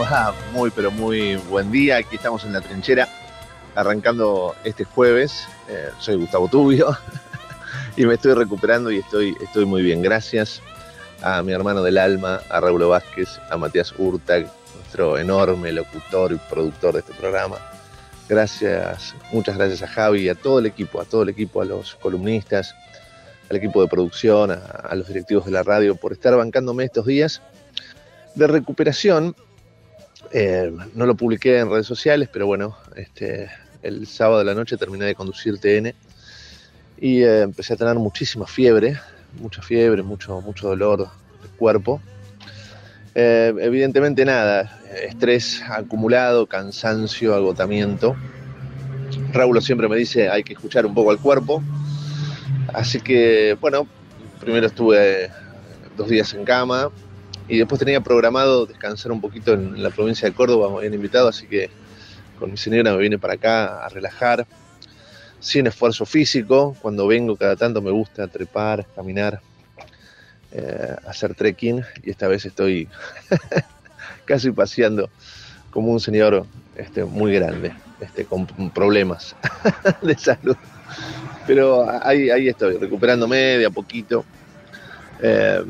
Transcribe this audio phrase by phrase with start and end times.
[0.00, 0.34] ¿Cómo va?
[0.52, 1.98] Muy, pero muy buen día.
[1.98, 3.08] Aquí estamos en la trinchera,
[3.74, 5.46] arrancando este jueves.
[5.68, 6.96] Eh, soy Gustavo Tubio
[7.96, 10.02] y me estoy recuperando y estoy, estoy muy bien.
[10.02, 10.62] Gracias
[11.22, 14.46] a mi hermano del alma, a Raúl Vázquez, a Matías Urtag,
[14.76, 17.56] nuestro enorme locutor y productor de este programa.
[18.28, 21.96] Gracias, muchas gracias a Javi a todo el equipo, a todo el equipo, a los
[21.96, 22.74] columnistas,
[23.50, 27.42] al equipo de producción, a los directivos de la radio por estar bancándome estos días
[28.34, 29.34] de recuperación.
[30.32, 33.50] Eh, no lo publiqué en redes sociales, pero bueno, este,
[33.82, 35.92] el sábado de la noche terminé de conducir TN
[37.00, 39.00] y eh, empecé a tener muchísima fiebre,
[39.40, 41.08] mucha fiebre, mucho, mucho dolor
[41.42, 42.00] de cuerpo.
[43.14, 48.14] Eh, evidentemente nada, estrés acumulado, cansancio, agotamiento.
[49.32, 51.62] Raúl siempre me dice hay que escuchar un poco al cuerpo.
[52.72, 53.88] Así que bueno,
[54.38, 55.30] primero estuve
[55.96, 56.90] dos días en cama,
[57.50, 61.28] y después tenía programado descansar un poquito en la provincia de Córdoba, me habían invitado,
[61.28, 61.68] así que
[62.38, 64.46] con mi señora me vine para acá a relajar,
[65.40, 69.40] sin esfuerzo físico, cuando vengo cada tanto me gusta trepar, caminar,
[70.52, 72.88] eh, hacer trekking y esta vez estoy
[74.26, 75.10] casi paseando
[75.72, 76.46] como un señor
[76.76, 79.34] este, muy grande, este, con problemas
[80.02, 80.56] de salud.
[81.48, 84.24] Pero ahí, ahí estoy, recuperándome de a poquito.
[85.20, 85.64] Eh,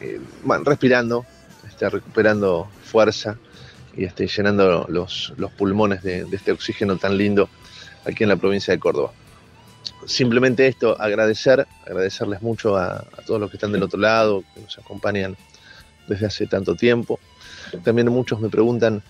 [0.00, 0.20] eh,
[0.64, 1.26] respirando,
[1.68, 3.38] está recuperando fuerza
[3.96, 7.48] y esté llenando los, pulmones de, este oxígeno tan lindo
[8.04, 9.12] aquí en la provincia de Córdoba.
[10.06, 14.78] Simplemente esto, agradecer, agradecerles mucho a, todos los que están del otro lado, que nos
[14.78, 15.36] acompañan
[16.06, 17.18] desde hace tanto tiempo.
[17.84, 19.02] También muchos me preguntan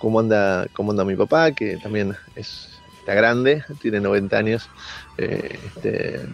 [0.00, 2.68] cómo anda, cómo anda mi papá, que también es,
[3.00, 4.68] está grande, tiene 90 años.
[5.16, 6.26] Eh, este,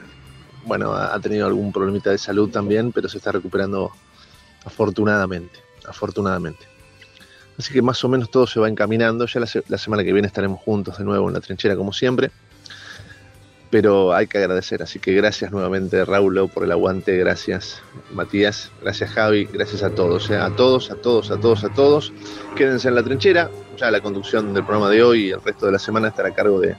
[0.66, 3.92] bueno, ha tenido algún problemita de salud también, pero se está recuperando
[4.64, 6.74] afortunadamente, afortunadamente.
[7.58, 9.26] Así que más o menos todo se va encaminando.
[9.26, 12.30] Ya la, semana que viene estaremos juntos de nuevo en la trinchera como siempre.
[13.70, 17.82] Pero hay que agradecer, así que gracias nuevamente Raúl por el aguante, gracias
[18.12, 22.12] Matías, gracias Javi, gracias a todos, eh, a todos, a todos, a todos, a todos.
[22.54, 25.72] Quédense en la trinchera, ya la conducción del programa de hoy y el resto de
[25.72, 26.76] la semana estará a cargo de,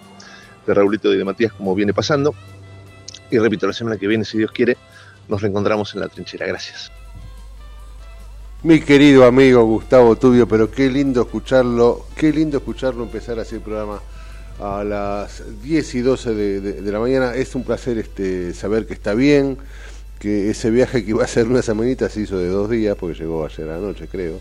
[0.65, 2.33] de Raulito y de Matías como viene pasando.
[3.35, 4.77] Y repito, la semana que viene, si Dios quiere,
[5.27, 6.45] nos reencontramos en la trinchera.
[6.47, 6.89] Gracias.
[8.63, 13.61] Mi querido amigo Gustavo Tubio, pero qué lindo escucharlo, qué lindo escucharlo empezar así el
[13.61, 13.99] programa
[14.59, 17.35] a las 10 y 12 de, la mañana.
[17.35, 19.57] Es un placer este, saber que está bien,
[20.17, 23.19] que ese viaje que iba a ser una semanita se hizo de dos días, porque
[23.19, 24.39] llegó ayer anoche, creo.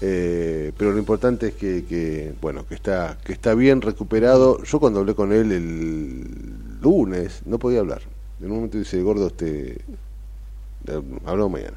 [0.00, 5.00] Eh, pero lo importante es que, bueno que está que está bien recuperado yo cuando
[5.00, 8.13] hablé con él el lunes, no podía hablar.
[8.40, 9.78] En un momento dice, gordo, este,
[11.24, 11.76] hablamos mañana.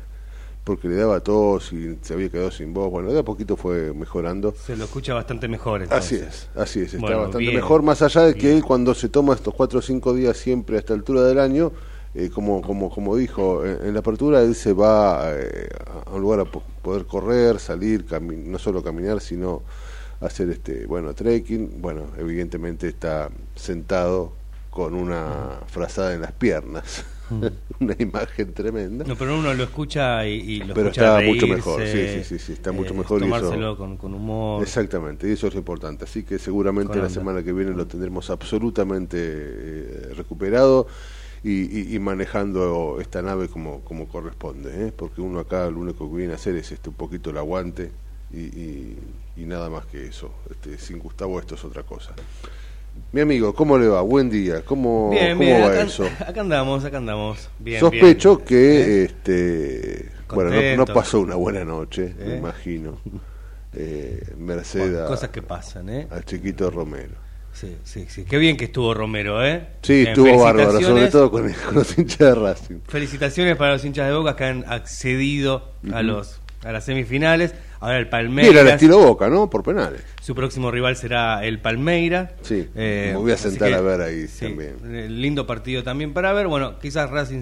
[0.63, 2.92] porque le daba tos y se había quedado sin voz.
[2.92, 4.54] Bueno, de a poquito fue mejorando.
[4.54, 5.88] Se lo escucha bastante mejor.
[5.89, 9.33] Así es, así es, está bastante mejor, más allá de que él cuando se toma
[9.33, 11.71] estos cuatro o cinco días siempre a esta altura del año,
[12.15, 15.69] eh, como, como, como dijo en, la apertura, él se va eh,
[16.06, 19.62] a un lugar a poder correr, salir, no solo caminar, sino
[20.19, 21.81] hacer este bueno trekking.
[21.81, 24.33] Bueno, evidentemente está sentado
[24.77, 27.03] con una frazada en las piernas.
[27.79, 29.06] una imagen tremenda.
[29.06, 32.53] No, pero uno lo escucha y, lo pero está mucho mejor, sí, sí, sí, sí
[32.53, 33.21] está mucho eh, mejor.
[33.21, 34.62] Tomárselo con, humor.
[34.62, 36.03] Exactamente, y eso es importante.
[36.03, 40.85] Así que seguramente la semana que viene lo tendremos absolutamente eh, recuperado
[41.44, 44.94] y, manejando esta nave como, como corresponde, ¿eh?
[44.95, 47.89] porque uno acá lo único que viene a hacer es este un poquito el aguante
[48.31, 48.95] y,
[49.38, 50.29] nada más que eso.
[50.51, 52.13] Este, sin Gustavo esto es otra cosa.
[53.11, 54.01] Mi amigo, ¿cómo le va?
[54.01, 54.63] Buen día.
[54.63, 56.05] ¿Cómo, ¿cómo va eso?
[56.19, 57.49] Acá andamos, acá andamos.
[57.59, 59.03] Bien, Sospecho que, ¿Eh?
[59.05, 62.38] este, bueno, no, pasó una buena noche, me ¿Eh?
[62.38, 62.99] imagino.
[63.73, 65.07] Eh, Mercedes.
[65.07, 66.07] cosas que pasan, ¿eh?
[66.09, 67.15] Al chiquito Romero.
[67.53, 68.23] Sí, sí, sí.
[68.23, 69.67] Qué bien que estuvo Romero, ¿eh?
[69.81, 72.79] Sí, estuvo bárbaro, sobre todo con, los hinchas de Racing.
[72.88, 77.53] Felicitaciones para los hinchas de Boca que han accedido a los a las semifinales.
[77.79, 78.51] Ahora el Palmeiras.
[78.51, 79.50] Mira, el estilo Boca, ¿no?
[79.50, 80.01] Por penales.
[80.21, 82.31] Su próximo rival será el Palmeira.
[82.41, 84.75] Sí, eh, me voy a sentar a ver ahí también.
[84.85, 86.47] Eh, lindo partido también para ver.
[86.47, 87.41] Bueno, quizás Racing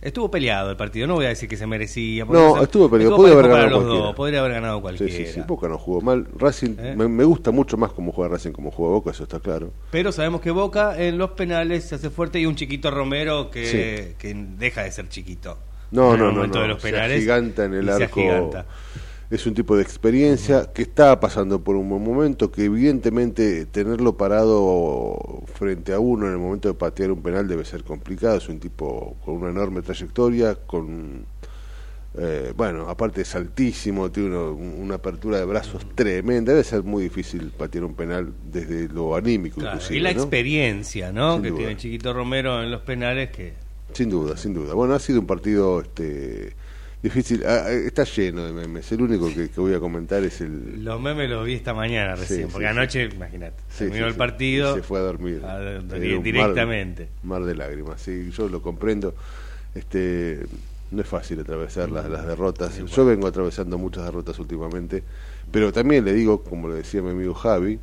[0.00, 2.24] Estuvo peleado el partido, no voy a decir que se merecía.
[2.24, 4.14] No, estuvo peleado, podría haber ganado cualquiera.
[4.14, 5.12] podría haber ganado cualquiera.
[5.12, 6.28] Sí, sí, sí, Boca no jugó mal.
[6.36, 6.94] Racing, ¿Eh?
[6.94, 9.72] me, gusta mucho más cómo juega Racing como juega Boca, eso está claro.
[9.90, 14.14] Pero sabemos que Boca en los penales se hace fuerte y un chiquito Romero que,
[14.18, 15.58] que deja de ser chiquito.
[15.90, 16.60] No, no, no, no.
[16.60, 18.64] De los penales, giganta en el arco
[19.30, 24.16] es un tipo de experiencia que está pasando por un buen momento, que evidentemente tenerlo
[24.16, 28.48] parado frente a uno en el momento de patear un penal debe ser complicado, es
[28.48, 31.26] un tipo con una enorme trayectoria, con,
[32.16, 37.50] eh, bueno, aparte es altísimo, tiene una apertura de brazos tremenda, debe ser muy difícil
[37.50, 39.60] patear un penal desde lo anímico.
[39.90, 41.42] y la experiencia, ¿no?
[41.42, 43.52] que tiene Chiquito Romero en los penales que...
[43.92, 44.72] Sin duda, sin duda.
[44.72, 45.82] Bueno, ha sido un partido...
[45.82, 46.56] este
[47.02, 48.90] Difícil, ah, ah, está lleno de memes.
[48.90, 50.84] El único que, voy a comentar es el.
[50.84, 54.74] Los memes los vi esta mañana recién, porque anoche, imagínate, terminó el partido.
[54.74, 55.40] se fue a dormir.
[56.22, 57.08] directamente.
[57.22, 59.14] Mar, de lágrimas, sí, yo lo comprendo.
[59.74, 60.44] Este,
[60.90, 62.76] no es fácil atravesar las, las derrotas.
[62.76, 65.04] Yo vengo atravesando muchas derrotas últimamente,
[65.52, 67.78] pero también le digo, como le decía mi amigo Javi,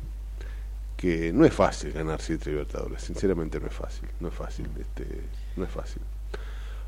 [0.96, 3.02] que no es fácil ganar siete Libertadores.
[3.02, 5.06] Sinceramente no es fácil, no es fácil, este,
[5.56, 6.02] no es fácil.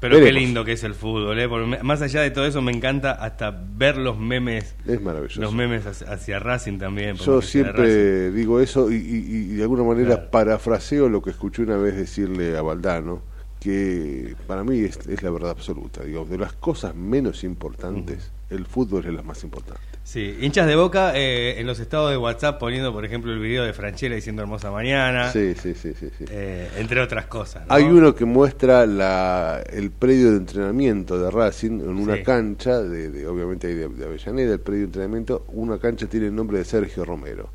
[0.01, 1.49] Pero qué lindo que es el fútbol, ¿eh?
[1.83, 4.77] más allá de todo eso me encanta hasta ver los memes.
[4.87, 5.41] Es maravilloso.
[5.41, 7.17] Los memes hacia, Racing también.
[7.17, 12.57] Yo siempre digo eso y, de alguna manera parafraseo lo que escuché una vez decirle
[12.57, 13.23] a Valdano,
[13.61, 16.05] que para mí es, la verdad absoluta.
[16.05, 19.83] Digo, de las cosas menos importantes, el fútbol es la más importante.
[20.09, 23.65] Sí, hinchas de boca eh, en los estados de WhatsApp poniendo, por ejemplo, el video
[23.65, 25.31] de Franchella diciendo hermosa mañana.
[25.31, 26.09] Sí, sí, sí, sí.
[26.31, 27.65] Eh, entre otras cosas.
[27.69, 33.27] Hay uno que muestra la, el predio de entrenamiento de Racing en una cancha, de,
[33.27, 37.05] obviamente hay de, Avellaneda, el predio de entrenamiento, una cancha tiene el nombre de Sergio
[37.05, 37.51] Romero.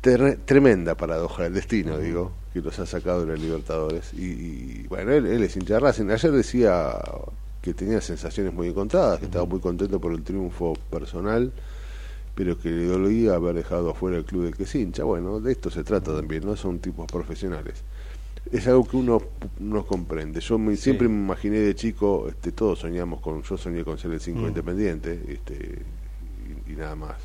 [0.00, 4.12] tremenda paradoja del destino, digo, que los ha sacado de los Libertadores.
[4.14, 6.10] Y, bueno, él, él es hincha de Racing.
[6.10, 6.98] Ayer decía
[7.62, 11.52] que tenía sensaciones muy encontradas, que estaba muy contento por el triunfo personal,
[12.34, 15.04] pero que le dolía haber dejado afuera el club de que se hincha.
[15.04, 17.84] Bueno, de esto se trata también, no son tipos profesionales.
[18.50, 19.20] Es algo que uno
[19.58, 20.40] no comprende.
[20.40, 24.20] Yo siempre me imaginé de chico, este, todos soñamos con, yo soñé con ser el
[24.20, 25.82] 5 independiente, este,
[26.66, 27.16] y, nada más.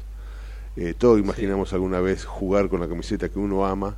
[0.76, 3.96] Eh, todos imaginamos alguna vez jugar con la camiseta que uno ama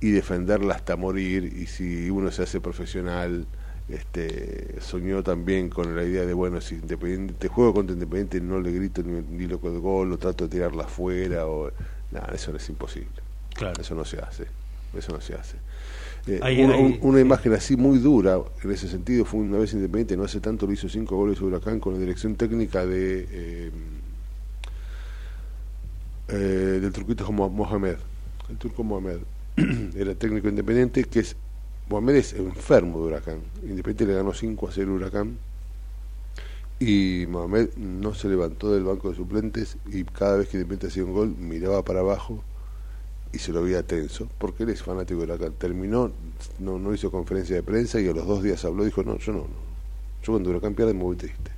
[0.00, 3.46] y defenderla hasta morir, y si uno se hace profesional,
[3.92, 8.72] este, soñó también con la idea de, bueno, si Independiente, juego contra Independiente no le
[8.72, 11.70] grito ni, ni loco de gol, o trato de tirarla afuera, o
[12.10, 13.10] nada, eso no es imposible.
[13.54, 13.80] Claro.
[13.80, 14.46] Eso no se hace,
[14.96, 15.56] eso no se hace.
[16.26, 20.40] Eh, una imagen así muy dura, en ese sentido, fue una vez Independiente, no hace
[20.40, 23.70] tanto, lo hizo cinco goles de Huracán con la dirección técnica de eh,
[26.28, 27.96] eh, del turquito como Mohamed,
[28.48, 29.18] el turco Mohamed,
[29.94, 31.36] era técnico independiente, que es
[31.92, 33.40] Mohamed es enfermo de Huracán.
[33.62, 35.36] Independiente le ganó 5 a 0 Huracán.
[36.80, 41.04] Y Mohamed no se levantó del banco de suplentes y cada vez que Independiente hacía
[41.04, 42.42] un gol miraba para abajo
[43.30, 45.52] y se lo veía tenso, porque él es fanático de Huracán.
[45.58, 46.10] Terminó,
[46.60, 49.40] no, hizo conferencia de prensa y a los dos días habló, dijo, no, yo no,
[49.40, 49.46] no.
[50.22, 51.50] yo cuando Huracán pierde me voy triste.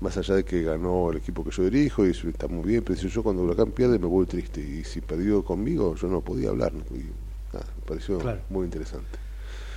[0.00, 3.00] Más allá de que ganó el equipo que yo dirijo y está muy bien, pero
[3.00, 6.72] yo cuando Huracán pierde me voy triste y si perdió conmigo yo no podía hablar.
[6.72, 6.82] me
[7.86, 8.18] pareció
[8.50, 9.18] muy interesante.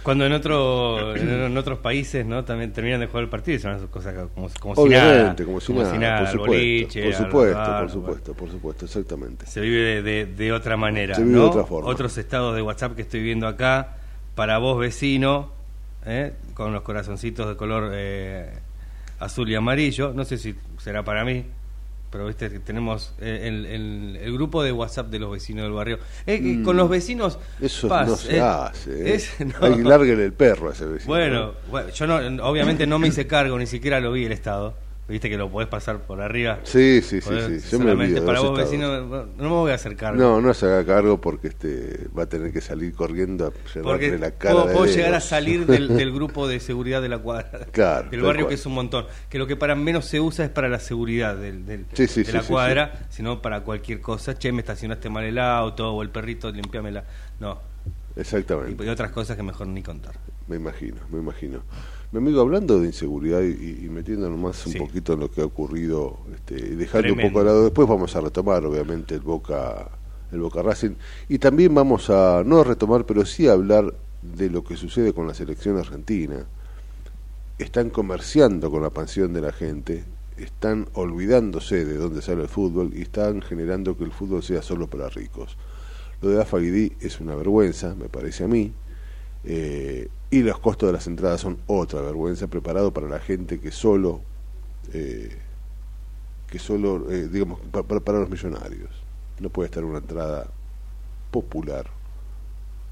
[0.04, 3.76] Cuando en, otro, en, otros países no también terminan de jugar el partido y son
[3.76, 5.36] esas cosas como, como si nada.
[5.36, 9.46] Como si nada, por, supuesto, boliche, por supuesto, por supuesto, por supuesto, exactamente.
[9.46, 11.16] Se vive de, de, otra manera.
[11.16, 11.44] Se vive ¿no?
[11.44, 11.90] de otra forma.
[11.90, 13.98] Otros estados de WhatsApp que estoy viendo acá,
[14.36, 15.52] para vos vecino,
[16.06, 16.34] ¿eh?
[16.54, 18.54] con los corazoncitos de color eh,
[19.20, 21.46] azul y amarillo, no sé si será para mí,
[22.10, 23.48] pero viste que tenemos eh,
[24.22, 26.00] el, grupo de WhatsApp de los vecinos del barrio.
[26.26, 26.64] Eh, mm.
[26.64, 27.38] Con los vecinos.
[27.62, 29.20] Eso no se eh, hace.
[29.62, 31.08] Hay que el perro a ese vecino.
[31.08, 34.76] Bueno, bueno, yo no, obviamente no me hice cargo, ni siquiera lo vi el Estado.
[35.10, 36.60] Viste que lo podés pasar por arriba.
[36.64, 37.60] Sí, sí, sí, sí.
[37.62, 40.22] solamente para vos, vecino, no me voy a hacer cargo.
[40.22, 44.20] No, no se haga cargo porque este va a tener que salir corriendo a cerrarle
[44.20, 44.54] la cara.
[44.54, 47.66] Puedo, puedo llegar a salir del, grupo de seguridad de la cuadra.
[47.72, 48.10] Claro.
[48.10, 49.08] Del barrio, que es un montón.
[49.30, 52.44] Que lo que para menos se usa es para la seguridad del, del de la
[52.44, 54.38] cuadra, sino para cualquier cosa.
[54.38, 57.04] Che, me estacionaste mal el auto o el perrito, limpiámela.
[57.40, 57.60] No.
[58.16, 58.84] Exactamente.
[58.84, 60.16] Y, otras cosas que mejor ni contar.
[60.48, 61.64] Me imagino, me imagino.
[62.12, 66.18] Mi amigo, hablando de inseguridad y, metiéndonos más un poquito en lo que ha ocurrido,
[66.34, 69.90] este, dejando un poco al lado, después vamos a retomar, obviamente, el Boca,
[70.32, 70.96] el Boca Racing,
[71.28, 75.14] y también vamos a, no a retomar, pero sí a hablar de lo que sucede
[75.14, 76.48] con la selección argentina.
[77.60, 80.04] Están comerciando con la pensión de la gente,
[80.38, 84.88] están olvidándose de dónde sale el fútbol y están generando que el fútbol sea solo
[84.88, 85.58] para ricos.
[86.24, 88.74] Lo de Afaguidí es una vergüenza, me parece a mí.
[89.46, 93.72] Eh, y los costos de las entradas son otra vergüenza preparado para la gente que
[93.72, 94.22] solo
[94.94, 95.30] eh,
[96.48, 98.90] que solo eh, digamos para, los millonarios.
[99.40, 100.48] No puede estar una entrada
[101.32, 101.86] popular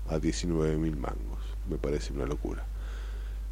[0.10, 1.40] a 19 mil mangos.
[1.70, 2.66] Me parece una locura.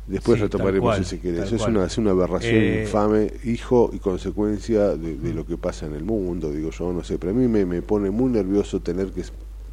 [0.07, 1.43] Después retomaremos si se quiere.
[1.43, 5.87] eso es una, es una aberración eh, infame hijo y consecuencia de, lo que pasa
[5.87, 6.51] en el mundo.
[6.51, 9.23] Digo yo no sé pero a mí me, me pone muy nervioso tener que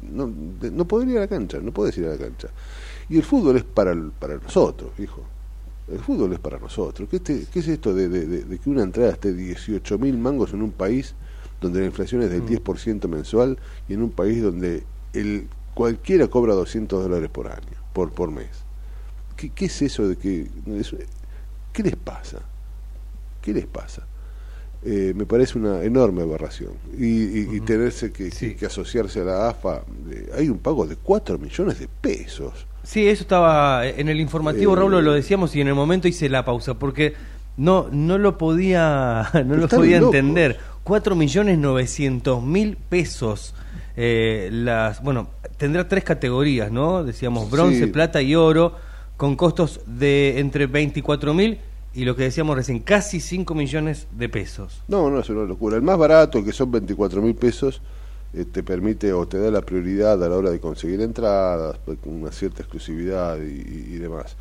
[0.01, 2.49] no, no poder ir a la cancha no puedes ir a la cancha
[3.09, 5.21] y el fútbol es para, para nosotros, hijo.
[5.91, 7.09] El fútbol es para nosotros.
[7.09, 10.61] ¿Qué, este, qué es esto de, de, que una entrada esté 18 mil mangos en
[10.61, 11.13] un país
[11.59, 13.09] donde la inflación es del 10% mm.
[13.09, 13.57] mensual
[13.87, 14.83] y en un país donde
[15.13, 18.49] el cualquiera cobra 200 dólares por año, por, por mes?
[19.35, 20.47] ¿Qué, ¿Qué es eso de que...
[21.73, 22.39] ¿Qué les pasa?
[23.41, 24.05] ¿Qué les pasa?
[24.83, 26.73] Eh, me parece una enorme aberración.
[26.97, 31.79] Y, tenerse que, que, asociarse a la AFA, eh, hay un pago de 4 millones
[31.79, 36.07] de pesos Sí, eso estaba en el informativo, Raúl, lo decíamos y en el momento
[36.07, 37.13] hice la pausa porque
[37.55, 40.59] no no lo podía no lo podía entender.
[40.83, 43.55] Cuatro millones novecientos mil pesos.
[43.95, 47.03] Eh, las bueno tendrá tres categorías, ¿no?
[47.03, 48.75] Decíamos bronce, plata y oro
[49.17, 51.59] con costos de entre 24 mil
[51.93, 54.81] y lo que decíamos recién, casi 5 millones de pesos.
[54.87, 55.77] No, no, es una locura.
[55.77, 57.81] El más barato, que son 24 mil pesos,
[58.33, 61.99] eh, te permite o te da la prioridad a la hora de conseguir entradas, pues,
[61.99, 64.35] con una cierta exclusividad y, demás.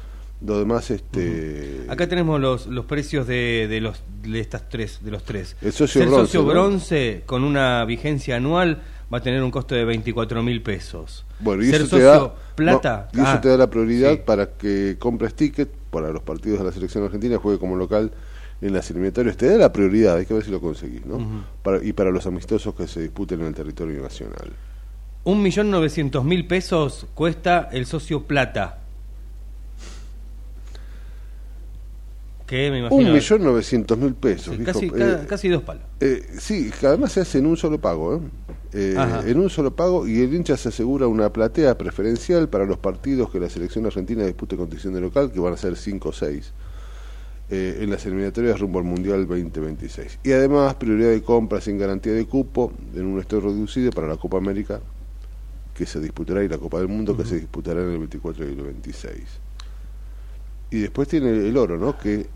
[0.44, 1.84] Lo demás, este.
[1.88, 5.56] Acá tenemos los, los precios de, de los de estas tres, de los tres.
[5.62, 6.20] El socio bronce.
[6.20, 8.82] socio bronce con una vigencia anual
[9.12, 11.24] va a tener un costo de 24 mil pesos.
[11.38, 13.08] Bueno, y eso te da, plata.
[13.12, 16.64] y eso ah, te da la prioridad para que compres ticket para los partidos de
[16.64, 18.12] la selección argentina, juegue como local
[18.62, 21.44] en las eliminatorias te da la prioridad, hay que ver si lo conseguís, ¿no?
[21.62, 24.52] para, y para los amistosos que se disputen en el territorio nacional.
[25.24, 28.78] Un millón novecientos mil pesos cuesta el socio plata.
[32.46, 33.08] ¿Qué me imagino?
[33.08, 34.56] Un millón novecientos mil pesos.
[34.64, 35.82] casi, eh, casi, dos palos.
[36.00, 38.20] Eh, sí, además se hace en un solo pago, ¿eh?
[38.74, 42.78] eh en un solo pago y el hincha se asegura una platea preferencial para los
[42.78, 46.12] partidos que la selección argentina dispute condición de local, que van a ser cinco o
[46.12, 46.52] seis.
[47.54, 50.20] Eh, en las eliminatorias rumbo al Mundial 2026.
[50.24, 54.16] Y además, prioridad de compra sin garantía de cupo en un estado reducido para la
[54.16, 54.80] Copa América
[55.74, 58.52] que se disputará y la Copa del Mundo que se disputará en el 24 y
[58.52, 59.14] el 26.
[60.70, 61.98] Y después tiene el oro, ¿no?
[61.98, 62.26] Que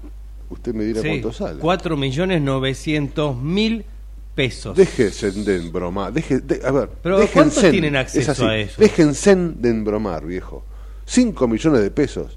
[0.51, 1.61] usted me dirá cuánto sale.
[1.61, 3.87] 4 millones 900 mil
[4.35, 4.77] pesos.
[4.77, 6.13] Déjense de embromar.
[6.13, 8.79] Deje, a ver, Pero ¿cuántos tienen acceso a eso?
[8.79, 10.63] Déjense de embromar, viejo.
[11.07, 12.37] 5 millones de pesos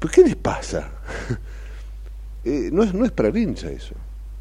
[0.00, 0.90] ¿Pero qué les pasa?
[2.42, 3.94] Eh, no, es, no es para hincha eso.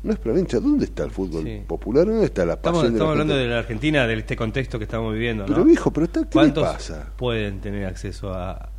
[0.04, 0.62] No es para hincha.
[0.62, 2.06] ¿Dónde está el fútbol popular?
[2.06, 5.14] ¿Dónde está la pasión Estamos, estamos hablando de la Argentina, de este contexto que estamos
[5.14, 5.46] viviendo.
[5.46, 7.12] Pero viejo, pero está, ¿qué les pasa?
[7.18, 8.70] pueden tener acceso a,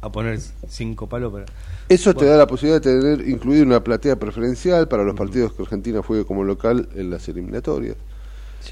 [0.00, 1.46] a poner cinco palos para...
[1.88, 5.62] Eso te da la posibilidad de tener incluir una platea preferencial para los partidos que
[5.62, 7.96] Argentina juegue como local en las eliminatorias.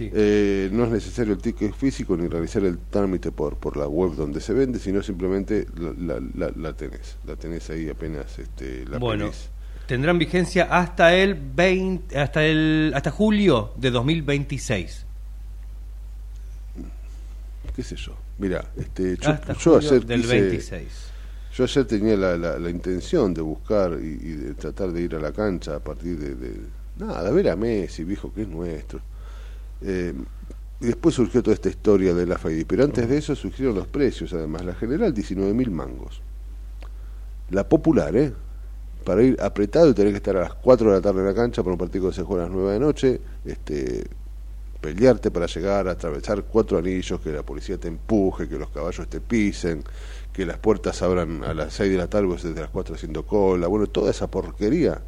[0.00, 4.14] Eh, no es necesario el ticket físico ni realizar el trámite por, por la web
[4.14, 6.20] donde se vende, sino simplemente la,
[6.56, 7.16] la, tenés.
[7.26, 9.30] La tenés ahí apenas este, la Bueno,
[9.86, 15.06] tendrán vigencia hasta el 20, hasta el hasta julio de 2026.
[17.74, 18.16] qué sé yo.
[18.38, 19.16] Mira, este,
[19.60, 20.88] yo, ayer del 26.
[21.56, 25.32] Yo ayer tenía la, la, intención de buscar y, de tratar de ir a la
[25.32, 26.60] cancha a partir de, de
[26.96, 29.00] nada, ver a Messi, viejo, que es nuestro.
[29.82, 30.14] Eh,
[30.80, 33.86] y después surgió toda esta historia de la FAIDI, pero antes de eso surgieron los
[33.86, 34.64] precios, además.
[34.64, 36.20] La general, 19 mil mangos.
[37.50, 38.32] La popular, ¿eh?
[39.04, 41.34] Para ir apretado y tener que estar a las 4 de la tarde en la
[41.34, 44.04] cancha para un partido que se juega a las 9 de la noche, este,
[44.80, 49.20] pelearte para llegar, atravesar cuatro anillos, que la policía te empuje, que los caballos te
[49.20, 49.82] pisen,
[50.32, 53.66] que las puertas abran a las 6 de la tarde, desde las 4 haciendo cola,
[53.68, 55.00] bueno, toda esa porquería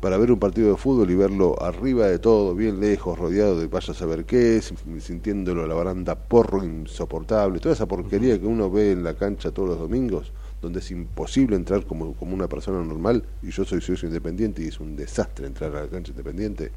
[0.00, 3.66] para ver un partido de fútbol y verlo arriba de todo, bien lejos, rodeado de
[3.66, 4.60] vaya a saber qué,
[4.98, 9.68] sintiéndolo la baranda porro insoportable, toda esa porquería que uno ve en la cancha todos
[9.68, 14.08] los domingos, donde es imposible entrar como, como una persona normal, y yo soy socio
[14.08, 16.72] independiente y es un desastre entrar a la cancha independiente,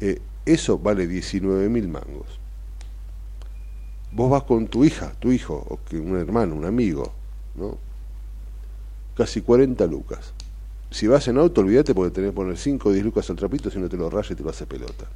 [0.00, 2.40] eh, eso vale 19 mil mangos.
[4.10, 7.12] Vos vas con tu hija, tu hijo, o que un hermano, un amigo,
[7.54, 7.78] ¿no?
[9.14, 10.34] Casi 40 lucas
[10.90, 13.70] si vas en auto, olvídate porque tenés que poner 5 o 10 lucas al trapito,
[13.70, 15.06] si no te lo rayas y te lo hace pelota.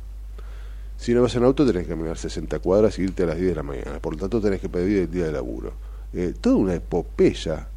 [0.97, 3.49] Si no vas en auto, tenés que caminar 60 cuadras y irte a las 10
[3.51, 3.99] de la mañana.
[4.01, 5.73] Por lo tanto, tenés que pedir el día de laburo.
[6.13, 7.69] Eh, toda una epopeya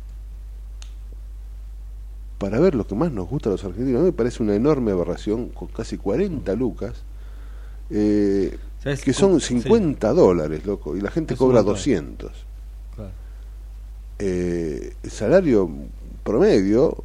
[2.38, 4.02] para ver lo que más nos gusta a los argentinos.
[4.02, 7.04] A mí me parece una enorme aberración con casi 40 lucas,
[7.90, 8.58] eh,
[9.02, 12.32] que son 50 dólares, loco, y la gente cobra 200.
[14.20, 15.70] Eh, el salario
[16.24, 17.04] promedio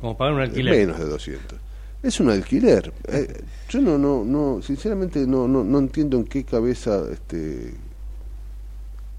[0.00, 0.76] como pagar un alquiler.
[0.76, 1.58] Menos de 200.
[2.02, 2.92] Es un alquiler.
[3.08, 7.74] Eh, yo no, no, no, sinceramente no, no, no entiendo en qué cabeza este,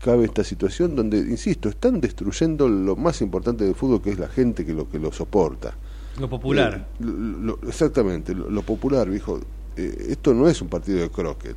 [0.03, 4.27] cabe esta situación donde, insisto, están destruyendo lo más importante del fútbol, que es la
[4.27, 5.75] gente que lo que lo soporta.
[6.19, 6.87] Lo popular.
[6.99, 9.39] Eh, exactamente, lo, popular, viejo.
[9.77, 11.55] Eh, esto no es un partido de croquet,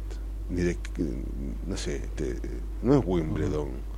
[0.50, 0.76] ni de,
[1.66, 2.36] no sé, este,
[2.82, 3.93] no es Wimbledon.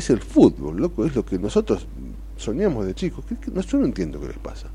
[0.00, 1.86] Es el fútbol, loco, es lo que nosotros
[2.38, 3.22] soñamos de chicos.
[3.52, 4.68] no, yo no entiendo qué les pasa.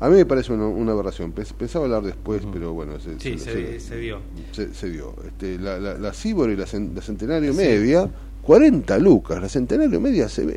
[0.00, 1.32] A mí me parece una, aberración.
[1.32, 2.98] Pensaba hablar después, pero bueno.
[2.98, 3.54] Se, sí, se,
[3.98, 4.20] dio.
[4.52, 5.14] Se, dio.
[5.26, 8.08] Este, la, la, la Cibor y la, Centenario Media,
[8.40, 9.42] 40 lucas.
[9.42, 10.56] La Centenario Media se ve.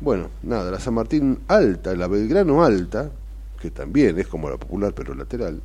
[0.00, 3.10] Bueno, nada, la San Martín Alta, la Belgrano Alta,
[3.60, 5.60] que también es como la popular pero lateral,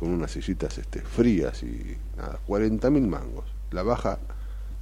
[0.00, 3.44] con unas sillitas este, frías y nada, 40 mil mangos.
[3.70, 4.18] La baja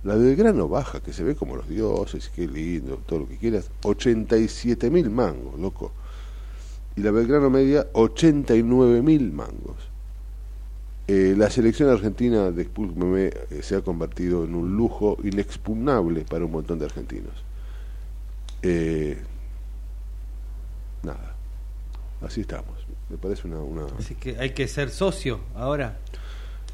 [0.03, 3.37] la del grano baja, que se ve como los dioses, qué lindo, todo lo que
[3.37, 5.93] quieras, 87 mil mangos, loco.
[6.97, 9.77] Y la Belgrano media, 89 mil mangos.
[11.07, 16.45] Eh, la selección argentina de Spulk eh, se ha convertido en un lujo inexpugnable para
[16.45, 17.35] un montón de argentinos.
[18.63, 19.19] Eh,
[21.03, 21.35] nada,
[22.23, 22.87] así estamos.
[23.09, 23.87] Me parece una, una...
[23.99, 25.99] Así que hay que ser socio ahora.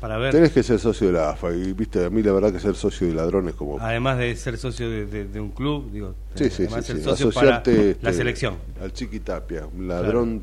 [0.01, 0.33] Para ver.
[0.33, 1.53] Tenés que ser socio de la AFA.
[1.53, 3.81] Y viste, a mí la verdad que ser socio de ladrones como.
[3.81, 6.15] Además de ser socio de, un club, digo.
[6.35, 8.57] Sí, sí, además sí, ser socio para la este, selección.
[8.81, 10.43] Al Chiquitapia, un ladrón,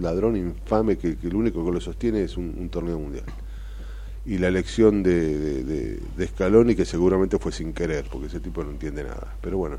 [0.00, 3.24] ladrón infame que, que, lo único que lo sostiene es un, torneo mundial.
[4.26, 8.64] Y la elección de, de, de, Scaloni, que seguramente fue sin querer, porque ese tipo
[8.64, 9.34] no entiende nada.
[9.40, 9.78] Pero bueno,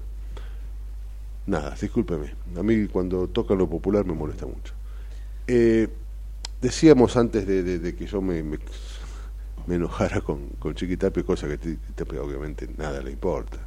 [1.48, 2.34] nada, discúlpeme.
[2.58, 4.74] A mí cuando toca lo popular me molesta mucho.
[5.48, 5.88] Eh,
[6.62, 8.58] decíamos antes de, que yo me me
[9.74, 13.58] enojara con, con Chiquitapia, cosa que Chiquitapia obviamente nada le importa.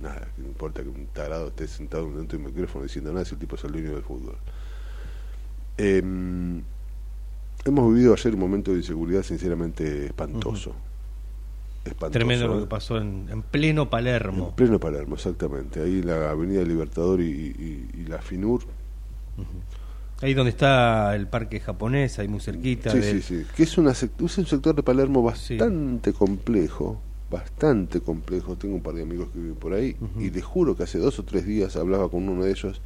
[0.00, 3.34] Nada, que no importa que un tarado esté sentado dentro del micrófono diciendo nada si
[3.34, 4.36] el tipo es el dueño del fútbol.
[5.78, 6.60] Em,
[7.64, 10.74] hemos vivido ayer un momento de inseguridad sinceramente espantoso.
[12.12, 14.48] Tremendo lo que pasó en, pleno Palermo.
[14.48, 15.82] En pleno Palermo, exactamente.
[15.82, 18.62] Ahí la Avenida Libertador y, la FINUR.
[20.22, 22.92] Ahí donde está el parque japonés, ahí muy cerquita.
[22.92, 23.46] Sí, sí, sí.
[23.56, 28.54] Que es, una, es un sector de Palermo bastante complejo, bastante complejo.
[28.54, 31.18] Tengo un par de amigos que viven por ahí y les juro que hace dos
[31.18, 32.80] o tres días hablaba con uno de ellos.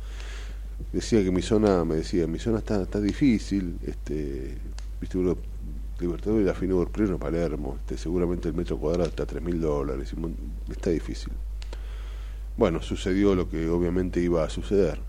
[0.93, 4.57] Decía que mi zona, me decía, mi zona está, está difícil, este,
[5.01, 5.37] viste, uno,
[6.01, 9.61] Libertador y la Finur, pleno Palermo, este, seguramente el metro cuadrado está a tres mil
[9.61, 10.15] dólares,
[10.71, 11.33] está difícil.
[12.57, 15.01] Bueno, sucedió lo que obviamente iba a suceder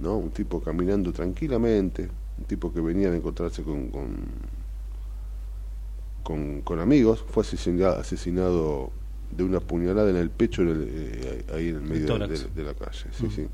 [0.00, 0.16] ¿no?
[0.16, 2.08] Un tipo caminando tranquilamente,
[2.38, 3.90] un tipo que venía de encontrarse con,
[6.22, 8.90] con, con, amigos, fue asesinado, asesinado
[9.30, 13.06] de una puñalada en el pecho eh, ahí en el medio de, la calle.
[13.12, 13.46] Sí, sí.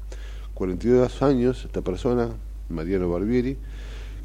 [0.55, 2.31] 42 años esta persona,
[2.69, 3.59] Mariano Barbieri,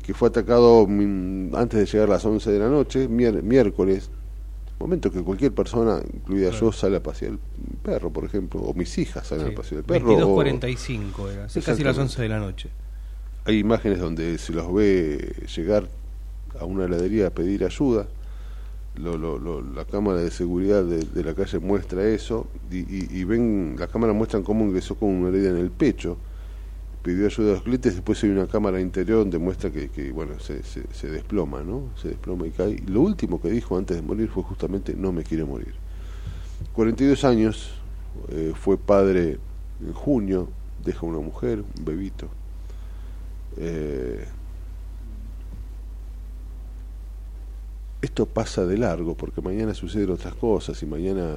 [0.04, 4.10] que fue atacado antes de llegar a las 11 de la noche, miércoles,
[4.82, 7.39] momento que cualquier persona, incluida yo, sale a pasear el
[7.82, 10.17] perro, por ejemplo, o mis hijas salen a pasear el perro.
[10.17, 12.70] 22.45 era, casi las 11 de la noche.
[13.46, 15.88] Hay imágenes donde se los ve llegar
[16.60, 18.08] a una heladería a pedir ayuda.
[18.96, 24.65] la cámara de seguridad de, la calle muestra eso y, ven, la cámara muestran cómo
[24.65, 26.17] ingresó con una herida en el pecho,
[27.04, 31.10] pidió ayuda a los clientes, después hay una cámara interior donde muestra que, bueno, se,
[31.10, 31.90] desploma, ¿no?
[32.02, 32.82] Se desploma y cae.
[32.88, 35.74] lo último que dijo antes de morir fue justamente no me quiere morir.
[36.74, 37.72] 42 años,
[38.30, 39.40] eh, fue padre
[39.82, 40.50] en junio,
[40.84, 42.28] deja una mujer, un bebito.
[43.58, 44.26] Eh,
[48.02, 51.36] esto pasa de largo porque mañana suceden otras cosas y mañana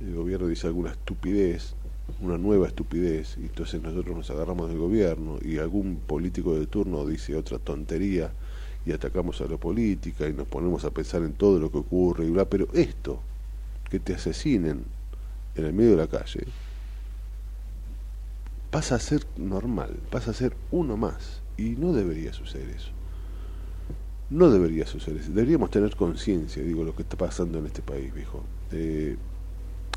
[0.00, 1.74] el, gobierno dice alguna estupidez,
[2.20, 7.06] una nueva estupidez, y entonces nosotros nos agarramos del gobierno y algún político de turno
[7.06, 8.32] dice otra tontería
[8.86, 12.26] y atacamos a la política y nos ponemos a pensar en todo lo que ocurre
[12.26, 13.20] y bla, pero esto,
[13.90, 14.84] que te asesinen
[15.54, 16.46] en el medio de la calle,
[18.70, 22.90] pasa a ser normal, pasa a ser uno más y no debería suceder eso.
[24.30, 25.32] No debería suceder eso.
[25.32, 28.44] Deberíamos tener conciencia, digo, lo que está pasando en este país, viejo.
[28.70, 29.16] Eh,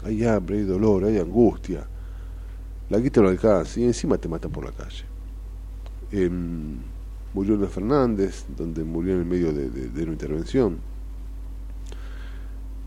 [0.04, 1.88] hay hambre, hay dolor, hay angustia.
[2.93, 5.03] La guita no alcanza y encima te matan por la calle.
[6.12, 6.29] Eh,
[7.34, 10.77] murió Luis Fernández, donde murió en el medio de, una intervención.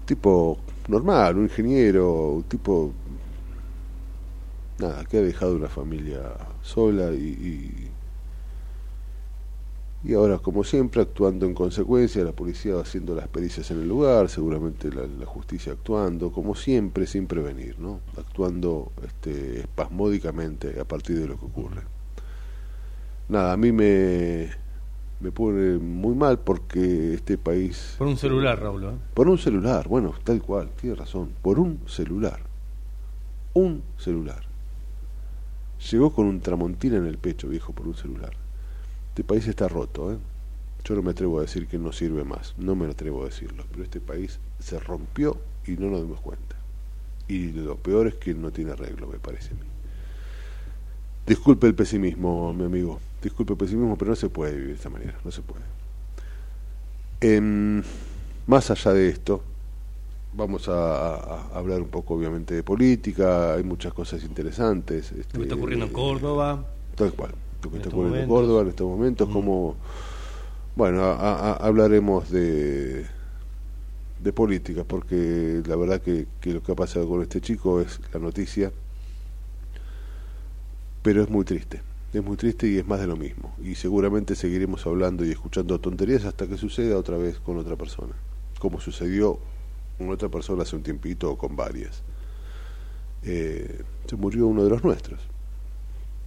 [0.05, 2.93] Tipo normal, un ingeniero, un tipo
[4.79, 6.21] nada, que ha dejado una familia
[6.63, 7.86] sola y
[10.15, 14.91] ahora, como siempre, actuando en consecuencia, la policía haciendo las pericias en el lugar, seguramente
[14.93, 18.01] la, justicia actuando, como siempre, sin prevenir, ¿no?
[18.17, 21.83] Actuando este, espasmódicamente a partir de lo que ocurre.
[23.29, 24.51] Nada, a mí me,
[25.19, 27.97] me pone muy mal porque este país...
[27.99, 28.85] Por un celular, Raúl.
[28.85, 28.91] ¿eh?
[29.15, 32.41] Por un celular, bueno, tal cual, tiene razón, por un celular.
[33.55, 34.45] Un celular.
[35.91, 38.46] Llegó con un tramontina en el pecho, viejo, por un celular.
[39.17, 40.19] Este país está roto, ¿eh?
[40.85, 43.65] Yo no me atrevo a decir que no sirve más, no me atrevo a decirlo,
[43.71, 46.55] pero este país se rompió y no nos dimos cuenta.
[47.27, 49.61] Y lo peor es que no tiene arreglo, me parece a mí.
[51.27, 54.91] Disculpe el pesimismo, mi amigo, disculpe el pesimismo, pero no se puede vivir de esta
[54.91, 55.65] manera, no se puede.
[57.23, 57.83] Em,
[58.47, 59.43] más allá de esto,
[60.35, 65.11] vamos a, hablar un poco obviamente de política, hay muchas cosas interesantes.
[65.13, 66.67] Este, lo que está ocurriendo en Córdoba.
[66.97, 69.77] Tal cual lo que está ocurriendo en Córdoba en estos momentos, como,
[70.75, 73.07] bueno, hablaremos de,
[74.23, 78.21] de política, porque la verdad que, lo que ha pasado con este chico es la
[78.21, 78.73] noticia,
[81.03, 84.35] pero es muy triste, es muy triste y es más de lo mismo, y seguramente
[84.35, 88.15] seguiremos hablando y escuchando tonterías hasta que suceda otra vez con otra persona,
[88.59, 89.39] como sucedió
[89.99, 92.03] con otra persona hace un tiempito o con varias.
[93.23, 95.19] Eh, se murió uno de los nuestros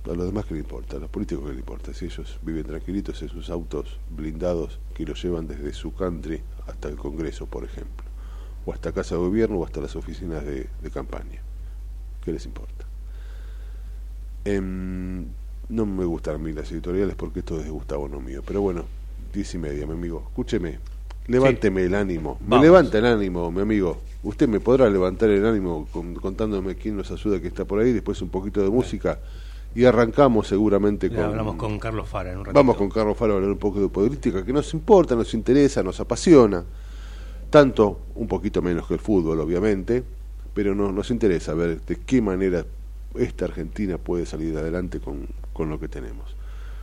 [0.10, 2.64] a los demás que le importa, a los políticos que le importa, si ellos viven
[2.64, 7.64] tranquilitos en sus autos blindados que los llevan desde su country hasta el Congreso, por
[7.64, 8.06] ejemplo,
[8.66, 11.42] o hasta Casa de Gobierno o hasta las oficinas de, campaña,
[12.24, 12.86] ¿qué les importa?
[14.46, 15.26] Em,
[15.70, 18.62] no me gustan a mí las editoriales porque esto es de Gustavo, no mío, pero
[18.62, 18.86] bueno,
[19.32, 20.80] diez y media, mi amigo, escúcheme,
[21.28, 24.02] levánteme el ánimo, me levanta el ánimo, mi amigo.
[24.22, 28.22] Usted me podrá levantar el ánimo contándome quién nos ayuda que está por ahí, después
[28.22, 29.18] un poquito de música
[29.80, 31.20] y arrancamos seguramente con...
[31.20, 33.88] Hablamos con Carlos Fara en un Vamos con Carlos Fara a hablar un poco de
[33.88, 36.66] política, que nos importa, nos interesa, nos apasiona,
[37.50, 40.04] tanto un poquito menos que el fútbol, obviamente,
[40.54, 42.66] pero nos, nos interesa ver de qué manera
[43.16, 46.36] esta Argentina puede salir adelante con, con lo que tenemos.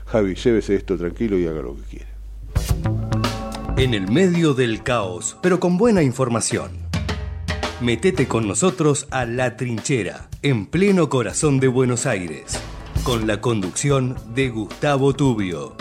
[0.07, 2.09] Javi, llévese esto tranquilo y haga lo que quiera.
[3.77, 6.71] En el medio del caos, pero con buena información.
[7.83, 12.59] Metete con nosotros a La Trinchera, en pleno corazón de Buenos Aires
[13.07, 15.77] con la conducción de Gustavo Tubio.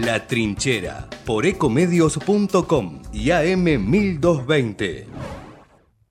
[0.00, 5.04] La Trinchera, por ecomedios.com y AM1220.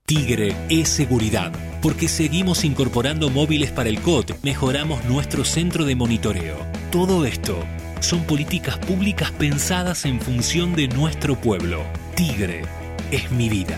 [0.06, 6.56] Tigre es seguridad, porque seguimos incorporando móviles para el COT, mejoramos nuestro centro de monitoreo.
[6.90, 7.60] Todo esto
[8.00, 11.84] son políticas públicas pensadas en función de nuestro pueblo.
[12.16, 12.62] Tigre
[13.12, 13.78] es mi vida.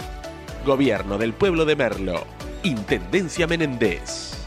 [0.65, 2.25] Gobierno del Pueblo de Merlo.
[2.63, 4.37] Intendencia Menéndez.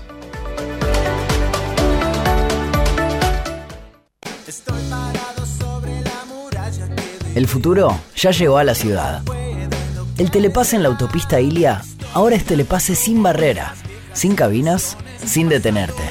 [7.35, 9.23] El futuro ya llegó a la ciudad.
[10.19, 13.75] El telepase en la autopista Ilia ahora es telepase sin barrera,
[14.13, 16.03] sin cabinas, sin detenerte.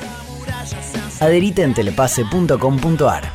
[1.22, 3.32] Adherite en telepase.com.ar.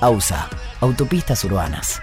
[0.00, 0.48] AUSA,
[0.80, 2.02] Autopistas Urbanas.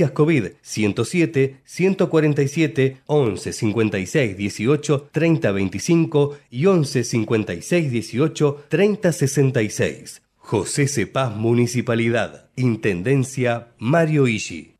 [0.00, 10.22] Emergencias COVID 107 147 11 56 18 30 25 y 11 56 18 30 66.
[10.36, 12.48] José Cepaz Municipalidad.
[12.56, 14.74] Intendencia Mario Ishi.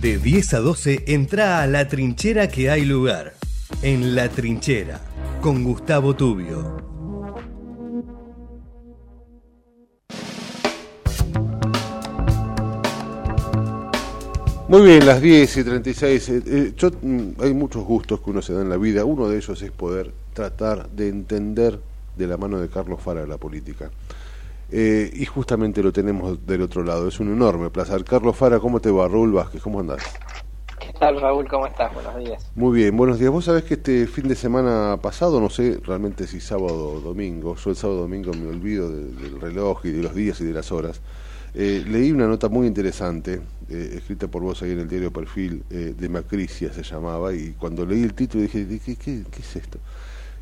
[0.00, 3.34] De 10 a 12 entra a la trinchera que hay lugar.
[3.82, 5.00] En la trinchera,
[5.42, 6.89] con Gustavo Tubio.
[14.70, 16.28] Muy bien, las 10 y 36.
[16.28, 19.04] Eh, eh, yo, mm, hay muchos gustos que uno se da en la vida.
[19.04, 21.80] Uno de ellos es poder tratar de entender
[22.16, 23.90] de la mano de Carlos Fara la política.
[24.70, 27.08] Eh, y justamente lo tenemos del otro lado.
[27.08, 28.04] Es un enorme placer.
[28.04, 29.08] Carlos Fara, ¿cómo te va?
[29.08, 30.04] Raúl Vázquez, ¿cómo andás?
[30.78, 31.48] ¿Qué tal, Raúl?
[31.48, 31.92] ¿Cómo estás?
[31.92, 32.52] Buenos días.
[32.54, 33.32] Muy bien, buenos días.
[33.32, 37.56] Vos sabés que este fin de semana pasado, no sé realmente si sábado o domingo,
[37.56, 40.70] yo el sábado domingo me olvido del reloj y de los días y de las
[40.70, 41.00] horas,
[41.54, 45.62] eh, leí una nota muy interesante, eh, escrita por vos ahí en el diario Perfil,
[45.70, 49.78] de Macricia se llamaba, y cuando leí el título dije, ¿qué, es esto?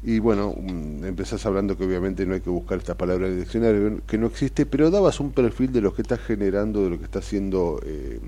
[0.02, 3.40] Y bueno, mm, empezás hablando que obviamente no hay que buscar esta palabra en el
[3.40, 6.98] diccionario, que no existe, pero dabas un perfil de lo que está generando, de lo
[6.98, 8.20] que está haciendo eh,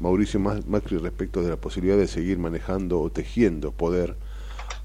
[0.00, 4.16] Mauricio Macri respecto de la posibilidad de seguir manejando o tejiendo poder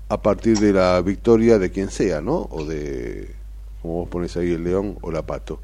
[0.09, 2.47] a partir de la victoria de quien sea, ¿no?
[2.51, 3.33] O de,
[3.81, 5.59] como vos pones ahí, el león o la pato.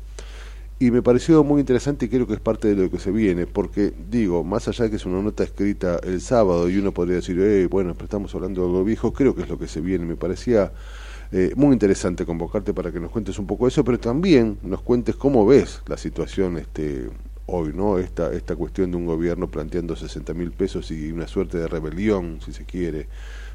[0.82, 3.46] Y me pareció muy interesante y creo que es parte de lo que se viene,
[3.46, 7.18] porque digo, más allá de que es una nota escrita el sábado y uno podría
[7.18, 9.80] decir, eh, bueno, pero estamos hablando de algo viejo, creo que es lo que se
[9.80, 10.06] viene.
[10.06, 10.72] Me parecía
[11.32, 15.16] eh, muy interesante convocarte para que nos cuentes un poco eso, pero también nos cuentes
[15.16, 17.12] cómo ves la situación este,
[17.46, 18.00] hoy, ¿no?
[18.00, 22.40] Esta, esta cuestión de un gobierno planteando 60 mil pesos y una suerte de rebelión,
[22.44, 23.06] si se quiere,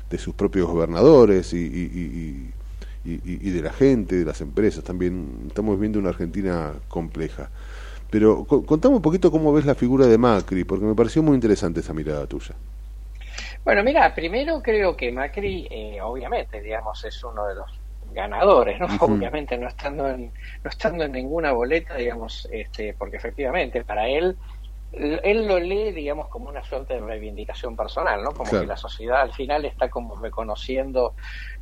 [0.08, 2.52] de sus propios gobernadores y, y,
[3.06, 5.44] de la gente, de las empresas también.
[5.48, 7.50] Estamos viendo una Argentina compleja.
[8.10, 11.80] Pero contame un poquito cómo ves la figura de Macri, porque me pareció muy interesante
[11.80, 12.54] esa mirada tuya.
[13.64, 17.80] Bueno, mira, primero creo que Macri, eh, obviamente, digamos, es uno de los
[18.12, 18.86] ganadores, ¿no?
[19.00, 24.36] Obviamente no estando en, no estando en ninguna boleta, digamos, este, porque efectivamente para él
[24.92, 28.32] él lo lee, digamos, como una suerte de reivindicación personal, ¿no?
[28.32, 31.14] Como que la sociedad al final está como reconociendo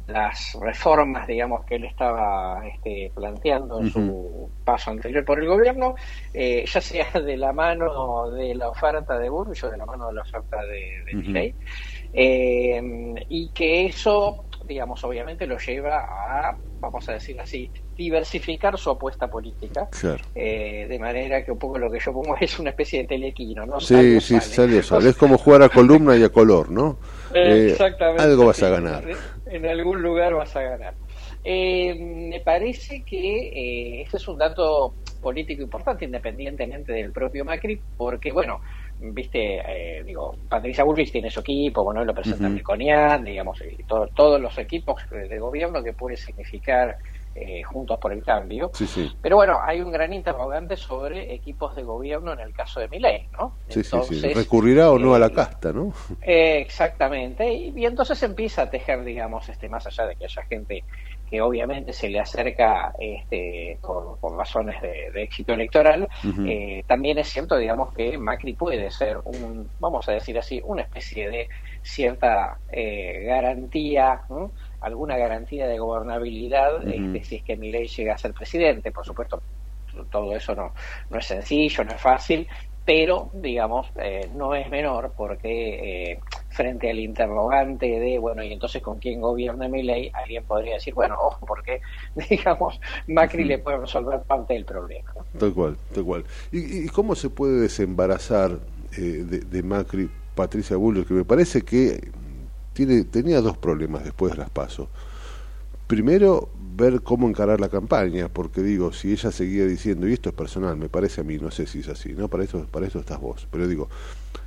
[0.06, 5.94] las reformas, digamos, que él estaba este, planteando en su paso anterior por el gobierno,
[6.32, 10.08] eh, ya sea de la mano de la oferta de Burgos o de la mano
[10.08, 11.54] de la oferta de, de
[12.12, 18.90] eh, y que eso, digamos, obviamente lo lleva a, vamos a decir así, diversificar su
[18.90, 19.88] apuesta política,
[20.34, 23.64] eh, de manera que un poco lo que yo pongo es una especie de telequino,
[23.64, 23.80] ¿no?
[23.80, 26.98] Sí, sí, sale, Es como jugar a columna y a color, ¿no?
[27.34, 28.22] Eh, Exactamente.
[28.22, 29.04] algo vas a ganar.
[29.46, 30.94] En algún lugar vas a ganar.
[31.42, 38.30] Eh, me parece que este es un dato político importante, independientemente del propio Macri, porque,
[38.30, 38.60] bueno,
[38.98, 39.60] viste,
[40.04, 45.02] digo, Patricia Bullrich tiene su equipo, bueno, lo presenta uh digamos, y todos los equipos
[45.10, 46.96] de gobierno que puede significar
[47.36, 48.70] eh, Juntos por el Cambio.
[49.20, 53.28] Pero bueno, hay un gran interrogante sobre equipos de gobierno en el caso de Milei,
[53.32, 53.56] ¿no?
[53.68, 55.92] Sí, entonces, ¿Recurrirá o no a la eh, casta, no?
[56.20, 57.52] exactamente.
[57.52, 60.84] Y, entonces empieza a tejer, digamos, este más allá de que haya gente
[61.28, 66.08] que obviamente se le acerca este, por, razones de, éxito electoral,
[66.46, 70.82] eh, también es cierto, digamos, que Macri puede ser un, vamos a decir así, una
[70.82, 71.48] especie de
[71.82, 72.58] cierta
[73.26, 74.52] garantía, ¿no?
[74.84, 78.92] Alguna garantía de gobernabilidad este, si es que ley llega a ser presidente.
[78.92, 79.40] Por supuesto,
[80.10, 80.72] todo eso no,
[81.10, 82.46] no es sencillo, no es fácil,
[82.84, 86.20] pero digamos eh, no es menor porque eh,
[86.50, 90.92] frente al interrogante de bueno y entonces con quién gobierna mi ley alguien podría decir
[90.92, 91.80] bueno ojo porque
[92.28, 96.24] digamos Macri le puede resolver parte del problema tal cual tal cual.
[96.52, 98.58] Y, cómo se puede desembarazar
[98.98, 102.12] eh, de, Macri Patricia Bullrich que me parece que
[102.74, 104.88] tiene, tenía dos problemas después de las pasos.
[105.86, 110.34] Primero, ver cómo encarar la campaña, porque digo, si ella seguía diciendo, y esto es
[110.34, 112.28] personal, me parece a mí, no sé si es así, ¿no?
[112.28, 113.88] Para eso, para eso estás vos, pero digo,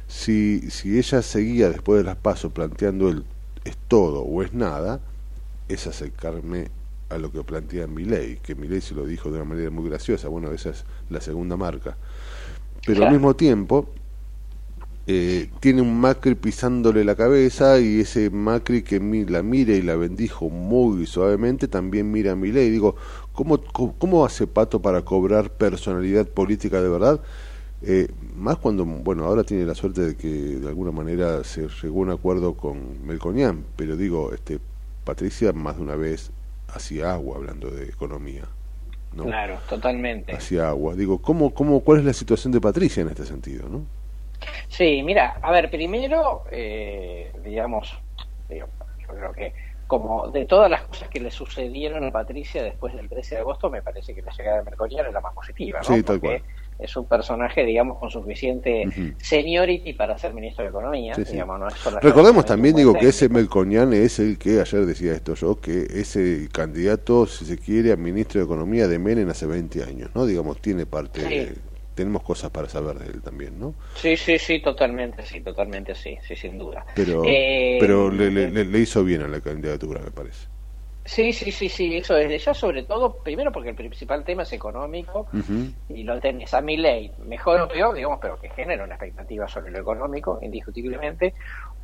[0.07, 3.23] si, si ella seguía después de las pasos planteando el
[3.67, 5.01] es todo o es nada,
[5.67, 6.69] es acercarme
[7.09, 9.69] a lo que plantea mi ley, que mi ley se lo dijo de una manera
[9.69, 11.97] muy graciosa, bueno, esa es la segunda marca.
[12.85, 13.89] Pero al mismo tiempo,
[15.10, 19.96] eh, tiene un Macri pisándole la cabeza y ese Macri que la mira y la
[19.96, 22.98] bendijo muy suavemente también mira a ley Digo,
[23.32, 23.58] ¿cómo,
[23.98, 27.22] ¿cómo hace Pato para cobrar personalidad política de verdad?
[27.84, 32.00] Eh, más cuando, bueno, ahora tiene la suerte de que de alguna manera se llegó
[32.00, 34.60] a un acuerdo con Melconian, pero digo, este
[35.06, 36.32] Patricia más de una vez
[36.67, 38.43] hacía agua hablando de economía.
[39.15, 39.24] ¿no?
[39.24, 40.36] Claro, totalmente.
[40.36, 40.96] Hacía agua.
[40.96, 43.70] Digo, ¿cómo, cómo, ¿cuál es la situación de Patricia en este sentido?
[43.70, 43.86] ¿no?
[44.67, 47.97] Sí, mira, a ver, primero, eh, digamos,
[48.50, 48.67] yo
[49.08, 49.54] creo que
[49.88, 53.69] como de todas las cosas que le sucedieron a Patricia después del 13 de agosto,
[53.69, 56.04] me parece que la llegada de Merconian es la más positiva, ¿no?
[56.04, 56.43] Porque
[56.78, 61.15] es un personaje, digamos, con suficiente seniority para ser ministro de Economía.
[62.02, 66.50] Recordemos también, digo, que ese Melconian es el que, ayer decía esto yo, que ese
[66.52, 70.26] candidato, si se quiere, a ministro de Economía de Menem hace 20 años, ¿no?
[70.26, 71.56] Digamos, tiene parte
[71.97, 73.73] tenemos cosas para saber de él también, ¿no?
[73.95, 76.86] Sí, sí, sí, totalmente, sí, totalmente, sí, sí, sin duda.
[76.95, 80.47] Pero, eh, pero le, le, hizo bien a la candidatura, me parece.
[81.03, 82.43] Sí, sí, sí, sí, eso es.
[82.43, 85.28] Ya sobre todo, primero porque el principal tema es económico
[85.89, 89.47] y lo tenés a mi ley, mejor o peor, digamos, pero que genera una expectativa
[89.47, 91.34] sobre lo económico, indiscutiblemente.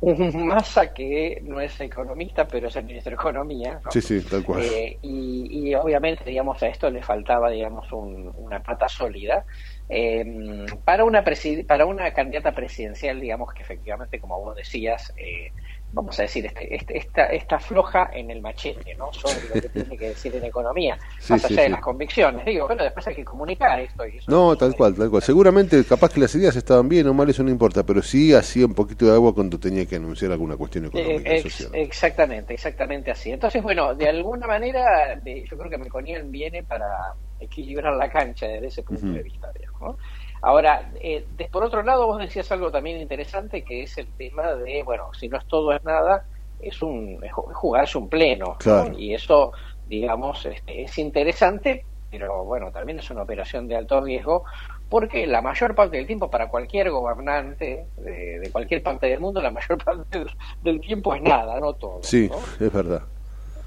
[0.00, 3.80] Un masa que no es economista, pero es el ministro de Economía.
[3.90, 4.62] Sí, sí, tal cual.
[4.62, 9.46] Eh, y, y, obviamente, digamos, a esto le faltaba, digamos, una pata sólida.
[9.88, 11.22] Eh, para, una
[11.66, 15.52] para una candidata presidencial, digamos que efectivamente, como vos decías, eh,
[15.94, 19.12] vamos a decir, este, este, esta, esta floja en el machete, ¿no?
[19.12, 22.44] Sobre lo que tiene que decir en economía, más allá de las convicciones.
[22.44, 24.06] Digo, bueno, después hay que comunicar esto.
[24.06, 25.22] Y eso no, tal cual, tal cual.
[25.22, 28.66] Seguramente, capaz que las ideas estaban bien o mal, eso no importa, pero sí hacía
[28.66, 31.30] un poquito de agua cuando tenía que anunciar alguna cuestión económica.
[31.30, 33.30] Eh, exactamente, exactamente así.
[33.30, 37.14] Entonces, bueno, de alguna manera, yo creo que Melconian viene para
[37.44, 39.96] equilibrar la cancha desde ese punto de vista, ¿no?
[40.44, 44.82] Ahora, eh, por otro lado, vos decías algo también interesante, que es el tema de,
[44.82, 46.26] bueno, si no es todo es nada,
[46.60, 48.58] es un es jugarse un pleno.
[48.98, 49.52] Y eso,
[49.88, 54.44] digamos, este, es interesante, pero bueno, también es una operación de alto riesgo,
[54.90, 59.50] porque la mayor parte del tiempo para cualquier gobernante de, cualquier parte del mundo, la
[59.50, 60.26] mayor parte
[60.62, 62.02] del tiempo es nada, no todo.
[62.02, 62.30] Sí,
[62.60, 63.02] es verdad.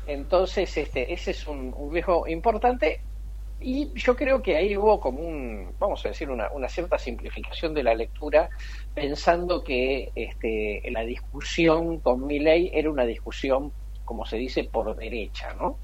[0.06, 3.02] Entonces, este, ese es un, un riesgo importante
[3.60, 7.74] y yo creo que ahí hubo como un, vamos a decir, una, una cierta simplificación
[7.74, 8.50] de la lectura,
[8.94, 13.74] pensando que este, la discusión con ley era una discusión,
[14.06, 15.80] como se dice, por derecha, ¿no?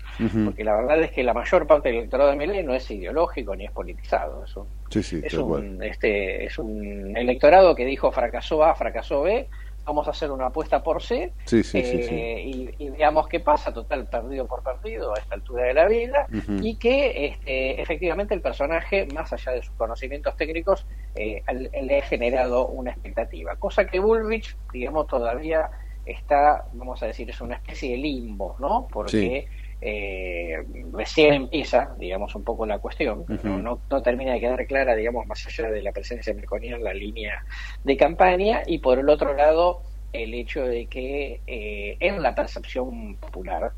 [0.46, 3.56] Porque la verdad es que la mayor parte del electorado de ley no es ideológico
[3.56, 8.76] ni es politizado, es un, es, un este, es un electorado que dijo fracasó A,
[8.76, 9.50] fracasó B,
[9.86, 14.64] vamos a hacer una apuesta por C eh, y, veamos qué pasa, total perdido por
[14.64, 16.28] partido a esta altura de la vida,
[16.62, 21.44] y que este, efectivamente el personaje, más allá de sus conocimientos técnicos, eh,
[21.82, 25.70] le ha generado una expectativa, cosa que Bullrich, digamos, todavía
[26.06, 28.88] está, vamos a decir, es una especie de limbo, ¿no?
[28.92, 29.48] Porque
[29.86, 30.64] eh,
[30.94, 35.46] recién empieza, digamos, un poco la cuestión, no, no, termina de quedar clara, digamos, más
[35.46, 37.44] allá de la presencia merconiana en la línea
[37.84, 39.82] de campaña, y por el otro lado,
[40.14, 43.74] el hecho de que eh, en la percepción popular,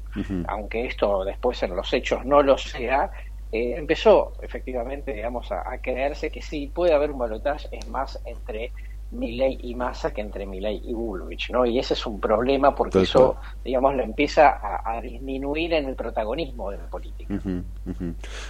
[0.48, 3.10] aunque esto después en los hechos no lo sea,
[3.52, 8.22] eh, empezó efectivamente, digamos, a, a, creerse que sí puede haber un balotaje, es más,
[8.26, 8.72] entre
[9.12, 11.66] Milei y Massa que entre Milei y Bullrich, ¿no?
[11.66, 16.72] Y ese es un problema porque eso, digamos, lo empieza a, disminuir en el protagonismo
[16.72, 17.34] de la política.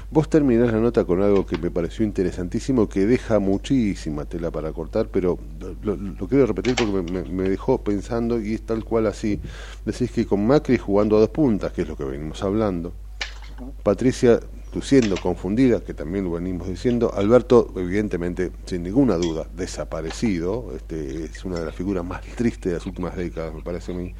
[0.09, 4.71] Vos terminás la nota con algo que me pareció interesantísimo, que deja muchísima tela para
[4.71, 5.37] cortar, pero
[5.81, 9.39] lo, quiero repetir porque me, dejó pensando y es tal cual así.
[9.85, 12.93] Decís que con Macri jugando a dos puntas, que es lo que venimos hablando,
[13.83, 14.39] Patricia
[14.81, 21.45] siendo confundida, que también lo venimos diciendo, Alberto, evidentemente, sin ninguna duda, desaparecido, este, es
[21.45, 24.13] una de las figuras más tristes de las últimas décadas, me parece a mí.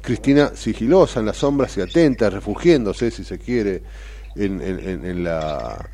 [0.00, 3.82] Cristina sigilosa en las sombras y atenta, refugiéndose, si se quiere,
[4.36, 5.88] en, en, la,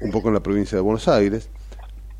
[0.00, 1.48] un poco en la provincia de Buenos Aires.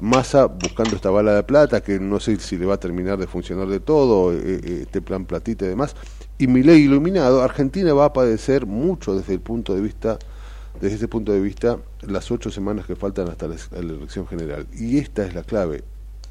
[0.01, 3.26] Massa buscando esta bala de plata, que no sé si le va a terminar de
[3.26, 5.97] funcionar de todo, eh, eh, este plan platita y demás.
[6.39, 10.18] Y mi ley iluminado, Argentina va a padecer mucho desde el punto de vista
[10.81, 14.66] desde ese punto de vista las ocho semanas que faltan hasta la, elección general.
[14.72, 15.83] Y esta es la clave.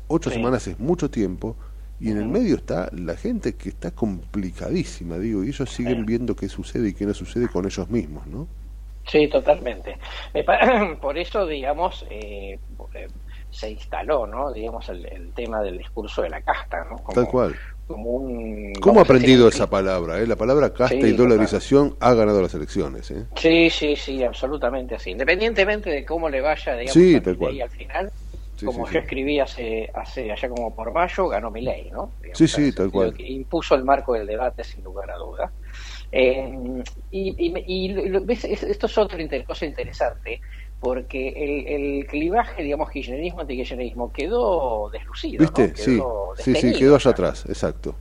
[0.07, 1.55] Ocho semanas es mucho tiempo
[1.99, 6.35] y en el medio está la gente que está complicadísima, digo, y ellos siguen viendo
[6.35, 8.47] qué sucede y qué no sucede con ellos mismos, ¿no?
[9.07, 9.97] Sí, totalmente.
[11.01, 12.59] Por eso, digamos, eh,
[12.93, 13.07] eh,
[13.49, 14.51] se instaló, ¿no?
[14.53, 16.97] Digamos, el, tema del discurso de la casta, ¿no?
[17.13, 17.55] Tal cual
[17.87, 20.19] ¿Cómo ha aprendido esa palabra?
[20.19, 20.27] Eh?
[20.27, 23.09] La palabra casta y dolarización ha ganado las elecciones.
[23.11, 23.25] ¿eh?
[23.35, 25.11] Sí, sí, sí, absolutamente así.
[25.11, 28.11] Independientemente de cómo le vaya, digamos, al final,
[28.63, 32.11] como yo escribí hace, hace allá como por mayo, ganó mi ley, ¿no?
[32.33, 33.13] sí, sí, tal cual.
[33.19, 35.51] Impuso el marco del debate sin lugar a duda.
[36.11, 37.95] Eh, y,
[38.29, 40.41] esto es otra cosa interesante
[40.79, 45.41] porque el, el clivaje, digamos, kirchnerismo antikirchnerismo quedó deslucido.
[45.41, 45.75] ¿Viste?
[45.75, 45.99] sí,
[46.37, 47.95] sí, sí, quedó allá atrás, exacto.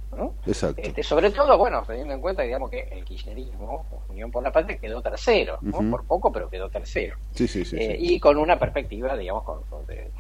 [0.47, 0.83] exacto.
[0.83, 4.77] Este, sobre todo, bueno, teniendo en cuenta, digamos, que el kirchnerismo, Unión por la Patria,
[4.77, 5.59] quedó tercero,
[5.91, 7.17] por poco, pero quedó tercero.
[7.33, 9.63] Sí, sí, sí, eh, Y con una perspectiva, digamos, con,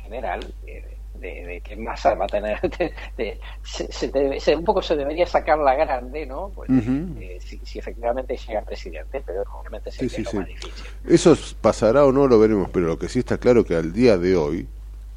[0.02, 2.58] general, eh, de, que Massa va a tener,
[3.62, 6.50] se, un poco se debería sacar la grande, ¿no?
[6.54, 10.84] Pues, eh, si, efectivamente llega presidente, pero obviamente sí, sí, más difícil.
[11.08, 14.16] Eso pasará o no lo veremos, pero lo que sí está claro que al día
[14.18, 14.68] de hoy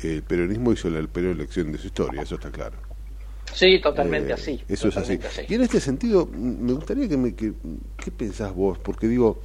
[0.02, 2.78] el peronismo hizo la peor elección de su historia, eso está claro.
[3.54, 4.64] Sí, totalmente eh, así.
[4.68, 5.20] Eso es así.
[5.48, 7.34] Y en este sentido, me gustaría que me...
[7.34, 7.54] Que,
[7.98, 8.78] ¿Qué pensás vos?
[8.78, 9.42] Porque digo,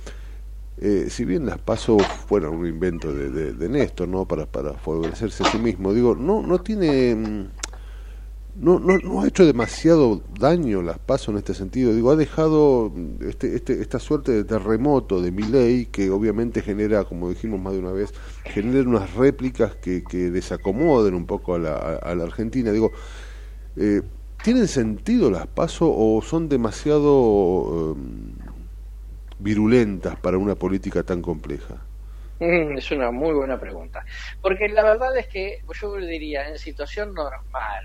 [0.77, 4.27] eh, si bien las paso fueron un invento de, de, Néstor, ¿no?
[4.27, 7.15] Para, para favorecerse a sí mismo, digo, no, no tiene.
[7.15, 7.49] Mm,
[8.57, 11.93] no, no, no ha hecho demasiado daño las paso en este sentido.
[11.93, 17.05] Digo, ha dejado este, este, esta suerte de terremoto de mi ley que obviamente genera,
[17.05, 18.13] como dijimos más de una vez,
[18.45, 22.71] genera unas réplicas que, que desacomoden un poco a la, a, la Argentina.
[22.71, 22.93] Digo,
[23.77, 24.03] eh,
[24.45, 27.97] ¿tienen sentido las paso o son demasiado.
[27.97, 28.44] Em,
[29.39, 31.87] virulentas para una política tan compleja?
[32.39, 34.05] Mm, es una muy buena pregunta.
[34.41, 37.85] Porque la verdad es que yo diría, en situación normal,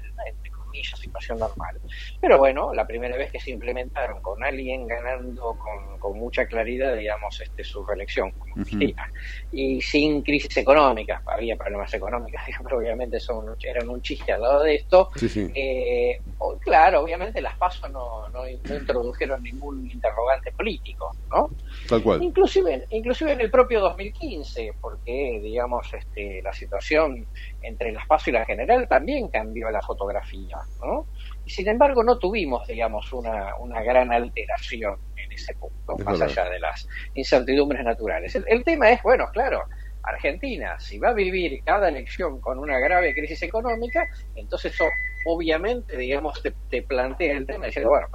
[0.70, 1.80] comillas, situación normal.
[2.22, 6.96] Pero bueno, la primera vez que se implementaron con alguien ganando con, con mucha claridad,
[6.96, 9.12] digamos, este, su reelección como Cristina,
[9.52, 14.64] y sin crisis económica, había problemas económicos, pero obviamente son, eran un chiste al lado
[14.64, 15.10] de esto.
[15.36, 16.22] Eh,
[16.62, 17.58] claro, obviamente las
[17.92, 21.50] no, no, no introdujeron ningún interrogante político, ¿no?
[21.88, 22.24] Tal cual.
[22.24, 27.28] Inclusive, inclusive en el propio 2015, porque digamos este, la situación
[27.62, 31.06] entre las PASO y la general también cambió la fotografía, ¿no?
[31.46, 36.50] Y sin embargo no tuvimos, digamos, una, una gran alteración en ese punto, más allá
[36.50, 38.36] de las incertidumbres naturales.
[38.48, 39.64] El, tema es, bueno, claro,
[40.04, 44.86] Argentina, si va a vivir cada elección con una grave crisis económica, entonces eso
[45.26, 48.08] obviamente, digamos, te, te plantea el tema diciendo, bueno,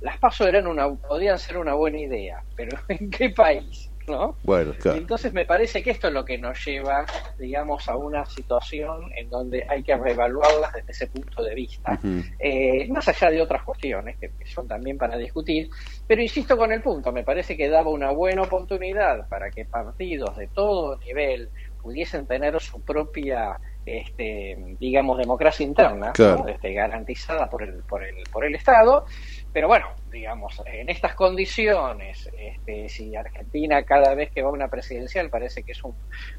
[0.00, 3.90] las pasos eran una, podían ser una buena idea, pero ¿en qué país?
[4.06, 4.36] ¿No?
[4.42, 7.04] Bueno, Entonces me parece que esto es lo que nos lleva,
[7.38, 11.98] digamos, a una situación en donde hay que reevaluarlas desde ese punto de vista,
[12.38, 15.68] eh, más allá de otras cuestiones que, son también para discutir,
[16.06, 20.36] pero insisto con el punto, me parece que daba una buena oportunidad para que partidos
[20.36, 21.48] de todo nivel
[21.82, 26.12] pudiesen tener su propia este, digamos democracia interna
[26.48, 29.04] este, garantizada por el, por el por el Estado
[29.54, 34.66] pero bueno, digamos, en estas condiciones, este, si Argentina cada vez que va a una
[34.66, 35.94] presidencial parece que es un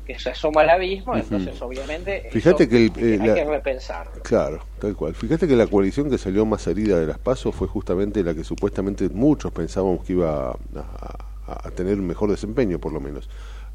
[0.06, 4.22] que se asoma al abismo, entonces obviamente Fíjate que hay que repensarlo.
[4.22, 5.16] Claro, tal cual.
[5.16, 8.44] Fíjate que la coalición que salió más herida de las pasos fue justamente la que
[8.44, 13.30] supuestamente muchos pensábamos que iba a, tener un mejor desempeño, por lo menos.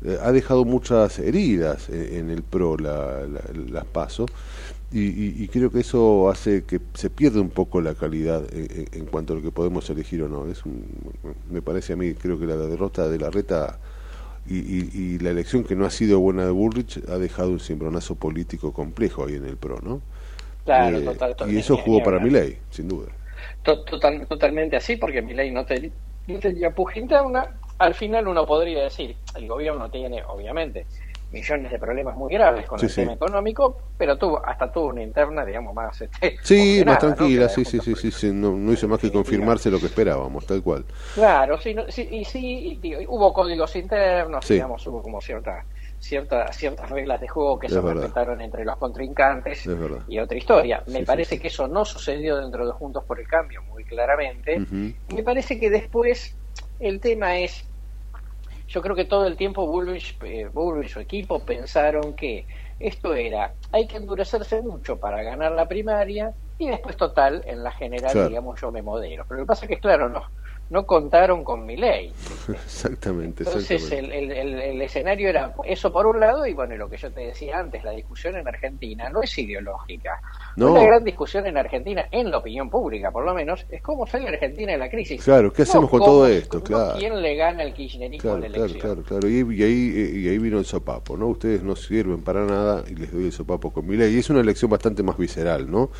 [0.05, 3.27] Eh, ha dejado muchas heridas en, el PRO la,
[3.71, 4.31] las pasos
[4.93, 9.37] y, creo que eso hace que se pierda un poco la calidad en, cuanto a
[9.37, 10.51] lo que podemos elegir o no.
[10.51, 10.63] Es
[11.49, 13.79] me parece a mí, creo que la derrota de la reta
[14.49, 18.73] y, la elección que no ha sido buena de Bullrich ha dejado un cimbronazo político
[18.73, 20.03] complejo ahí en el PRO, ¿no?
[20.65, 23.09] Claro, eh, total, Y eso jugó para mi ley, sin duda.
[23.63, 25.65] Total, totalmente así, porque mi ley no,
[26.27, 27.57] no tenía puja interna.
[27.79, 30.87] Al final uno podría decir, el gobierno tiene, obviamente,
[31.31, 35.45] millones de problemas muy graves con el tema económico, pero tuvo hasta tuvo una interna,
[35.45, 36.01] digamos, más...
[36.01, 39.71] Este, sí, más tranquila, sí, sí, sí, sí, sí, no, no hizo más que confirmarse
[39.71, 40.85] lo que esperábamos, tal cual.
[41.15, 45.65] Claro, sí, sí y sí, hubo códigos internos, digamos, hubo como cierta,
[46.01, 49.69] cierta, ciertas reglas de juego que se respetaron entre los contrincantes
[50.09, 50.83] y otra historia.
[50.89, 54.61] Me parece que eso no sucedió dentro de Juntos por el Cambio, muy claramente.
[55.15, 56.37] Me parece que después
[56.81, 57.70] el tema es
[58.71, 60.49] yo creo que todo el tiempo Bullrich, eh,
[60.85, 62.47] y su equipo pensaron que
[62.79, 67.73] esto era, hay que endurecerse mucho para ganar la primaria y después total, en la
[67.73, 69.25] general, digamos, yo me modero.
[69.27, 70.23] Pero lo que pasa es que, claro, no,
[70.71, 72.13] no contaron con mi ley.
[72.49, 73.43] Exactamente.
[73.43, 77.21] Entonces El, el, escenario era eso por un lado y bueno, lo que yo te
[77.21, 80.21] decía antes, la discusión en Argentina no es ideológica.
[80.57, 80.73] No.
[80.73, 84.29] Una gran discusión en Argentina, en la opinión pública por lo menos, es cómo sale
[84.29, 85.23] Argentina de la crisis.
[85.23, 86.63] Claro, ¿qué hacemos con todo esto?
[86.63, 86.99] Claro.
[86.99, 89.29] ¿Quién le gana el kirchnerismo claro, Claro, claro, claro.
[89.29, 91.27] Y, ahí, y ahí vino el sopapo, ¿no?
[91.27, 94.15] Ustedes no sirven para nada y les doy el sopapo con mi ley.
[94.15, 95.91] Y es una elección bastante más visceral, ¿no?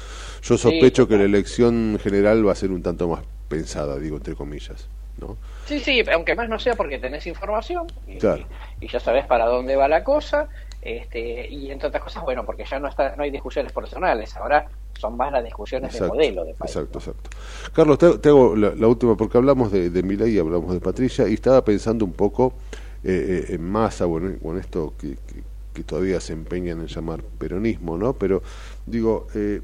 [0.43, 3.21] Yo sospecho que la elección general va a ser un tanto más
[3.51, 4.89] pensada, digo, entre comillas.
[5.19, 5.37] ¿no?
[5.67, 9.89] Sí, sí, aunque más no sea porque tenés información y, ya sabes para dónde va
[9.89, 10.49] la cosa.
[10.81, 14.67] Este, y entre otras cosas, bueno, porque ya no está no hay discusiones personales, ahora
[14.99, 16.75] son más las discusiones de modelo de país.
[16.75, 17.29] Exacto, exacto.
[17.75, 21.35] Carlos, te, hago la, última, porque hablamos de, de Milay y hablamos de Patricia, y
[21.35, 22.55] estaba pensando un poco
[23.05, 25.19] eh, eh, en masa, bueno, con esto que,
[25.75, 28.13] que, todavía se empeñan en llamar peronismo, ¿no?
[28.15, 28.43] Pero
[28.87, 29.63] digo, eh,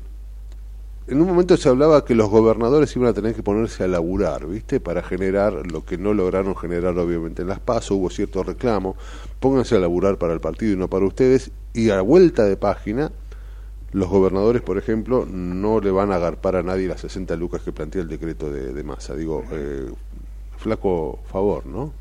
[1.08, 4.46] en un momento se hablaba que los gobernadores iban a tener que ponerse a laburar,
[4.46, 4.80] ¿viste?
[4.80, 8.96] Para generar lo que no lograron generar obviamente en las PASO, hubo cierto reclamo,
[9.38, 13.12] pónganse a laburar para el partido y no para ustedes, y a vuelta de página,
[13.92, 17.72] los gobernadores, por ejemplo, no le van a agarpar a nadie las 60 lucas que
[17.72, 19.14] plantea el decreto de, de masa.
[19.14, 19.88] Digo, eh,
[20.58, 21.92] flaco favor, ¿no?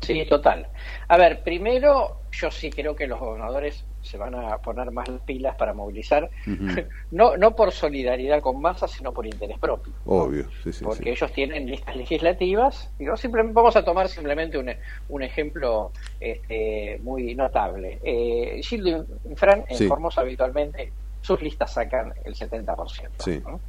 [0.00, 0.66] Sí, total.
[1.08, 5.56] A ver, primero, yo sí creo que los gobernadores se van a poner más pilas
[5.56, 6.28] para movilizar,
[7.10, 9.92] no, no por solidaridad con masa, sino por interés propio.
[10.04, 14.58] Obvio, sí, sí, Porque ellos tienen listas legislativas, y no simplemente, vamos a tomar simplemente
[14.58, 14.70] un,
[15.08, 18.00] un ejemplo este, muy notable.
[18.02, 20.92] Eh, Gildo Infran en Formosa habitualmente
[21.22, 23.60] sus listas sacan el 70%.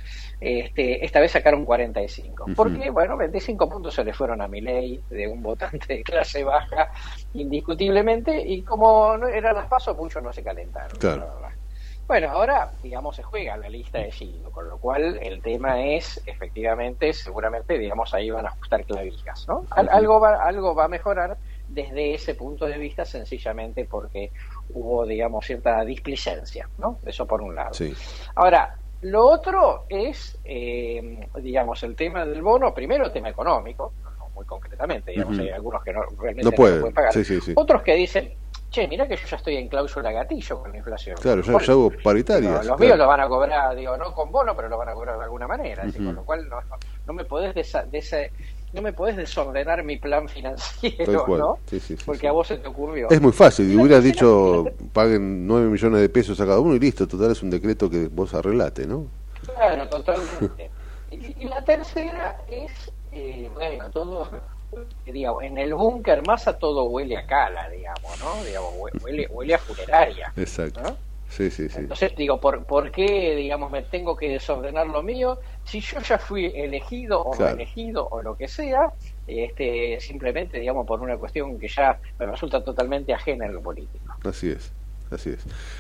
[0.42, 2.46] Este, esta vez sacaron 45.
[2.56, 2.90] ¿Por qué?
[2.90, 6.92] Bueno, 25 puntos se le fueron a mi ley de un votante de clase baja,
[7.34, 10.98] indiscutiblemente, y como no eran las pasos, muchos no se calentaron.
[12.06, 16.22] Bueno, ahora, digamos, se juega la lista de Gildo, con lo cual el tema es,
[16.26, 19.66] efectivamente, seguramente, digamos, ahí van a ajustar clavijas, ¿no?
[19.70, 21.38] algo, va, algo va a mejorar
[21.70, 24.32] desde ese punto de vista, sencillamente porque
[24.70, 27.00] hubo, digamos, cierta displicencia, ¿no?
[27.06, 27.72] Eso por un lado.
[28.36, 33.92] Ahora, Lo otro es, eh, digamos, el tema del bono, primero tema económico,
[34.34, 37.14] muy concretamente, digamos, hay algunos que no, realmente no, pueden pagar.
[37.56, 38.34] Otros que dicen,
[38.70, 41.16] che, mira que yo ya estoy en cláusula gatillo con la inflación.
[41.22, 42.66] Claro, yo, yo hago paritarias.
[42.66, 45.18] los míos lo van a cobrar, digo, no con bono, pero lo van a cobrar
[45.18, 45.84] de alguna manera.
[45.84, 46.60] con lo cual no,
[47.06, 48.32] no me podés de, esa, de ese
[48.74, 51.60] no me podés desordenar mi plan financiero, ¿no?
[52.06, 53.08] Porque a vos se te ocurrió.
[53.10, 56.80] Es muy fácil, y hubieras dicho paguen 9 millones de pesos a cada uno y
[56.80, 59.06] listo, total es un decreto que vos arreglate, ¿no?
[59.46, 60.72] Claro, totalmente.
[61.12, 64.28] y, la tercera es, eh, bueno, todo,
[65.06, 68.44] digamos, en el búnker más a todo huele a cala, digamos, ¿no?
[68.44, 70.34] Digamos, huele, huele a funeraria.
[70.36, 70.98] Exacto.
[71.36, 71.80] Sí, sí, sí.
[71.80, 75.40] Entonces digo, ¿por, ¿por qué, digamos, me tengo que desordenar lo mío?
[75.64, 78.94] Si yo ya fui elegido o no elegido o lo que sea,
[79.26, 84.14] este, simplemente, digamos, por una cuestión que ya me resulta totalmente ajena en lo político.
[84.24, 84.72] Así es.
[85.10, 85.40] Así es.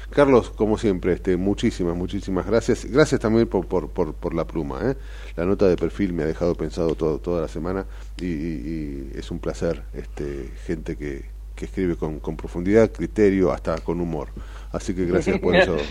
[0.09, 2.85] Carlos, como siempre, este, muchísimas, muchísimas gracias.
[2.85, 4.79] Gracias también por, por, por, la pluma.
[4.91, 4.95] ¿eh?
[5.35, 7.85] La nota de perfil me ha dejado pensado todo, toda la semana
[8.19, 11.25] y, es un placer este, gente que,
[11.55, 14.29] que escribe con, con profundidad, criterio, hasta con humor.
[14.73, 15.77] Así que gracias por eso.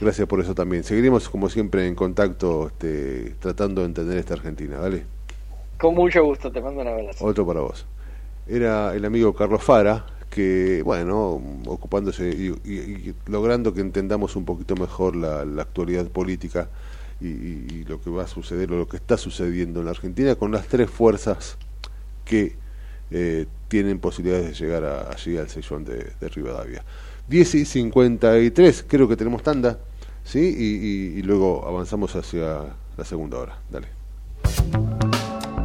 [0.00, 0.84] Gracias por eso también.
[0.84, 5.04] Seguiremos como siempre en contacto este, tratando de entender esta Argentina, ¿vale?
[5.76, 7.24] Con mucho gusto, te mando un abrazo.
[7.24, 7.84] Otro para vos.
[8.46, 15.16] Era el amigo Carlos Fara, que, bueno, ocupándose y, logrando que entendamos un poquito mejor
[15.16, 16.68] la, actualidad política
[17.20, 20.52] y, lo que va a suceder o lo que está sucediendo en la Argentina con
[20.52, 21.58] las tres fuerzas
[22.24, 22.54] que
[23.10, 26.84] eh, tienen posibilidades de llegar allí al sillón de, de Rivadavia.
[27.28, 29.78] 10 y 53, creo que tenemos tanda,
[30.24, 30.40] ¿sí?
[30.40, 32.60] Y, y, luego avanzamos hacia
[32.96, 33.58] la segunda hora.
[33.70, 33.88] Dale.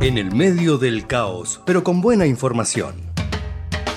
[0.01, 2.95] En el medio del caos, pero con buena información.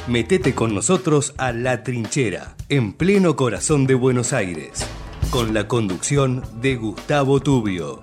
[0.06, 4.86] Metete con nosotros a La Trinchera, en pleno corazón de Buenos Aires,
[5.30, 8.02] con la conducción de Gustavo Tubio.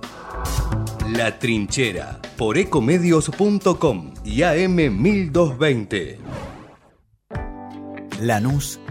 [1.16, 6.20] La Trinchera, por ecomedios.com y AM 1220.
[8.20, 8.80] Lanús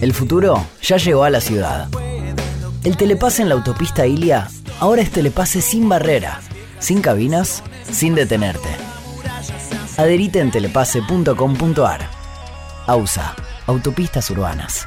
[0.00, 1.88] El futuro ya llegó a la ciudad.
[2.84, 4.48] El telepase en la autopista Ilia
[4.78, 6.40] ahora es telepase sin barrera,
[6.78, 8.68] sin cabinas, sin detenerte.
[9.96, 12.00] Adherite en telepase.com.ar.
[12.86, 13.34] AUSA,
[13.66, 14.86] Autopistas Urbanas.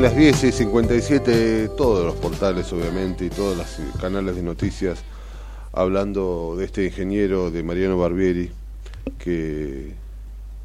[0.00, 5.04] Bien, las 10 y 57, todos los portales obviamente y todos los canales de noticias
[5.74, 8.50] hablando de este ingeniero de Mariano Barbieri,
[9.18, 9.92] que,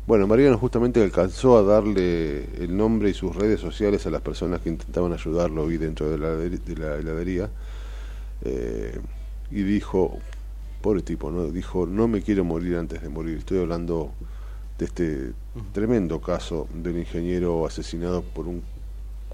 [0.07, 4.61] bueno, Mariano justamente alcanzó a darle el nombre y sus redes sociales a las personas
[4.61, 7.49] que intentaban ayudarlo ahí dentro de la, de la heladería,
[8.45, 8.97] eh,
[9.51, 10.17] y dijo,
[10.81, 11.47] pobre tipo, ¿no?
[11.47, 14.11] dijo, no me quiero morir antes de morir, estoy hablando
[14.79, 15.33] de este
[15.73, 18.63] tremendo caso del ingeniero asesinado por un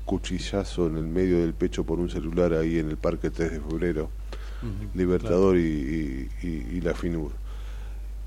[0.05, 3.59] cuchillazo en el medio del pecho por un celular ahí en el Parque 3 de
[3.59, 4.09] Febrero,
[4.93, 7.31] Libertador y, la FINUR.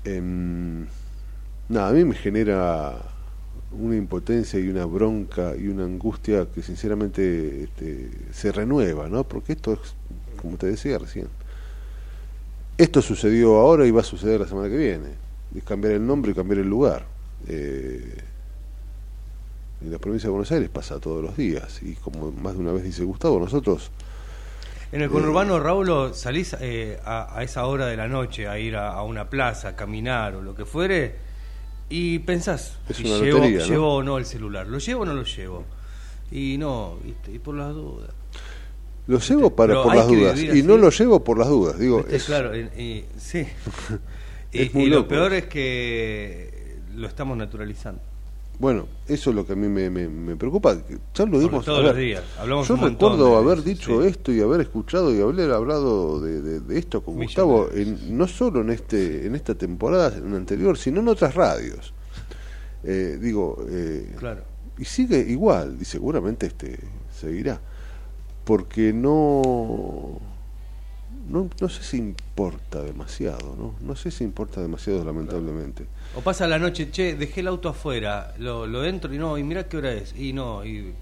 [0.03, 0.85] Em,
[1.69, 2.97] nada, a mí me genera
[3.71, 9.23] una impotencia y una bronca y una angustia que sinceramente este, se renueva, ¿no?
[9.23, 9.79] Porque esto es,
[10.41, 11.27] como te decía recién,
[12.77, 15.09] esto sucedió ahora y va a suceder la semana que viene.
[15.55, 17.05] Es cambiar el nombre y cambiar el lugar.
[17.47, 18.17] Eh,
[19.81, 22.71] en la provincia de Buenos Aires pasa todos los días y como más de una
[22.71, 23.91] vez dice Gustavo, nosotros...
[24.91, 28.77] En el conurbano, eh, Raúl, salís eh, a, esa hora de la noche a ir
[28.77, 31.15] a, una plaza, a caminar o lo que fuere
[31.89, 35.65] y pensás si llevo, o no el celular, ¿lo llevo o no lo llevo?
[36.31, 36.97] Y no,
[37.27, 38.11] y por las dudas.
[39.07, 42.05] Lo llevo para, por las dudas y no lo llevo por las dudas, digo.
[42.09, 42.25] Es...
[42.25, 43.45] Claro, y, sí.
[44.51, 48.01] y, lo peor es que lo estamos naturalizando.
[48.57, 50.77] Bueno, eso es lo que a mí me, me, preocupa.
[51.13, 52.23] Ya lo dimos todos los días.
[52.39, 57.03] Hablamos yo recuerdo haber dicho esto y haber escuchado y haber hablado de, de, esto
[57.03, 61.35] con Gustavo, en, no solo en este en esta temporada en anterior, sino en otras
[61.35, 61.93] radios.
[62.83, 64.43] Eh, digo, eh, claro.
[64.77, 66.79] y sigue igual, y seguramente este
[67.11, 67.59] seguirá,
[68.45, 70.21] porque no
[71.27, 73.75] no, no sé si importa demasiado, ¿no?
[73.81, 75.87] No sé si importa demasiado, lamentablemente.
[76.15, 79.43] O pasa la noche, che, dejé el auto afuera, lo, lo entro y no, y
[79.43, 80.93] mira qué hora es, y no, y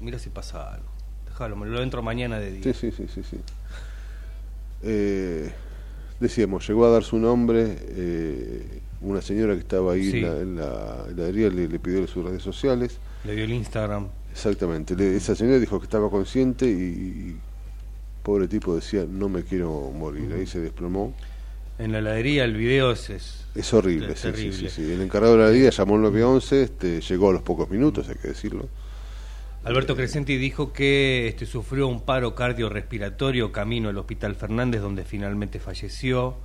[0.00, 0.86] mira si pasa algo.
[1.26, 2.62] Déjalo, lo entro mañana de día.
[2.62, 3.22] Sí, sí, sí, sí.
[3.22, 3.36] sí.
[4.82, 5.52] Eh,
[6.18, 11.48] decíamos, llegó a dar su nombre, eh, una señora que estaba ahí en, la, heladería
[11.48, 12.98] le, le pidió sus redes sociales.
[13.24, 14.08] Le dio el Instagram.
[14.32, 17.36] Exactamente, esa señora dijo que estaba consciente y
[18.22, 21.14] pobre tipo decía, no me quiero morir, ahí se desplomó.
[21.78, 23.10] En la heladería el video es...
[23.54, 27.30] Es, horrible, sí, sí, sí, El encargado de la heladería llamó al 911, este, llegó
[27.30, 28.68] a los pocos minutos, hay que decirlo.
[29.66, 35.58] Alberto Crescenti dijo que este, sufrió un paro cardiorrespiratorio camino al Hospital Fernández, donde finalmente
[35.58, 36.36] falleció.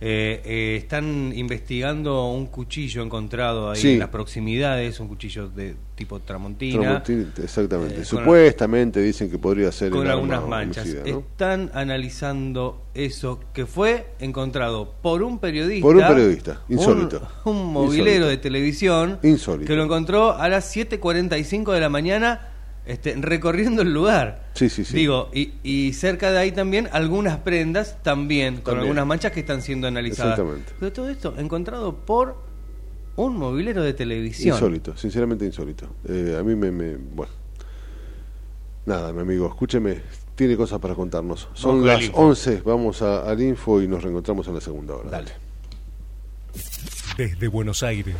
[0.00, 6.20] Eh, eh, están investigando un cuchillo encontrado ahí en las proximidades, un cuchillo de tipo
[6.20, 7.02] Tramontina.
[7.42, 8.02] exactamente.
[8.02, 10.86] Eh, Supuestamente dicen que podría ser con algunas manchas.
[10.86, 15.82] Están analizando eso que fue encontrado por un periodista.
[15.82, 17.28] Por un periodista, insólito.
[17.44, 19.18] Un, movilero de televisión.
[19.24, 19.66] Insólito.
[19.66, 22.52] Que lo encontró a las 7.45 de la mañana
[22.86, 24.50] este, recorriendo el lugar.
[24.54, 24.96] Sí, sí, sí.
[24.96, 29.62] Digo, y, y cerca de ahí también algunas prendas también, con algunas manchas que están
[29.62, 30.38] siendo analizadas.
[30.38, 30.72] Exactamente.
[30.78, 32.47] Pero todo esto encontrado por
[33.18, 34.54] un movilero de televisión.
[34.54, 35.88] Insólito, sinceramente insólito.
[36.08, 37.32] Eh, a mí me, Bueno.
[38.86, 40.00] Nada, mi amigo, escúcheme,
[40.34, 41.48] tiene cosas para contarnos.
[41.52, 45.10] Son las 11, vamos al info y nos reencontramos en la segunda hora.
[45.10, 45.32] Dale.
[47.18, 48.14] Desde Buenos Aires,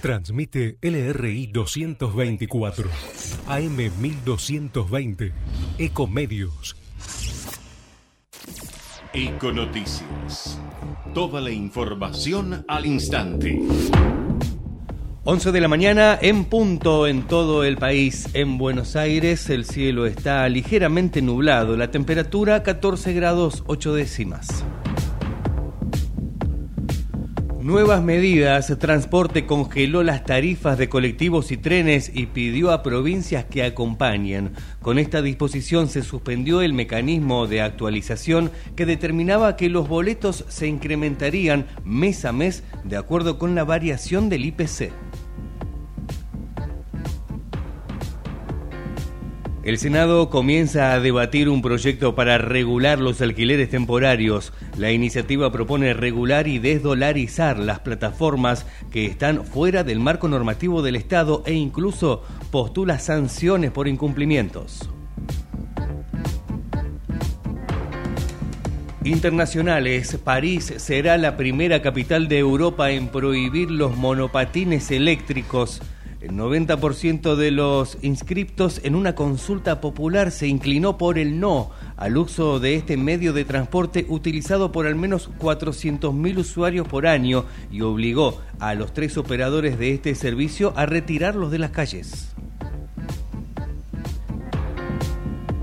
[0.00, 2.88] transmite LRI 224,
[3.46, 5.32] AM 1220,
[5.78, 6.76] Ecomedios.
[9.12, 10.58] Econoticias.
[11.14, 13.60] Toda la información al instante.
[15.22, 18.28] 11 de la mañana en punto en todo el país.
[18.32, 24.64] En Buenos Aires el cielo está ligeramente nublado, la temperatura 14 grados 8 décimas.
[27.60, 28.74] Nuevas medidas.
[28.78, 34.54] Transporte congeló las tarifas de colectivos y trenes y pidió a provincias que acompañen.
[34.80, 40.68] Con esta disposición se suspendió el mecanismo de actualización que determinaba que los boletos se
[40.68, 44.90] incrementarían mes a mes de acuerdo con la variación del IPC.
[49.62, 54.54] El Senado comienza a debatir un proyecto para regular los alquileres temporarios.
[54.78, 60.96] La iniciativa propone regular y desdolarizar las plataformas que están fuera del marco normativo del
[60.96, 64.88] Estado e incluso postula sanciones por incumplimientos.
[69.04, 75.82] Internacionales, París será la primera capital de Europa en prohibir los monopatines eléctricos.
[76.20, 82.18] El 90% de los inscriptos en una consulta popular se inclinó por el no al
[82.18, 87.80] uso de este medio de transporte utilizado por al menos 400.000 usuarios por año y
[87.80, 92.34] obligó a los tres operadores de este servicio a retirarlos de las calles.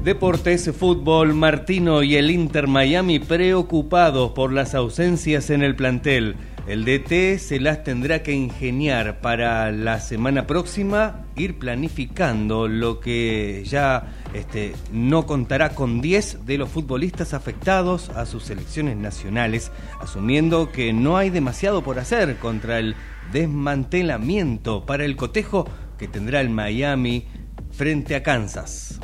[0.04, 6.36] Deportes, fútbol, Martino y el Inter Miami preocupados por las ausencias en el plantel.
[6.68, 13.64] El DT se las tendrá que ingeniar para la semana próxima, ir planificando lo que
[13.66, 20.70] ya este, no contará con 10 de los futbolistas afectados a sus selecciones nacionales, asumiendo
[20.70, 22.96] que no hay demasiado por hacer contra el
[23.32, 27.28] desmantelamiento para el cotejo que tendrá el Miami
[27.72, 29.00] frente a Kansas.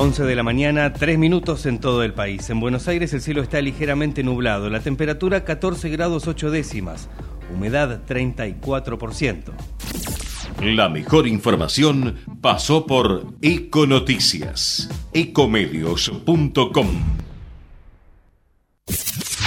[0.00, 2.48] 11 de la mañana, 3 minutos en todo el país.
[2.50, 7.08] En Buenos Aires el cielo está ligeramente nublado, la temperatura 14 grados 8 décimas,
[7.52, 9.42] humedad 34%.
[10.62, 16.86] La mejor información pasó por Econoticias, ecomedios.com.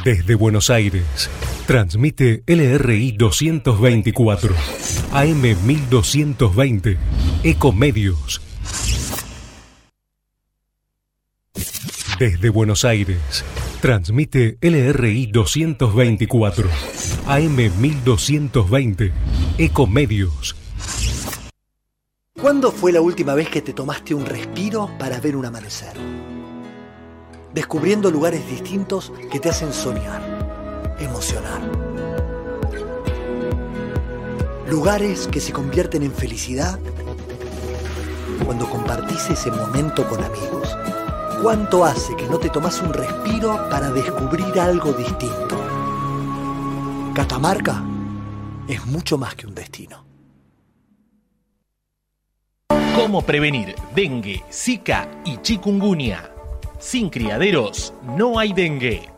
[0.04, 1.30] Desde Buenos Aires,
[1.66, 4.54] transmite LRI 224,
[5.14, 6.98] AM 1220,
[7.44, 8.51] Ecomedios
[12.22, 13.44] Desde Buenos Aires,
[13.82, 16.70] transmite LRI 224,
[17.26, 19.12] AM 1220,
[19.58, 20.56] Ecomedios.
[22.40, 25.94] ¿Cuándo fue la última vez que te tomaste un respiro para ver un amanecer?
[27.56, 30.22] Descubriendo lugares distintos que te hacen soñar,
[31.00, 31.60] emocionar.
[34.70, 36.78] Lugares que se convierten en felicidad
[38.46, 40.78] cuando compartís ese momento con amigos
[41.42, 45.60] ¿Cuánto hace que no te tomas un respiro para descubrir algo distinto?
[47.16, 47.84] Catamarca
[48.68, 50.06] es mucho más que un destino.
[52.96, 56.32] ¿Cómo prevenir dengue, zika y chikungunya?
[56.78, 59.10] Sin criaderos no hay dengue.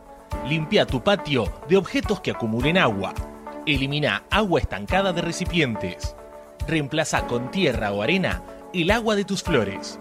[0.48, 3.12] Limpia tu patio de objetos que acumulen agua.
[3.66, 6.16] Elimina agua estancada de recipientes.
[6.66, 9.98] Reemplaza con tierra o arena el agua de tus flores.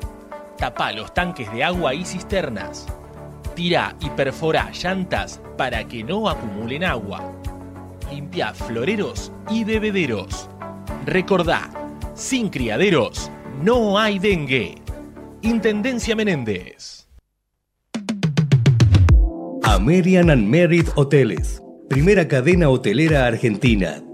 [0.58, 2.86] Tapa los tanques de agua y cisternas.
[3.56, 7.32] Tira y perfora llantas para que no acumulen agua.
[8.12, 10.50] Limpia floreros y bebederos.
[11.06, 11.70] Recordá,
[12.14, 13.32] sin criaderos
[13.62, 14.76] no hay dengue.
[15.42, 17.08] Intendencia Menéndez.
[19.64, 21.62] American and Merit Hoteles.
[21.90, 24.02] Primera cadena hotelera argentina.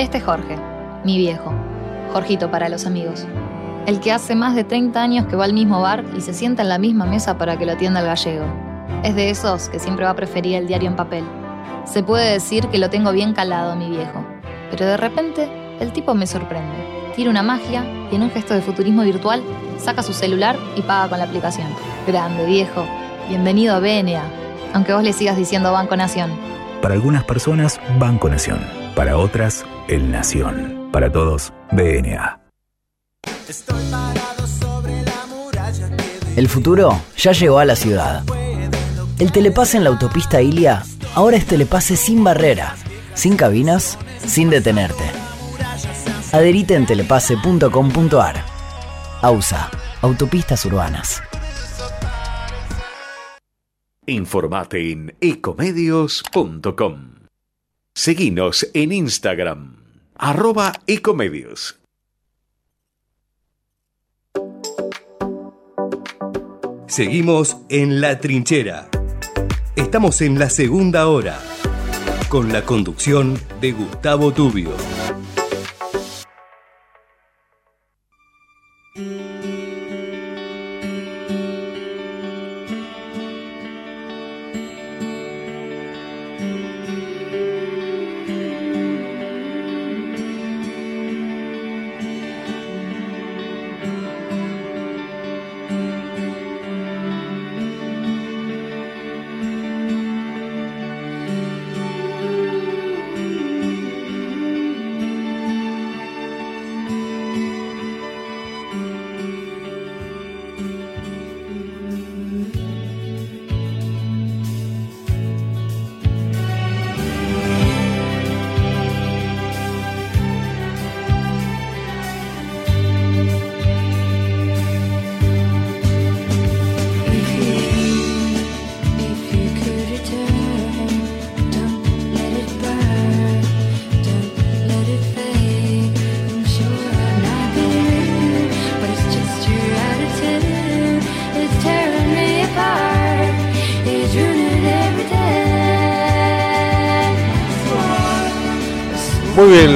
[0.00, 0.56] Este es Jorge,
[1.04, 1.52] mi viejo.
[2.14, 3.26] Jorgito para los amigos
[3.86, 6.62] el que hace más de 30 años que va al mismo bar y se sienta
[6.62, 8.44] en la misma mesa para que lo atienda el gallego.
[9.02, 11.24] Es de esos que siempre va a preferir el diario en papel.
[11.84, 14.24] Se puede decir que lo tengo bien calado, mi viejo.
[14.70, 15.48] Pero de repente,
[15.80, 17.12] el tipo me sorprende.
[17.16, 19.42] Tira una magia y en un gesto de futurismo virtual
[19.78, 21.68] saca su celular y paga con la aplicación.
[22.06, 22.86] Grande, viejo.
[23.28, 24.22] Bienvenido a BNA.
[24.72, 26.30] Aunque vos le sigas diciendo Banco Nación.
[26.80, 28.60] Para algunas personas, Banco Nación.
[28.94, 30.88] Para otras, El Nación.
[30.92, 32.38] Para todos, BNA.
[36.36, 38.22] El futuro ya llegó a la ciudad.
[39.18, 40.84] El telepase en la autopista Ilia
[41.16, 42.76] ahora es telepase sin barrera,
[43.14, 45.02] sin cabinas, sin detenerte.
[46.30, 48.44] Adherite en telepase.com.ar.
[49.22, 49.70] AUSA,
[50.02, 51.20] Autopistas Urbanas.
[54.06, 57.10] Informate en ecomedios.com.
[57.92, 59.79] Seguinos en Instagram,
[60.20, 61.80] arroba ecomedios.
[66.86, 68.90] Seguimos en La Trinchera.
[69.76, 71.40] Estamos en la segunda hora,
[72.28, 74.72] con la conducción de Gustavo Tubio.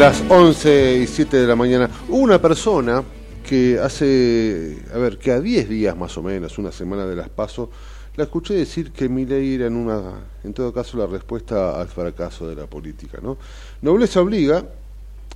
[0.05, 1.89] Las 11 y 7 de la mañana.
[2.11, 3.03] Una persona
[3.49, 7.31] que hace, a ver, que a 10 días más o menos, una semana de las
[7.31, 7.71] paso,
[8.17, 10.03] la escuché decir que ley era en una,
[10.45, 13.39] en todo caso, la respuesta al fracaso de la política, ¿no?
[13.81, 14.63] Nobleza obliga,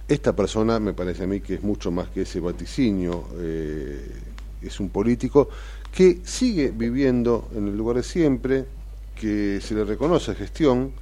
[0.07, 4.07] esta persona me parece a mí que es mucho más que ese vaticinio, eh,
[4.61, 5.49] es un político
[5.91, 8.66] que sigue viviendo en el lugar de siempre,
[9.19, 10.93] que se le reconoce gestión,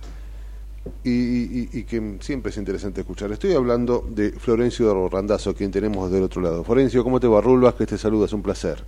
[1.04, 3.32] y, que siempre es interesante escuchar.
[3.32, 6.64] Estoy hablando de Florencio de Randazo, quien tenemos del otro lado.
[6.64, 7.40] Florencio, ¿cómo te va?
[7.40, 8.84] Rulvas, que te saluda, es un placer.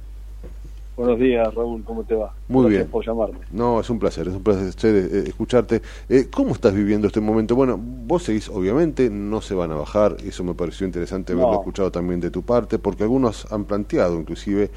[0.98, 2.34] Buenos días, Raúl, ¿cómo te va?
[2.48, 2.90] Muy Gracias bien.
[2.90, 3.38] por llamarme.
[3.52, 5.80] No, es un placer, es un placer eh, escucharte.
[6.08, 7.54] Eh, ¿Cómo estás viviendo este momento?
[7.54, 11.92] Bueno, vos seguís, obviamente, no se van a bajar, eso me pareció interesante haberlo escuchado
[11.92, 14.70] también de tu parte, porque algunos han planteado, inclusive,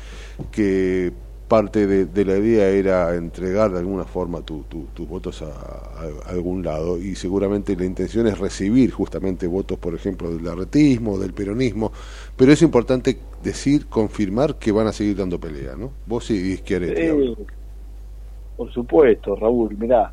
[0.51, 1.11] que
[1.51, 7.13] parte de, la idea era entregar de alguna forma tus votos a, algún lado y
[7.15, 11.91] seguramente la intención es recibir justamente votos, por ejemplo, del arretismo, del peronismo,
[12.37, 15.91] pero es importante decir, confirmar que van a seguir dando pelea, ¿no?
[16.05, 17.35] Vos sí, Schiaretti.
[18.55, 20.09] por supuesto, Raúl, mirá,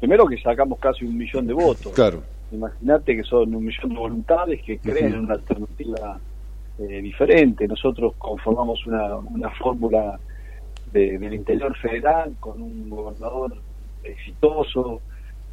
[0.00, 1.92] primero que sacamos casi un millón de votos.
[1.92, 2.24] Claro.
[2.50, 6.18] Imagínate que son un millón de voluntades que creen en una alternativa
[6.80, 7.68] eh, diferente.
[7.68, 10.18] Nosotros conformamos una, una fórmula
[10.92, 13.56] del interior federal con un gobernador
[14.04, 15.00] exitoso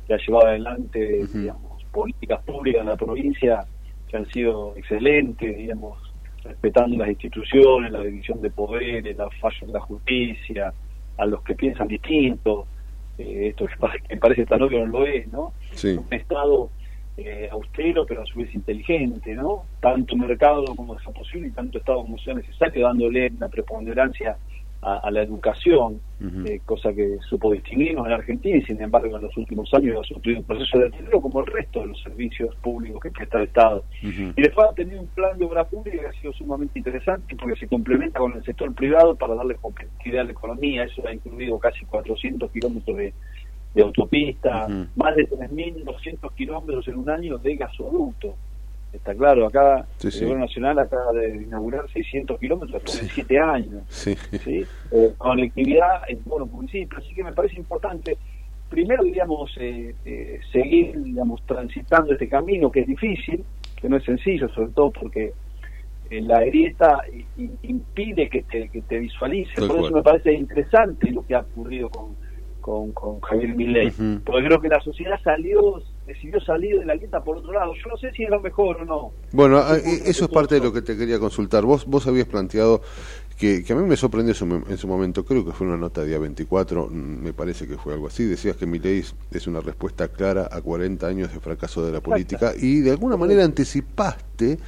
[0.08, 3.66] que ha llevado adelante digamos, políticas públicas en la provincia
[4.08, 5.98] que han sido excelentes, digamos,
[6.44, 10.74] respetando las instituciones, la división de poderes, la falla de la justicia,
[11.18, 12.66] a los que piensan distinto,
[13.18, 13.68] eh, esto
[14.08, 15.54] que parece tan obvio no lo es, ¿no?
[15.84, 16.70] Un Estado
[17.18, 19.64] eh, austero pero a su vez inteligente, ¿no?
[19.82, 24.38] Tanto mercado como sea posible y tanto Estado como sea necesario, dándole la preponderancia
[24.82, 26.00] a, la educación,
[26.46, 30.04] eh, cosa que supo distinguirnos en Argentina y sin embargo en los últimos años ha
[30.04, 33.44] sufrido un proceso de deterioro como el resto de los servicios públicos que presta el
[33.46, 33.84] Estado.
[34.02, 37.60] Y después ha tenido un plan de obra pública que ha sido sumamente interesante porque
[37.60, 41.60] se complementa con el sector privado para darle competitividad a la economía, eso ha incluido
[41.60, 43.14] casi 400 kilómetros de,
[43.82, 48.36] autopista, más de 3.200 kilómetros en un año de gasoducto.
[48.92, 53.84] Está claro, acá el Gobierno Nacional acaba de inaugurar 600 kilómetros en 7 años.
[53.90, 54.16] Sí.
[54.92, 57.04] Eh, conectividad en todos los municipios.
[57.04, 58.18] Así que me parece importante,
[58.68, 63.44] primero, digamos, eh, eh, seguir, digamos, transitando este camino que es difícil,
[63.80, 65.34] que no es sencillo, sobre todo porque
[66.10, 67.04] la grieta
[67.62, 69.64] impide que te, que te visualices.
[69.68, 72.16] Por eso me parece interesante lo que ha ocurrido con
[72.70, 73.92] con, con Javier Milei,
[74.24, 77.74] porque creo que la sociedad salió, decidió salir de la grieta por otro lado.
[77.76, 79.12] Yo no sé si es lo mejor o no.
[79.32, 81.64] Bueno, ah, eh, eso es parte de lo que te quería consultar.
[81.64, 82.82] Vos, vos habías planteado
[83.38, 84.34] que, que a mí me sorprendió
[84.68, 87.94] en su momento, creo que fue una nota día 24, mm, me parece que fue
[87.94, 91.94] algo así, decías que Milei es una respuesta clara a 40 años de fracaso de
[91.94, 94.60] la política y de alguna manera anticipaste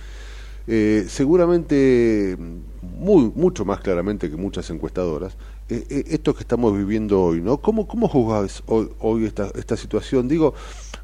[0.67, 2.37] eh, seguramente
[2.81, 5.35] muy mucho más claramente que muchas encuestadoras
[5.71, 7.55] eh, eh, esto que estamos viviendo hoy, ¿no?
[7.57, 10.27] ¿Cómo, cómo juzgas hoy, esta, esta situación?
[10.27, 10.53] Digo,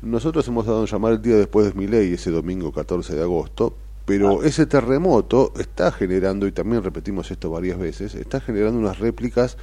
[0.02, 3.22] nosotros hemos dado un llamar el día después de mi ley, ese domingo 14 de
[3.22, 3.74] agosto,
[4.06, 9.58] pero ese terremoto está generando, y también repetimos esto varias veces, está generando unas réplicas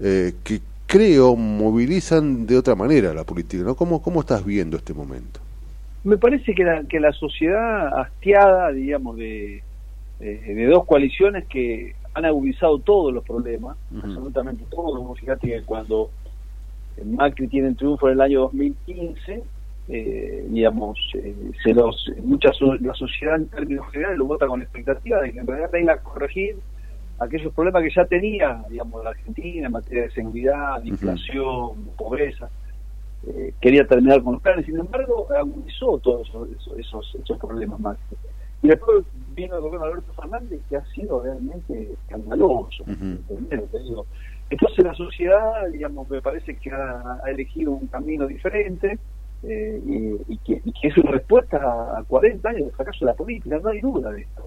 [0.00, 3.74] eh, que creo movilizan de otra manera la política, ¿no?
[3.74, 5.40] ¿Cómo, cómo estás viendo este momento?
[6.04, 9.62] Me parece que la, que la sociedad hastiada, digamos, de,
[10.18, 15.18] de dos coaliciones que han agudizado todos los problemas, absolutamente todos.
[15.18, 16.10] Fíjate que cuando
[17.04, 19.42] Macri tiene el triunfo en el año 2015,
[19.88, 25.20] eh, digamos, eh, se los, muchas, la sociedad en términos generales lo vota con expectativa
[25.20, 26.56] de que en realidad venga a corregir
[27.18, 32.48] aquellos problemas que ya tenía, digamos, la Argentina en materia de seguridad, de inflación, pobreza.
[33.26, 38.16] Eh, quería terminar con los planes, sin embargo, agudizó todos esos, esos, esos problemas Macri.
[38.62, 39.04] Y después
[39.34, 42.84] vino el gobierno de Alberto Fernández que ha sido realmente escandaloso.
[44.50, 48.98] Entonces la sociedad, digamos, me parece que ha, elegido un camino diferente
[49.46, 49.80] eh,
[50.28, 53.80] y, que, es una respuesta a 40 años de fracaso de la política, no hay
[53.80, 54.46] duda de esto.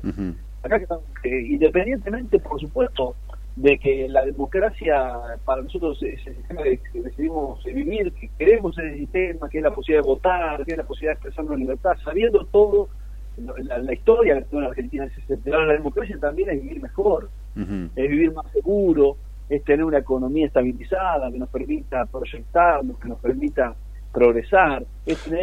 [0.63, 0.81] Acá
[1.21, 3.15] que, independientemente, por supuesto,
[3.55, 8.97] de que la democracia para nosotros es el sistema que decidimos vivir, que queremos ese
[8.97, 11.93] sistema, que es la posibilidad de votar, que es la posibilidad de expresarnos en libertad,
[12.03, 12.89] sabiendo todo
[13.37, 18.51] la, historia de la Argentina es la democracia también es vivir mejor, es vivir más
[18.51, 19.17] seguro,
[19.49, 23.75] es tener una economía estabilizada que nos permita proyectarnos, que nos permita
[24.13, 24.85] progresar.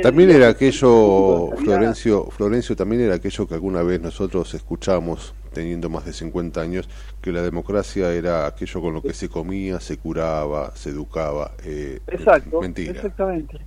[0.02, 6.04] también era aquello, Florencio, Florencio, también era aquello que alguna vez nosotros escuchamos, teniendo más
[6.04, 6.88] de 50 años,
[7.22, 11.52] que la democracia era aquello con lo que se comía, se curaba, se educaba.
[11.64, 13.58] Eh, Exacto, exactamente.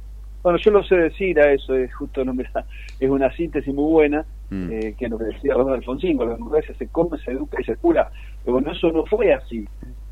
[0.44, 2.66] Bueno, yo lo sé decir a eso, es justo no me da,
[3.00, 4.70] es una síntesis muy buena, Mm.
[4.72, 7.66] eh, que lo que decía Ramón Alfonsín, con la democracia se come, se educa y
[7.66, 8.10] se cura.
[8.46, 9.68] Pero bueno, eso no fue así.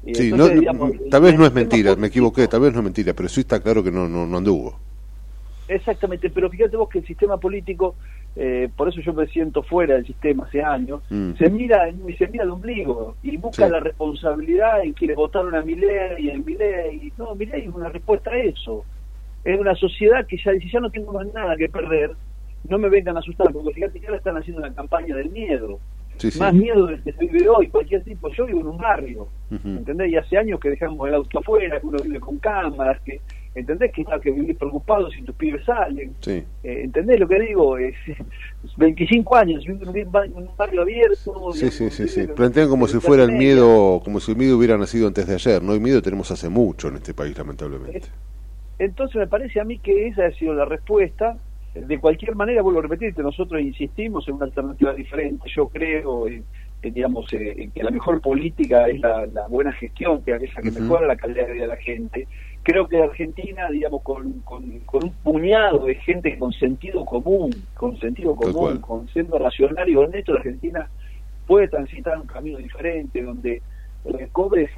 [0.05, 2.79] Y Sí, entonces, no- digamos, tal vez no es mentira, me equivoqué, tal vez no
[2.79, 4.79] es mentira, pero sí está claro que no, no, no anduvo.
[5.67, 7.95] Exactamente, pero fíjate vos que el sistema político,
[8.35, 11.31] eh, por eso yo me siento fuera del sistema hace años, Mm.
[11.39, 13.71] se mira se mira el ombligo y busca Sí.
[13.71, 17.11] la responsabilidad en quienes votaron a Milei y en Milei.
[17.17, 18.85] No, Milei es una respuesta a eso.
[19.43, 22.11] Es una sociedad que ya dice, ya no tengo más nada que perder,
[22.69, 25.79] no me vengan a asustar, porque fíjate que ahora están haciendo una campaña del miedo.
[26.17, 26.39] Sí, sí.
[26.39, 28.29] Más miedo del que se vive hoy, cualquier tipo.
[28.29, 29.27] Yo vivo en un barrio.
[29.63, 30.11] ¿entendés?
[30.11, 33.21] Y hace años que dejamos el auto afuera, que uno vive con cámaras, que,
[33.53, 33.91] ¿entendés?
[33.91, 36.13] Que está que vivís preocupado si tus pibes salen.
[36.21, 36.43] Sí.
[36.63, 37.77] Eh, ¿Entendés lo que digo?
[37.85, 37.95] Es,
[38.77, 41.53] 25 años, viviendo en un barrio abierto.
[41.53, 42.27] Sí, sí, sí, sí.
[42.27, 45.61] Plantean como si fuera el miedo, como si el miedo hubiera nacido antes de ayer,
[45.61, 45.73] ¿no?
[45.73, 48.07] El miedo tenemos hace mucho en este país, lamentablemente.
[48.79, 51.37] Entonces me parece a mí que esa ha sido la respuesta.
[51.75, 55.49] De cualquier manera, vuelvo a repetirte, nosotros insistimos en una alternativa diferente.
[55.53, 56.41] Yo creo, eh,
[56.81, 60.61] digamos, eh, en que la mejor política es la, la buena gestión, que es esa
[60.61, 60.79] que Ujú.
[60.79, 62.27] mejora la calidad de vida de la gente.
[62.63, 67.99] Creo que Argentina, digamos, con, con, con un puñado de gente con sentido común, con
[67.99, 70.89] sentido común, con siendo racional y honesto, la Argentina
[71.45, 73.61] puede transitar un camino diferente donde
[74.05, 74.69] recobre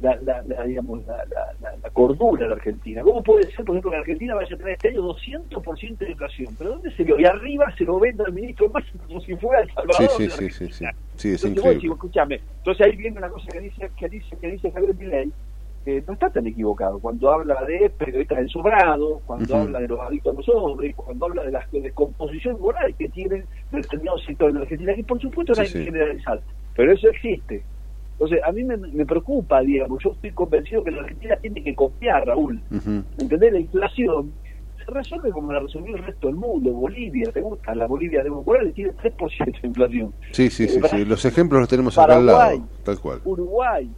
[0.00, 3.02] la, la, la, digamos, la, la, la- la cordura de la Argentina.
[3.02, 6.06] ¿Cómo puede ser, por ejemplo, que la Argentina vaya a tener este año 200% de
[6.12, 6.56] educación?
[6.56, 7.18] ¿Pero dónde se vio?
[7.18, 10.10] Y arriba se lo vende al ministro más como si fuera El Sí, Salvador.
[10.10, 10.84] sí, de la sí, sí, sí.
[11.16, 14.50] Sí, es entonces vos escúchame, entonces ahí viene una cosa que dice que dice que
[14.52, 15.32] dice Javier Milei,
[15.84, 19.62] que no está tan equivocado cuando habla de periodistas ensobrados, cuando Ujú.
[19.64, 23.46] habla de los adictos a los hombres, cuando habla de la descomposición moral que tienen
[23.70, 25.84] determinados sectores de la Argentina, que por supuesto no hay Sí, que sí.
[25.86, 26.42] generalizar,
[26.74, 27.66] pero eso existe.
[28.20, 31.74] Entonces, a mí me, me preocupa, digamos, yo estoy convencido que la Argentina tiene que
[31.74, 32.60] confiar, Raúl.
[33.18, 33.52] ¿Entendés?
[33.52, 34.32] La inflación
[34.84, 36.72] se resuelve como la resolvió el resto del mundo.
[36.72, 37.76] Bolivia, ¿te gusta?
[37.76, 40.12] La Bolivia democrática tiene 3% de inflación.
[40.32, 41.04] Sí, sí, sí, Eh, sí.
[41.04, 43.20] Los ejemplos los tenemos acá al lado, tal cual.
[43.24, 43.88] Uruguay,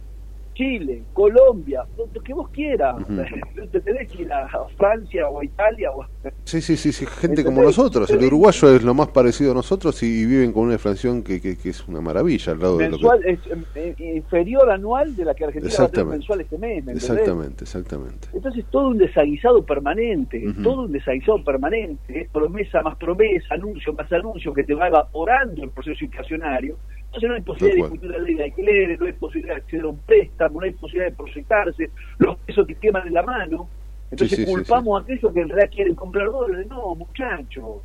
[0.53, 2.95] Chile, Colombia, lo que vos quieras.
[3.01, 3.67] Ujú.
[3.71, 4.47] Te tenés que ir a
[4.77, 6.05] Francia o a Italia o.
[6.43, 8.09] Sí, sí, sí, sí, gente como nosotros.
[8.09, 11.57] El uruguayo es lo más parecido a nosotros y, viven con una inflación que, que,
[11.57, 13.31] que es una maravilla al lado de lo que...
[13.31, 13.39] es,
[13.75, 16.87] eh, inferior anual de la que Argentina va a tener mensual este mes.
[16.87, 18.27] Exactamente, exactamente.
[18.33, 24.11] Entonces todo un desaguisado permanente, todo un desaguisado permanente, es promesa más promesa, anuncio más
[24.11, 26.77] anuncio que te va evaporando el proceso inflacionario.
[27.13, 29.83] Entonces no hay posibilidad de discutir la ley de alquileres, no hay posibilidad de acceder
[29.83, 31.89] a un préstamo, no hay posibilidad de proyectarse,
[32.19, 33.67] los pesos te queman en la mano.
[34.09, 36.67] Entonces Sí, sí, sí, culpamos a aquellos que en realidad quieren comprar dólares.
[36.67, 37.81] No, muchachos,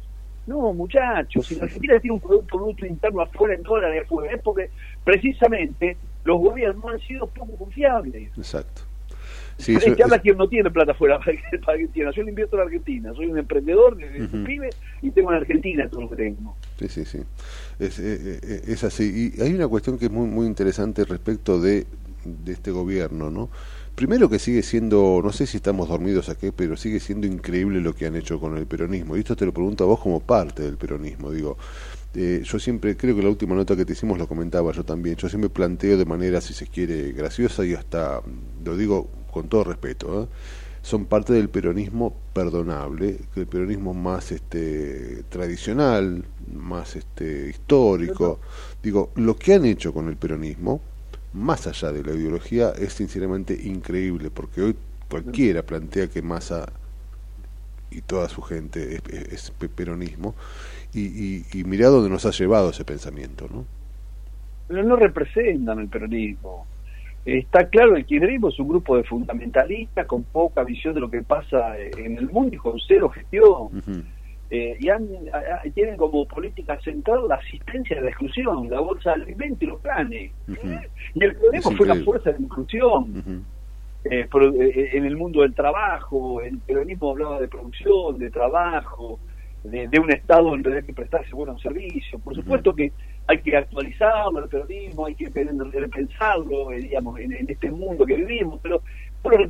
[0.47, 4.43] no, muchachos, si la Argentina tiene un producto, producto interno afuera en dólares afuera, es
[4.43, 4.71] porque
[5.03, 8.31] precisamente los gobiernos han sido poco confiables.
[8.37, 8.83] Exacto.
[9.59, 11.19] Sí, es que habla quien no tiene plata fuera
[11.65, 12.11] para Argentina.
[12.15, 13.13] Yo le invierto en Argentina.
[13.15, 14.45] Soy un emprendedor desde Ujú.
[14.45, 14.71] pibe
[15.03, 16.57] y tengo en Argentina todo lo que tengo.
[16.79, 17.19] Sí, sí, sí.
[17.79, 19.33] Es, eh, eh, es así.
[19.35, 21.87] Y hay una cuestión que es muy, muy interesante respecto de,
[22.25, 23.49] de este gobierno, ¿no?
[23.95, 27.95] Primero que sigue siendo, no sé si estamos dormidos aquí, pero sigue siendo increíble lo
[27.95, 29.17] que han hecho con el peronismo.
[29.17, 31.31] Y esto te lo pregunto a vos como parte del peronismo.
[31.31, 31.57] Digo,
[32.15, 35.17] eh, yo siempre, creo que la última nota que te hicimos lo comentaba yo también,
[35.17, 38.21] yo siempre planteo de manera, si se quiere, graciosa y hasta,
[38.63, 40.29] lo digo con todo respeto, ¿eh?
[40.83, 48.41] son parte del peronismo perdonable, el peronismo más este tradicional, más este histórico.
[48.83, 50.81] Digo, lo que han hecho con el peronismo,
[51.33, 54.77] más allá de la ideología, es sinceramente increíble, porque hoy
[55.09, 56.67] cualquiera plantea que Massa
[57.91, 60.35] y toda su gente es, es- es pe- peronismo,
[60.93, 63.67] y, y, y mirá dónde nos ha llevado ese pensamiento, ¿no?
[64.67, 66.71] Pero no representan el peronismo.
[67.27, 71.23] Está claro, el kirchnerismo es un grupo de fundamentalistas con poca visión de lo que
[71.23, 73.69] pasa en el mundo y con cero gestión.
[74.49, 78.79] Eh, y han- a- a- tienen como política central la asistencia de la exclusión, la
[78.79, 80.31] bolsa de alimentos y los planes.
[81.17, 83.45] Y el Es fue la fuerza de inclusión.
[84.05, 89.19] Eh, eh, en el mundo del trabajo, el peronismo hablaba de producción, de trabajo,
[89.65, 92.23] de, de un Estado en realidad que prestarse buenos servicios.
[92.23, 92.93] Por supuesto que
[93.29, 98.07] hay que actualizarlo, el peronismo, hay que pe- repensarlo, eh, digamos, en, en este mundo
[98.07, 98.83] que vivimos, pero
[99.23, 99.43] bueno,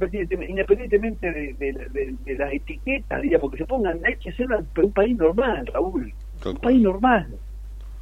[0.48, 4.92] independientemente, de, de- de- de las etiquetas, digamos, que se pongan, hay que ser un,
[4.92, 6.12] país normal, Raúl,
[6.44, 7.26] un país normal.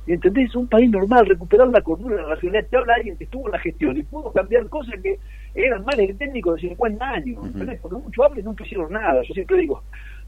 [0.07, 0.55] ¿Y ¿Entendés?
[0.55, 2.69] Un país normal, recuperar la cordura, la racionalidad.
[2.69, 5.19] Te habla alguien que estuvo en la gestión y pudo cambiar cosas que
[5.55, 7.43] eran males técnicos de 50 años.
[7.47, 7.81] ¿entendés?
[7.81, 9.23] Porque mucho hablan y nunca hicieron nada.
[9.23, 9.83] Yo siempre digo,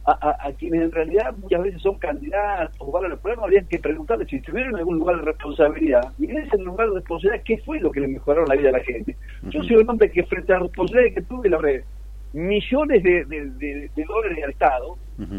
[0.06, 3.44] a, a- a quienes en realidad muchas veces son candidatos o van a los problemas,
[3.44, 6.12] habrían que preguntarles si estuvieron en algún lugar de responsabilidad.
[6.18, 8.72] Y en ese lugar de responsabilidad, ¿qué fue lo que le mejoraron la vida a
[8.72, 9.16] la gente?
[9.50, 11.84] Yo soy un hombre que frente a la responsabilidad que tuve, le habré
[12.32, 14.96] millones de, de- de- de dólares al Estado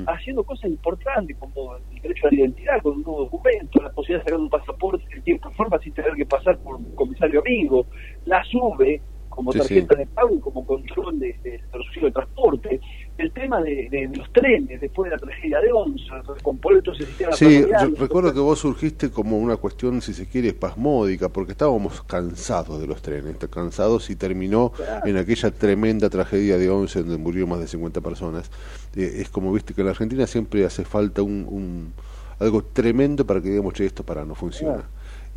[0.08, 4.26] haciendo cosas importantes como el derecho a la identidad con un nuevo documento, la posibilidad
[4.26, 7.42] de sacar un pasaporte en tiempo y forma sin tener que pasar por un comisario
[7.42, 7.86] amigo,
[8.26, 9.00] la SUBE
[9.30, 11.62] como tarjeta de pago y como control de, de,
[12.02, 12.80] de transporte,
[13.18, 17.34] el tema de, los trenes después de la tragedia de Onza, recomponer todo ese sistema
[17.34, 17.66] Sí,
[17.98, 22.88] recuerdo que vos surgiste como una cuestión, si se quiere, espasmódica, porque estábamos cansados de
[22.88, 24.72] los trenes, cansados y terminó
[25.06, 28.52] en aquella tremenda tragedia de Once donde murieron más de 50 personas.
[28.96, 31.94] Eh, es como, viste, que en la Argentina siempre hace falta un,
[32.40, 34.84] algo tremendo para que digamos, che, esto para no funciona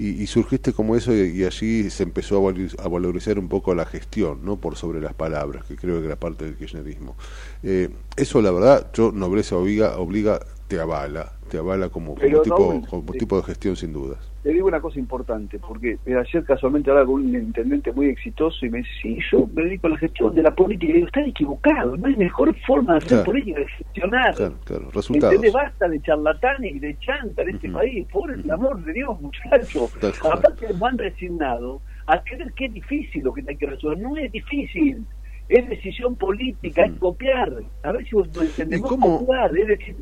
[0.01, 4.57] y, surgiste como eso y, allí se empezó a, valorizar un poco la gestión, ¿no?
[4.57, 7.17] Por sobre las palabras, que creo que era parte del kirchnerismo.
[7.63, 12.83] Eh, eso, la verdad, yo, Nobleza Obliga, obliga te avala, te avala como, como tipo,
[12.89, 17.07] como tipo de gestión sin dudas le digo una cosa importante, porque ayer casualmente hablaba
[17.07, 20.35] con un intendente muy exitoso y me dice, sí, yo me dedico a la gestión
[20.35, 20.91] de la política.
[20.91, 24.35] Y digo, están equivocados, no hay mejor forma de hacer política, de gestionar.
[24.35, 25.53] Claro, claro, resultados.
[25.53, 29.93] Basta de charlatanes y de chanta en este país, por el amor de Dios, muchachos.
[30.25, 33.99] Aparte van resignado a creer que es difícil lo que hay que resolver.
[33.99, 35.05] No es difícil,
[35.51, 37.53] es decisión política, es copiar.
[37.83, 39.27] A ver si vos entendemos cómo?
[39.55, 39.97] es decir,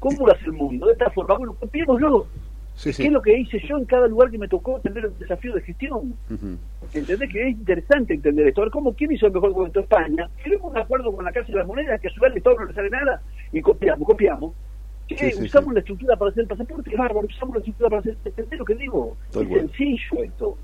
[0.00, 0.86] ¿cómo lo hace el mundo?
[0.86, 2.26] De esta forma, bueno, copiémoslo
[2.82, 5.52] ¿Qué es lo que hice yo en cada lugar que me tocó tener el desafío
[5.54, 6.14] de gestión?
[6.94, 8.62] ¿Entendés que es interesante entender esto?
[8.62, 10.30] A ver, ¿cómo, ¿quién hizo el mejor gobierno de España?
[10.42, 12.64] Tenemos un acuerdo con la Cárcel de las Monedas que a su vez todo no
[12.64, 13.20] le sale nada
[13.52, 14.54] y copiamos, copiamos.
[15.42, 18.64] usamos la estructura para hacer el pasaporte, bárbaro, usamos la estructura para hacer ¿entendés lo
[18.64, 19.16] que digo?
[19.34, 20.58] es sencillo esto.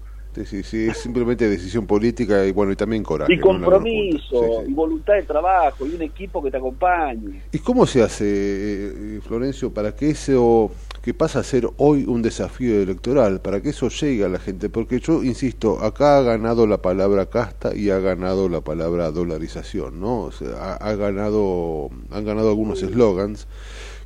[0.44, 3.32] Sí, sí, es simplemente decisión política y bueno, y también coraje.
[3.32, 7.42] Y compromiso, y voluntad de trabajo, y un equipo que te acompañe.
[7.52, 10.70] ¿Y cómo se hace, eh, Florencio, para que eso
[11.02, 14.68] que pasa a ser hoy un desafío electoral, para que eso llegue a la gente?
[14.68, 20.00] Porque yo insisto, acá ha ganado la palabra casta y ha ganado la palabra dolarización,
[20.00, 20.22] ¿no?
[20.22, 23.46] O sea, ha, ganado, han ganado algunos eslogans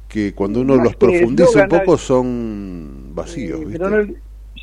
[0.08, 4.20] que cuando uno los profundiza un poco son vacíos, ¿viste?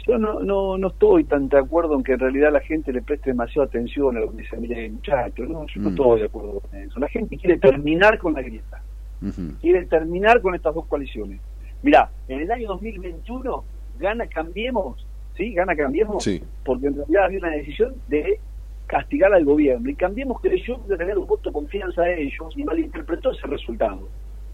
[0.08, 3.02] Yo no, no, no estoy tan de acuerdo en que en realidad la gente le
[3.02, 5.94] preste demasiada atención a lo que dice, mire muchachos, no, yo no mm.
[5.94, 7.00] estoy de acuerdo con eso.
[7.00, 8.82] La gente quiere terminar con la grieta,
[9.60, 11.42] quiere terminar con estas dos coaliciones.
[11.84, 13.64] Mira, en el año 2021
[14.00, 15.06] gana Cambiemos,
[15.36, 15.54] ¿sí?
[15.54, 16.28] Gana Cambiemos,
[16.64, 18.40] porque en realidad había una decisión de
[18.88, 22.64] castigar al gobierno y Cambiemos creyó que tener un voto de confianza a ellos y
[22.64, 24.08] malinterpretó ese resultado,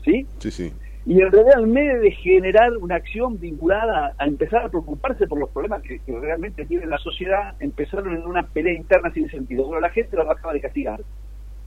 [0.03, 0.25] ¿sí?
[0.39, 0.73] Sí, sí
[1.05, 5.37] y en realidad en medio de generar una acción vinculada a empezar a preocuparse por
[5.37, 9.65] los problemas que, realmente tiene la sociedad, empezaron en una pelea interna sin sentido.
[9.65, 11.01] Bueno, la gente los acaba de castigar,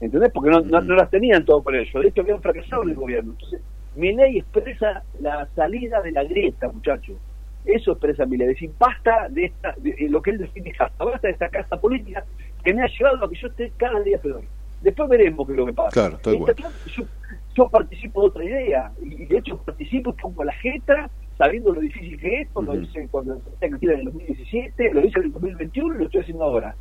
[0.01, 0.31] ¿entendés?
[0.31, 1.99] Porque no, no, las tenían todo por eso.
[1.99, 3.33] De hecho, habían fracasado en el gobierno.
[3.33, 3.61] Entonces,
[3.95, 7.17] mi ley expresa la salida de la grieta, muchachos.
[7.63, 8.47] Eso expresa mi ley.
[8.47, 12.25] decir, basta de, esta, de, lo que él define casa, basta de esta casa política
[12.63, 14.41] que me ha llevado a que yo esté cada día peor.
[14.81, 15.89] Después veremos qué es lo que pasa.
[15.91, 16.55] Claro, tal cual
[16.87, 17.03] yo
[17.65, 22.41] participo de otra idea, y de hecho participo como la jeta, sabiendo lo difícil que
[22.41, 26.21] es, lo hice cuando en el 2017, lo hice en el 2021 y lo estoy
[26.21, 26.75] haciendo ahora,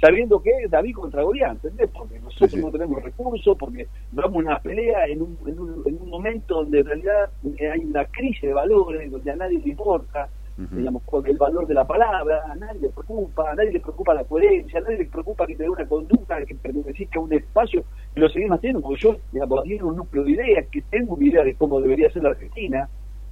[0.00, 1.90] sabiendo que es David contra Goliat, ¿entendés?
[1.90, 6.10] Porque nosotros no tenemos recursos, porque vamos una pelea en un, en un, en un
[6.10, 7.30] momento donde en realidad
[7.72, 11.74] hay una crisis de valores, donde a nadie le importa, digamos, con el valor de
[11.74, 15.06] la palabra, a nadie le preocupa, a nadie le preocupa la coherencia, a nadie le
[15.06, 17.84] preocupa que te dé una conducta, que pertenezca a un espacio,
[18.14, 21.26] y lo seguimos haciendo, porque yo, digamos, tiene un núcleo de ideas, que tengo una
[21.26, 22.88] idea de cómo debería ser la Argentina,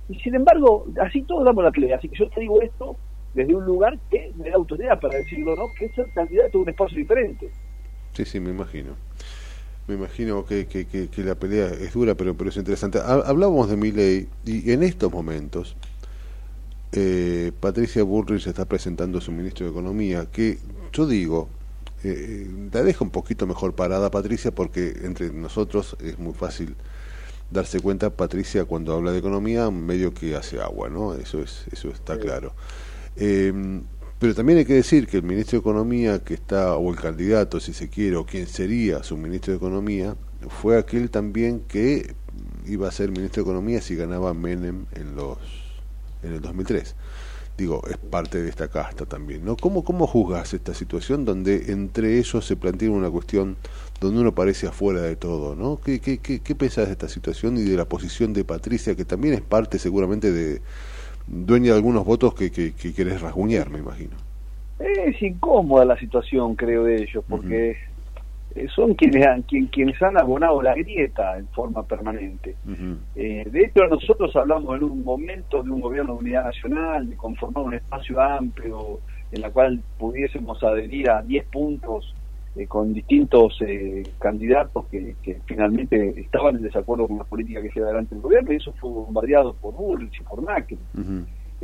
[0.08, 2.96] y sin embargo, así todos damos la pelea, así que yo te digo esto
[3.34, 5.64] desde un lugar que me da autoridad para decirlo, ¿no?
[5.78, 7.48] Que es el candidato a un espacio diferente.
[8.12, 8.94] Sí, sí, me imagino.
[9.86, 12.98] Me imagino que, que, que, la pelea es dura, pero, pero es interesante.
[12.98, 15.76] Hablábamos de mi ley y en estos momentos
[16.92, 20.58] eh, Patricia Bullrich está presentando su ministro de Economía, que
[20.92, 21.48] yo digo,
[22.02, 26.74] eh, la deja un poquito mejor parada Patricia porque entre nosotros es muy fácil
[27.50, 31.14] darse cuenta Patricia cuando habla de economía medio que hace agua, ¿no?
[31.14, 32.54] Eso es eso está claro.
[33.16, 33.82] Eh,
[34.18, 37.58] pero también hay que decir que el ministro de Economía que está o el candidato
[37.58, 40.14] si se quiere o quien sería su ministro de Economía
[40.60, 42.14] fue aquel también que
[42.66, 45.38] iba a ser ministro de Economía si ganaba Menem en los
[46.22, 46.96] en el 2003.
[47.56, 49.56] Digo, es parte de esta casta también, ¿no?
[49.56, 53.56] ¿Cómo, cómo juzgas esta situación donde entre ellos se plantea una cuestión
[54.00, 55.78] donde uno parece afuera de todo, ¿no?
[55.84, 59.04] ¿Qué, qué, qué, qué pensás de esta situación y de la posición de Patricia, que
[59.04, 60.62] también es parte seguramente de
[61.26, 64.16] dueña de algunos votos que, que, que querés rasguñar, me imagino?
[64.78, 67.76] Es incómoda la situación, creo, de ellos, porque eh,
[68.74, 72.56] son quienes han, quienes han abonado la grieta en forma permanente.
[73.14, 77.16] Eh, de hecho, nosotros hablamos en un momento de un gobierno de unidad nacional, de
[77.16, 79.00] conformar un espacio amplio
[79.30, 82.14] en la cual pudiésemos adherir a 10 puntos
[82.56, 85.14] eh, con distintos eh, candidatos que,
[85.46, 88.90] finalmente estaban en desacuerdo con la política que lleva adelante el gobierno y eso fue
[88.90, 90.78] bombardeado por Bullrich y por Macri.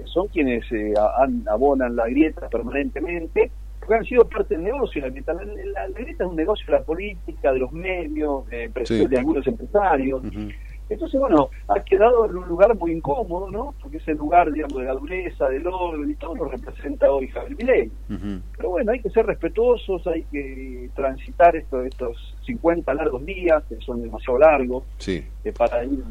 [0.04, 0.64] son quienes
[1.48, 3.50] abonan la grieta permanentemente
[3.86, 5.00] porque han sido parte del negocio.
[5.00, 9.18] La grieta, la, grieta es un negocio de la política, de los medios, de, de
[9.18, 10.22] algunos empresarios.
[10.88, 13.74] Entonces, bueno, ha quedado en un lugar muy incómodo, ¿no?
[13.82, 17.56] Porque ese lugar, digamos, de la dureza, del orden y todo lo representa hoy Javier
[17.56, 17.90] Milei.
[18.56, 23.76] Pero bueno, hay que ser respetuosos, hay que transitar estos, estos 50 largos días, que
[23.80, 25.24] son demasiado largos, sí.
[25.44, 26.02] Eh, para ir...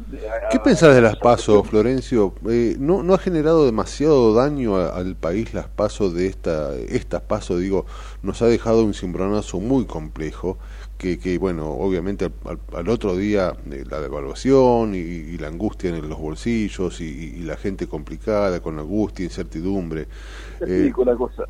[0.50, 2.34] ¿Qué pensás de las pasos, Florencio?
[2.48, 7.60] Eh, ¿no, ¿No ha generado demasiado daño al país las pasos de esta, estas pasos?
[7.60, 7.86] Digo,
[8.22, 10.58] nos ha dejado un cimbronazo muy complejo
[10.98, 12.30] que, que bueno, obviamente
[12.72, 17.86] al, otro día eh, la devaluación y, la angustia en los bolsillos y, la gente
[17.86, 20.06] complicada con angustia, incertidumbre.
[20.60, 21.44] Una cosa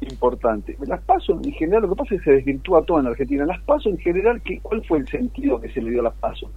[0.00, 0.76] importante.
[0.86, 3.44] Las pasos en general, lo que pasa es que se desvirtúa todo en Argentina.
[3.44, 6.14] Las pasos en general, ¿qué, ¿cuál fue el sentido que se le dio a las
[6.14, 6.50] pasos?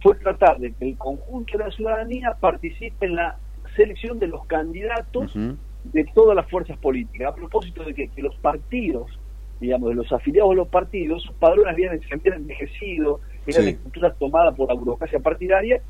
[0.00, 3.38] Fue tratar de que el conjunto de la ciudadanía participe en la
[3.76, 7.32] selección de los candidatos de todas las fuerzas políticas.
[7.32, 9.18] A propósito de que los partidos
[9.62, 14.18] digamos, de los afiliados a los partidos, sus padrones habían, se habían envejecido, eran estructuras
[14.18, 15.80] tomadas por la burocracia partidaria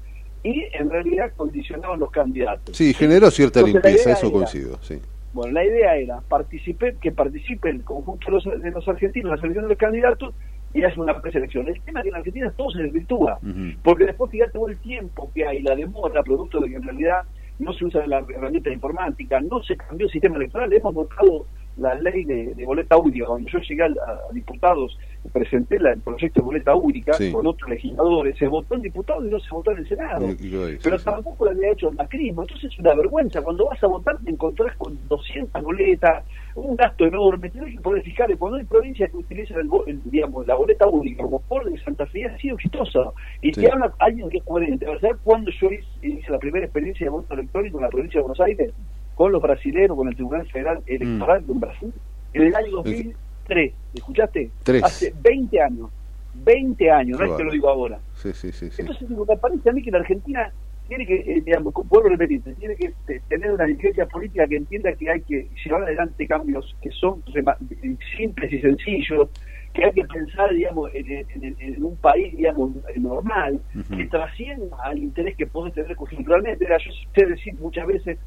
[0.45, 2.77] y en realidad condicionaban los candidatos.
[2.77, 5.01] Sí, generó cierta limpieza, eso coincido, sí.
[5.33, 9.37] Bueno, la idea era participe, que participe el conjunto de los, de los argentinos en
[9.37, 10.35] la selección de los candidatos
[10.75, 11.67] y hace una preselección.
[11.67, 13.41] El tema es que en Argentina todo se desvirtúa,
[13.83, 17.23] porque después ya todo el tiempo que hay, la demora, producto de que en realidad
[17.59, 21.47] no se usa la herramienta informática, no se cambió el sistema electoral, hemos votado
[21.77, 23.27] la ley de, boleta única.
[23.27, 24.99] Cuando yo llegué a, diputados,
[25.33, 29.41] presenté el proyecto de boleta única con otros legisladores, se votó en diputados y no
[29.41, 30.27] se votó en el Senado.
[30.83, 32.43] Pero tampoco lo había hecho el macrismo.
[32.43, 33.43] Entonces es una vergüenza.
[33.43, 36.25] Cuando vas a votar te encontrás con 200 boletas,
[36.55, 37.51] un gasto enorme.
[37.51, 38.37] Tienes que poder fijar.
[38.37, 42.27] Cuando hay provincias que utilizan el, digamos, la boleta única, como por de Santa Fe,
[42.27, 43.13] ha sido exitosa.
[43.41, 44.87] Y que habla alguien que es coherente.
[45.01, 48.41] ¿Sabes cuando yo hice, la primera experiencia de voto electrónico en la provincia de Buenos
[48.41, 48.73] Aires?
[49.15, 51.93] Con los brasileños, con el Tribunal Federal Electoral de Brasil,
[52.33, 53.73] en el año 2003.
[53.95, 54.51] ¿Escuchaste?
[54.83, 55.91] Hace 20 años.
[56.35, 57.99] 20 años, no es que lo digo ahora.
[58.15, 60.51] Sí, sí, sí, Entonces, que parece a mí que la Argentina
[60.89, 64.57] tiene que, eh, digamos, vuelvo a repetir, tiene que eh, tener una dirigencia política que
[64.57, 67.23] entienda que hay que llevar adelante cambios que son
[68.17, 69.29] simples y sencillos,
[69.73, 73.61] que hay que pensar, digamos, en, un país, digamos, normal,
[73.97, 76.67] que trascienda al interés que puede tener conjunturalmente.
[76.67, 78.19] Yo sé decir muchas veces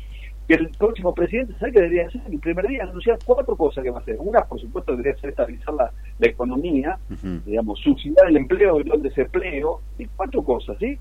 [0.48, 3.90] que el próximo presidente sabe que debería hacer el primer día anunciar cuatro cosas que
[3.90, 4.18] va a hacer.
[4.20, 6.98] Una, por supuesto, debería ser estabilizar la, economía,
[7.46, 10.98] digamos, subsidiar el empleo y el desempleo, y cuatro cosas, ¿sí?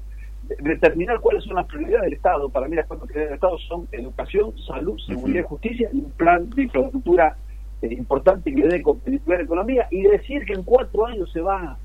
[0.61, 2.49] Determinar cuáles son las prioridades del Estado.
[2.49, 6.11] Para mí las cuatro prioridades del Estado son educación, salud, seguridad y justicia, y un
[6.13, 7.37] plan de infraestructura
[7.83, 11.41] eh, importante que dé competitividad a la economía, y decir que en cuatro años se
[11.41, 11.77] va,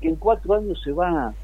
[0.00, 1.34] que en cuatro años se va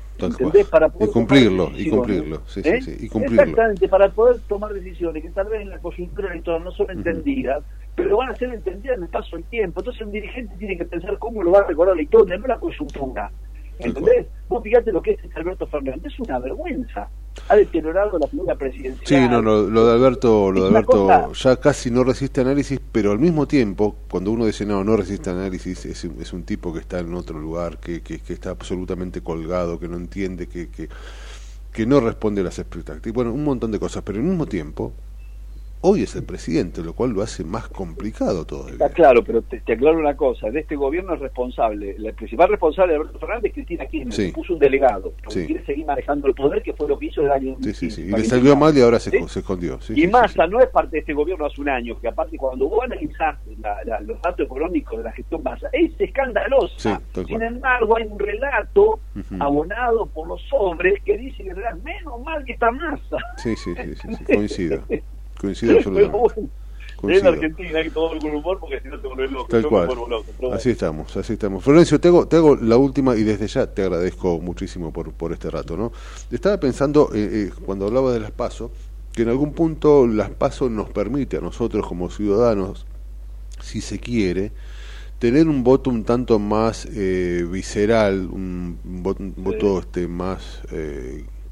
[0.70, 2.82] para y cumplirlo, y cumplirlo, sí, sí, ¿Eh?
[2.82, 3.42] sí, y cumplirlo.
[3.42, 7.62] Exactamente, para poder tomar decisiones que tal vez en la coyuntura electoral no son entendidas,
[7.94, 9.80] pero van a ser entendidas en el paso del tiempo.
[9.80, 12.58] Entonces un dirigente tiene que pensar cómo lo va a recordar la historia, no la
[12.58, 13.30] coyuntura.
[13.78, 14.26] ¿Entendés?
[14.48, 17.08] Vos fíjate lo que es Alberto Fernández, es una vergüenza.
[17.48, 19.04] Ha deteriorado la figura presidencial.
[19.04, 23.18] Sí, no, lo, de Alberto, lo de Alberto ya casi no resiste análisis, pero al
[23.18, 27.00] mismo tiempo, cuando uno dice no, no resiste análisis, es, es un tipo que está
[27.00, 30.88] en otro lugar, que, que, que está absolutamente colgado, que no entiende, que, que,
[31.72, 33.14] que no responde a las expectativas.
[33.14, 34.92] Bueno, un montón de cosas, pero al mismo tiempo
[35.86, 38.68] hoy es el presidente, lo cual lo hace más complicado todo.
[38.68, 42.94] Está claro, pero te, aclaro una cosa, de este gobierno es responsable, el principal responsable
[42.94, 46.62] de Alberto Fernández es Cristina Kirchner, puso un delegado, porque quiere seguir manejando el poder,
[46.62, 48.80] que fue lo que hizo el año Sí, sí, sí, y le salió mal y
[48.80, 49.78] ahora se, escondió.
[49.88, 52.84] y Massa no es parte de este gobierno hace un año, que aparte cuando vos
[52.84, 53.38] analizás
[54.02, 57.00] los datos económicos de la gestión Massa, es escandalosa.
[57.26, 58.98] Sin embargo, hay un relato
[59.38, 61.54] abonado por los hombres que dice que
[61.84, 63.18] menos mal que está Massa.
[63.36, 64.82] Sí, sí, sí, sí, coincido.
[65.38, 66.48] Coincido absolutamente.
[67.02, 69.48] En Argentina hay todo el humor porque si no te vuelves loco.
[69.48, 69.88] Tal cual.
[70.52, 71.62] así estamos, así estamos.
[71.62, 75.32] Florencio, te hago, te hago la última y desde ya te agradezco muchísimo por, por
[75.32, 75.76] este rato.
[75.76, 75.92] ¿no?
[76.30, 78.70] Estaba pensando, eh, eh, cuando hablaba de las PASO,
[79.12, 82.86] que en algún punto las PASO nos permite a nosotros como ciudadanos,
[83.60, 84.52] si se quiere,
[85.18, 90.62] tener un voto un tanto más eh, visceral, un, voto, este, más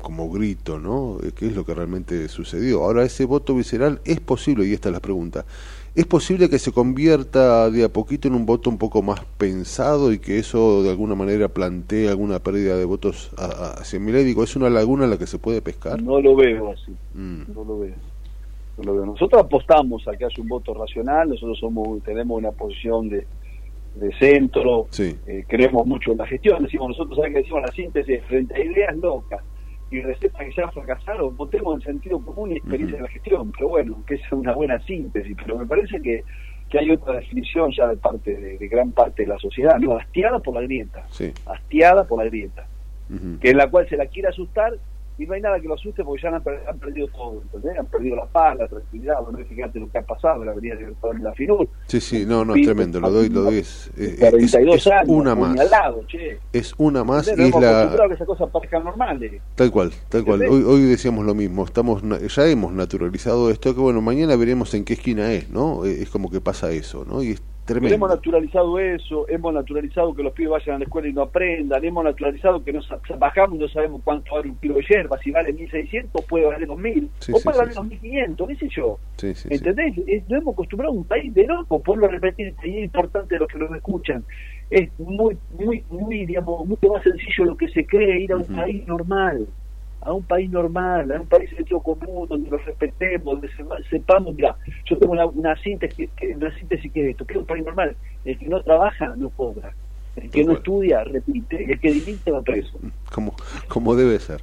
[0.05, 1.19] como grito, ¿no?
[1.35, 2.85] ¿Qué es lo que realmente sucedió?
[2.85, 5.47] Ahora, ese voto visceral es posible, y esta es la pregunta,
[5.95, 10.13] ¿es posible que se convierta de a poquito en un voto un poco más pensado
[10.13, 14.55] y que eso de alguna manera plantee alguna pérdida de votos hacia mi Digo, ¿es
[14.55, 16.01] una laguna en la que se puede pescar?
[16.01, 17.53] No lo veo así, mm.
[17.55, 17.95] no lo veo.
[18.77, 19.07] No lo veo.
[19.07, 23.27] Nosotros apostamos a que haya un voto racional, nosotros somos tenemos una posición de,
[23.95, 25.17] de centro, Sí.
[25.27, 28.63] eh, creemos mucho en la gestión, decimos nosotros, ¿sabes que decimos la síntesis frente a
[28.63, 29.43] ideas locas
[29.97, 31.37] y recetas que ya fracasaron?
[31.37, 34.79] Votemos en sentido común y experiencia de la gestión, pero bueno, que es una buena
[34.81, 36.23] síntesis, pero me parece que,
[36.69, 39.97] que hay otra definición ya de parte de, de gran parte de la sociedad, no,
[39.97, 41.33] hastiada por la grieta, Sí.
[41.47, 42.67] hastiada por la grieta,
[43.41, 44.73] que en la cual se la quiere asustar
[45.17, 47.79] y no hay nada que lo asuste porque ya han, per- han perdido todo, ¿entendés?
[47.79, 50.75] Han perdido la paz, la tranquilidad, bueno, fíjate lo que ha pasado en la Avenida
[50.75, 53.91] Libertador y la FINUR, Sí, sí, no, no, es tremendo, lo doy, lo doy, es,
[53.97, 56.39] es- es- 42 es años, una más, apuñalado, che.
[56.53, 59.41] es una más y es la, que esas cosas parezcan normales.
[59.55, 60.43] Tal cual, tal cual.
[60.49, 64.85] Hoy, hoy decíamos lo mismo, estamos ya hemos naturalizado esto, que bueno, mañana veremos en
[64.85, 65.85] qué esquina es, ¿no?
[65.85, 67.23] Eh, Es como que pasa eso, ¿no?
[67.23, 67.95] Y es tremendo.
[67.95, 71.85] hemos naturalizado eso, hemos naturalizado que los pibes vayan a la escuela y no aprendan,
[71.85, 72.89] hemos naturalizado que nos
[73.19, 76.69] bajamos y no sabemos cuánto vale un kilo de hierba, si vale 1.600 puede valer
[76.69, 77.81] 2.000, Sí, o puede sí, valer sí.
[77.81, 78.99] 2.500, qué sé yo.
[79.17, 79.33] Sí.
[79.51, 79.95] ¿Entendés?
[80.07, 83.39] Es- Nos hemos acostumbrado a un país de locos, por lo repetir, y es importante
[83.39, 84.25] los que nos escuchan.
[84.71, 88.45] Es muy, muy, muy, digamos, mucho más sencillo lo que se cree ir a un
[88.45, 89.47] país normal,
[90.05, 93.65] a un país normal, a un país de sentido común, donde nos respetemos, donde se-
[93.91, 97.41] sepamos, mira, yo tengo una, una síntesis, que, una síntesis que es esto, que es
[97.41, 99.75] un país normal, el que no trabaja no cobra,
[100.17, 102.79] el que no estudia repite, el que dimite va preso.
[103.13, 103.35] como,
[103.69, 104.43] como debe ser.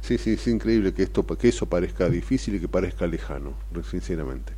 [0.00, 3.54] Sí, sí, es increíble que esto que eso parezca difícil y que parezca lejano,
[3.88, 4.52] sinceramente.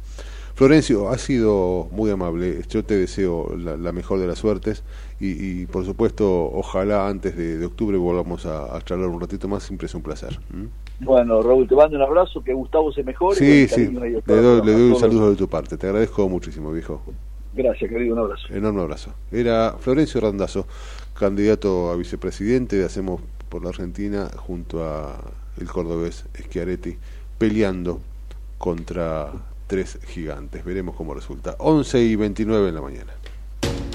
[0.55, 2.63] Florencio, ha sido muy amable.
[2.71, 4.85] Yo te deseo la, la mejor de las suertes
[5.21, 9.49] y, y, por supuesto, ojalá antes de, de octubre volvamos a, a charlar un ratito
[9.49, 9.63] más.
[9.63, 10.39] Siempre es un placer.
[10.51, 11.05] ¿Mm?
[11.05, 13.37] Bueno, Raúl, te mando un abrazo, que Gustavo se mejore.
[13.37, 15.77] Sí, sí, le doy, le a doy un saludo de tu parte.
[15.77, 17.03] Te agradezco muchísimo, viejo.
[17.53, 18.53] Gracias, querido, un abrazo.
[18.53, 19.13] Enorme abrazo.
[19.31, 20.67] Era Florencio Randazzo,
[21.19, 25.17] candidato a vicepresidente de Hacemos por la Argentina junto a
[25.61, 26.97] el cordobés Schiaretti,
[27.39, 28.01] peleando
[28.59, 29.31] contra
[29.67, 30.65] tres gigantes.
[30.65, 31.55] Veremos cómo resulta.
[31.59, 33.13] 11 y 29 en la mañana.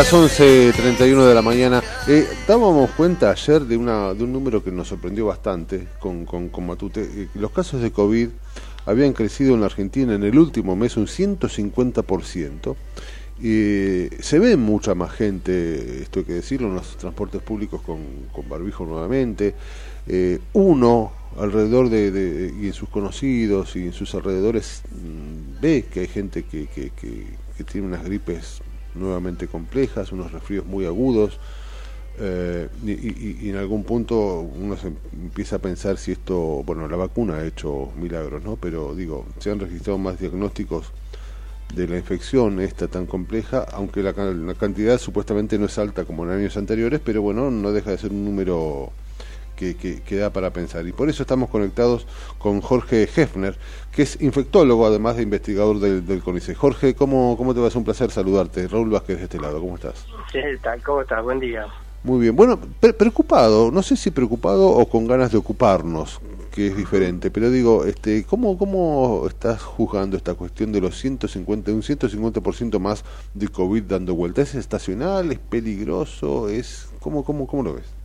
[0.00, 1.82] Las 11.31 de la mañana.
[2.08, 6.48] Eh, dábamos cuenta ayer de, una, de un número que nos sorprendió bastante con, con,
[6.48, 7.02] con Matute.
[7.02, 8.30] Eh, los casos de COVID
[8.86, 12.76] habían crecido en la Argentina en el último mes un 150%.
[13.42, 17.98] Y se ve mucha más gente, esto hay que decirlo, en los transportes públicos con,
[18.32, 19.54] con barbijo nuevamente.
[20.06, 26.00] Eh, uno alrededor de, y en sus conocidos y en sus alrededores mm, ve que
[26.00, 28.62] hay gente que, que tiene unas gripes
[28.94, 31.38] nuevamente complejas, unos resfríos muy agudos.
[32.18, 36.88] eh, y, y- y en algún punto uno se empieza a pensar si esto, bueno,
[36.88, 38.56] la vacuna ha hecho milagros, ¿no?
[38.56, 40.92] Pero digo, se han registrado más diagnósticos
[41.74, 46.24] de la infección esta tan compleja, aunque la, la cantidad supuestamente no es alta como
[46.24, 48.92] en años anteriores, pero bueno, no deja de ser un número
[49.60, 50.86] que, que, da para pensar.
[50.86, 52.06] Y por eso estamos conectados
[52.38, 53.56] con Jorge Hefner,
[53.92, 56.56] que es infectólogo, además de investigador del, del CONICET.
[56.56, 57.68] Jorge, ¿cómo, ¿cómo te va?
[57.68, 58.66] Es un placer saludarte.
[58.68, 60.06] Raúl Vázquez de este lado, ¿cómo estás?
[60.32, 60.82] ¿Qué tal?
[60.82, 61.22] ¿Cómo estás?
[61.22, 61.66] Buen día.
[62.02, 62.34] Muy bien.
[62.34, 62.58] Bueno,
[62.96, 66.18] preocupado, no sé si preocupado o con ganas de ocuparnos,
[66.50, 71.70] que es diferente, pero digo, este, ¿cómo, cómo estás juzgando esta cuestión de los 150,
[71.72, 73.04] un 150% más
[73.34, 74.40] de COVID dando vuelta?
[74.40, 75.30] ¿Es estacional?
[75.30, 76.48] ¿Es peligroso?
[76.48, 77.99] ¿Es cómo, cómo, cómo lo ves?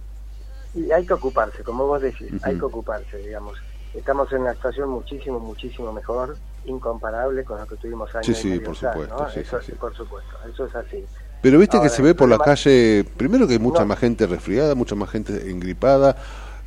[0.75, 3.57] Y hay que ocuparse, como vos decís, hay que ocuparse, digamos.
[3.93, 6.35] Estamos en una situación muchísimo, muchísimo mejor,
[6.65, 10.65] incomparable con lo que tuvimos años sí, sí, por supuesto, sí, eso, por supuesto, eso
[10.65, 11.05] es así.
[11.41, 14.75] Pero viste que se ve por la calle, primero que hay mucha más gente resfriada,
[14.75, 16.17] mucha más gente engripada.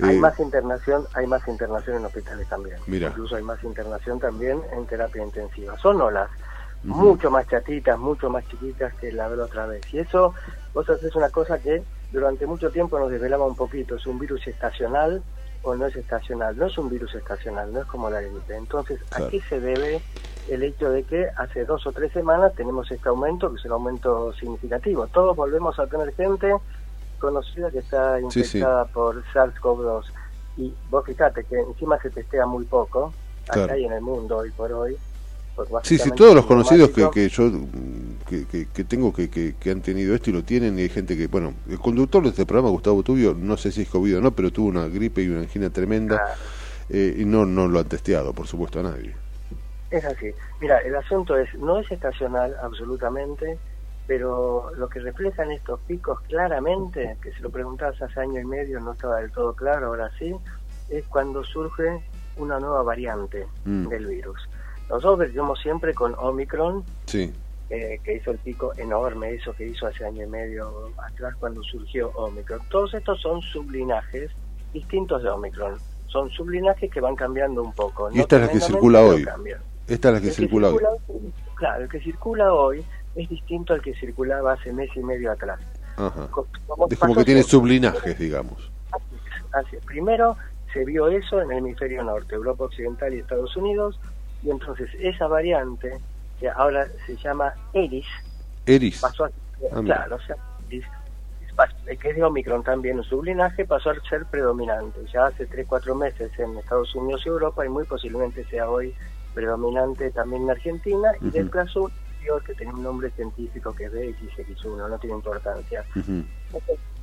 [0.00, 2.76] Hay eh, más internación, hay más internación en hospitales también.
[2.86, 5.76] Incluso hay más internación también en terapia intensiva.
[5.78, 6.30] Son olas,
[6.84, 9.82] mucho más chatitas, mucho más chiquitas que la de la otra vez.
[9.92, 10.32] Y eso,
[10.72, 11.82] vos haces una cosa que
[12.12, 13.96] durante mucho tiempo nos desvelaba un poquito.
[13.96, 15.22] Es un virus estacional
[15.62, 16.56] o no es estacional.
[16.56, 18.56] No es un virus estacional, no es como la gripe.
[18.56, 20.00] Entonces, ¿a qué se debe
[20.48, 23.72] el hecho de que hace dos o tres semanas tenemos este aumento, que es un
[23.72, 25.06] aumento significativo.
[25.08, 26.54] Todos volvemos a tener gente
[27.18, 30.04] conocida que está infectada por SARS-CoV-2.
[30.56, 33.12] Y vos fíjate que encima se testea muy poco,
[33.48, 34.96] acá y en el mundo hoy por hoy.
[35.82, 37.50] Sí, sí, todos los conocidos que, que yo
[38.28, 41.26] que, que, tengo que, que, han tenido esto y lo tienen, y hay gente que,
[41.26, 44.30] bueno, el conductor de este programa, Gustavo Tubio, no sé si es COVID o no,
[44.32, 46.36] pero tuvo una gripe y una angina tremenda
[46.88, 49.14] eh, y no, no lo han testeado, por supuesto, a nadie.
[49.90, 50.30] Es así.
[50.60, 53.58] Mira, el asunto es, no es estacional absolutamente,
[54.06, 58.80] pero lo que reflejan estos picos claramente, que si lo preguntabas hace año y medio
[58.80, 60.34] no estaba del todo claro, ahora sí,
[60.90, 62.02] es cuando surge
[62.36, 63.88] una nueva variante mm.
[63.88, 64.48] del virus.
[64.88, 67.32] Nosotros vivimos siempre con Omicron, sí.
[67.70, 71.62] eh, que hizo el pico enorme, eso que hizo hace año y medio atrás cuando
[71.62, 72.60] surgió Omicron.
[72.70, 74.30] Todos estos son sublinajes
[74.72, 75.76] distintos de Omicron.
[76.06, 78.10] Son sublinajes que van cambiando un poco.
[78.10, 79.26] Y esta es la que circula hoy.
[79.86, 80.80] Esta es la que, circula, hoy.
[81.54, 82.84] Claro, el que circula hoy
[83.14, 85.60] es distinto al que circulaba hace mes y medio atrás.
[85.96, 86.28] Ajá.
[86.90, 88.70] es como que tiene sublinajes, digamos.
[89.52, 89.84] Así es.
[89.84, 90.36] Primero
[90.72, 93.98] se vio eso en el hemisferio norte, Europa Occidental y Estados Unidos,
[94.42, 95.98] y entonces esa variante,
[96.38, 98.06] que ahora se llama ERIS,
[98.66, 99.00] ERIS.
[99.00, 99.30] pasó a
[99.72, 100.36] ah, claro, o sea,
[100.68, 105.00] que es de Omicron también, su sublinaje pasó a ser predominante.
[105.12, 108.94] Ya hace 3-4 meses en Estados Unidos y Europa y muy posiblemente sea hoy
[109.34, 111.90] predominante también en Argentina y del caso
[112.44, 115.84] que tiene un nombre científico que es BXX1, no tiene importancia.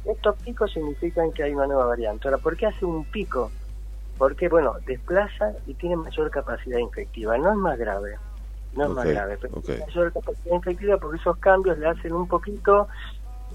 [0.05, 2.27] estos picos significan que hay una nueva variante.
[2.27, 3.51] Ahora, ¿por qué hace un pico?
[4.17, 7.37] Porque, bueno, desplaza y tiene mayor capacidad infectiva.
[7.37, 8.17] No es más grave,
[8.75, 12.27] no es más grave, pero tiene mayor capacidad infectiva porque esos cambios le hacen un
[12.27, 12.87] poquito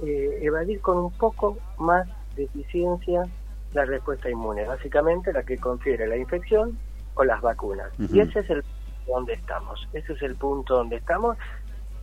[0.04, 2.06] eh, evadir con un poco más
[2.36, 3.26] de eficiencia
[3.72, 6.78] la respuesta inmune, básicamente la que confiere la infección
[7.14, 7.90] o las vacunas.
[7.98, 11.36] Y ese es el punto donde estamos, ese es el punto donde estamos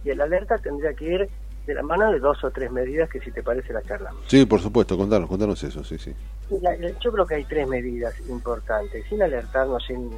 [0.04, 1.30] y el alerta tendría que ir
[1.68, 4.24] de la mano de dos o tres medidas que si te parece la charlamos.
[4.28, 6.16] Sí, por supuesto, contanos, contanos eso, sí, sí.
[6.50, 10.10] yo creo que hay tres medidas importantes, sin alertarnos, sin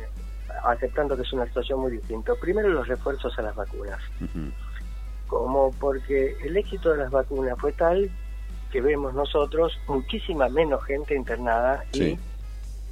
[0.63, 2.33] aceptando que es una situación muy distinta.
[2.39, 3.99] Primero, los refuerzos a las vacunas.
[5.27, 8.09] Como porque el éxito de las vacunas fue tal
[8.71, 12.19] que vemos nosotros muchísima menos gente internada y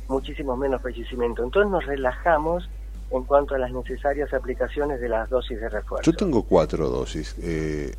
[0.08, 1.44] muchísimo menos fallecimiento.
[1.44, 2.68] Entonces nos relajamos
[3.12, 6.10] en cuanto a las necesarias aplicaciones de las dosis de refuerzo.
[6.10, 7.94] Yo tengo cuatro dosis, eh,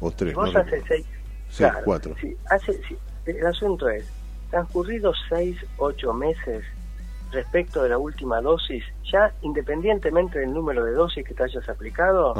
[0.00, 0.34] o tres.
[0.34, 1.06] Vos hace seis.
[1.50, 2.14] Sí, cuatro.
[2.20, 2.80] Sí, hace,
[3.26, 4.06] el asunto es,
[4.50, 6.64] transcurridos seis, ocho meses
[7.30, 12.34] respecto de la última dosis, ya independientemente del número de dosis que te hayas aplicado,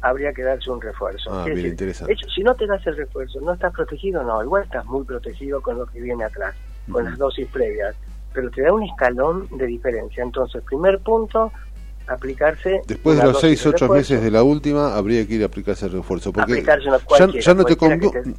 [0.00, 1.32] habría que darse un refuerzo.
[1.32, 2.16] Ah, bien interesante.
[2.34, 4.22] si no te das el refuerzo, ¿no estás protegido?
[4.24, 6.54] No, igual estás muy protegido con lo que viene atrás,
[6.90, 7.94] con las dosis previas
[8.32, 10.22] pero te da un escalón de diferencia.
[10.22, 11.52] Entonces, primer punto,
[12.08, 12.82] aplicarse...
[12.86, 15.92] Después de los 6, 8 meses de la última, habría que ir a aplicarse el
[15.92, 16.32] refuerzo.
[16.32, 17.76] Porque ya, ya no, te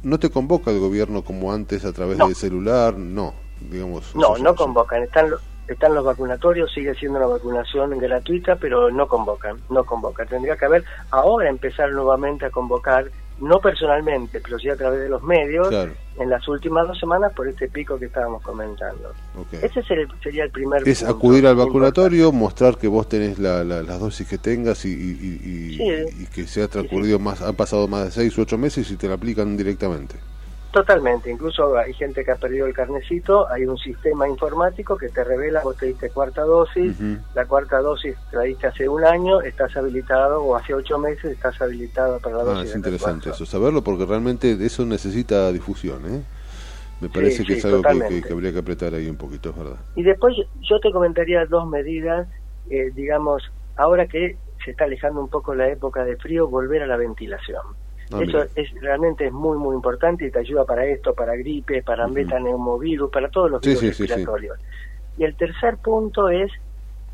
[0.02, 3.34] no te convoca el gobierno como antes a través del celular, no,
[3.70, 4.14] digamos...
[4.14, 5.40] No, no convocan, están los
[5.70, 10.26] están los vacunatorios, sigue siendo una vacunación gratuita, pero no convocan, no convocan.
[10.26, 13.06] Tendría que haber ahora empezar nuevamente a convocar
[13.40, 17.48] no personalmente, pero sí a través de los medios, en las últimas dos semanas por
[17.48, 19.12] este pico que estábamos comentando.
[19.52, 24.28] Ese sería el primer Es acudir al vacunatorio, mostrar que vos tenés la, las dosis
[24.28, 28.42] que tengas y, y, que se ha transcurrido más, han pasado más de seis u
[28.42, 30.16] ocho meses y te la aplican directamente.
[30.72, 35.24] Totalmente, incluso hay gente que ha perdido el carnecito, hay un sistema informático que te
[35.24, 36.96] revela, vos te diste cuarta dosis,
[37.34, 41.60] la cuarta dosis la diste hace un año, estás habilitado, o hace ocho meses estás
[41.60, 42.70] habilitado para la ah, dosis.
[42.70, 46.22] Es interesante eso, saberlo porque realmente eso necesita difusión, ¿eh?
[47.00, 48.20] Me parece Sí, que sí, es algo que, totalmente.
[48.20, 49.78] que- que habría que apretar ahí un poquito, es verdad.
[49.94, 52.28] Y después yo te comentaría dos medidas,
[52.70, 53.42] eh, digamos,
[53.76, 57.62] ahora que se está alejando un poco la época de frío, volver a la ventilación.
[58.12, 61.82] Ah, Eso es realmente es muy muy importante y te ayuda para esto, para gripe,
[61.82, 64.02] para metaneumovirus, para todos los virus sí, sí, sí.
[64.06, 64.58] respiratorios.
[65.16, 66.50] Y el tercer punto es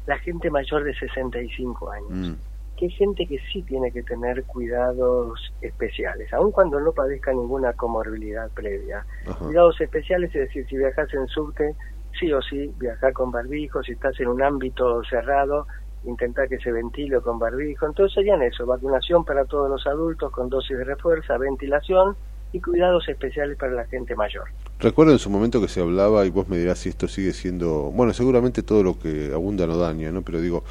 [0.06, 2.34] la gente mayor de 65 años, Mm.
[2.76, 7.72] que es gente que sí tiene que tener cuidados especiales, aun cuando no padezca ninguna
[7.72, 9.04] comorbilidad previa.
[9.26, 9.38] Ajá.
[9.44, 11.74] Cuidados especiales, es decir, si viajas en subte,
[12.18, 15.66] sí o sí, viajar con barbijo, si estás en un ámbito cerrado,
[16.06, 17.86] intentar que se ventile con barbijo.
[17.86, 22.16] Entonces serían eso, vacunación para todos los adultos con dosis de refuerzo, ventilación
[22.52, 24.44] y cuidados especiales para la gente mayor.
[24.78, 27.90] Recuerdo en su momento que se hablaba, y vos me dirás si esto sigue siendo,
[27.92, 30.22] bueno, seguramente todo lo que abunda no daña, ¿no?
[30.22, 30.64] Pero digo,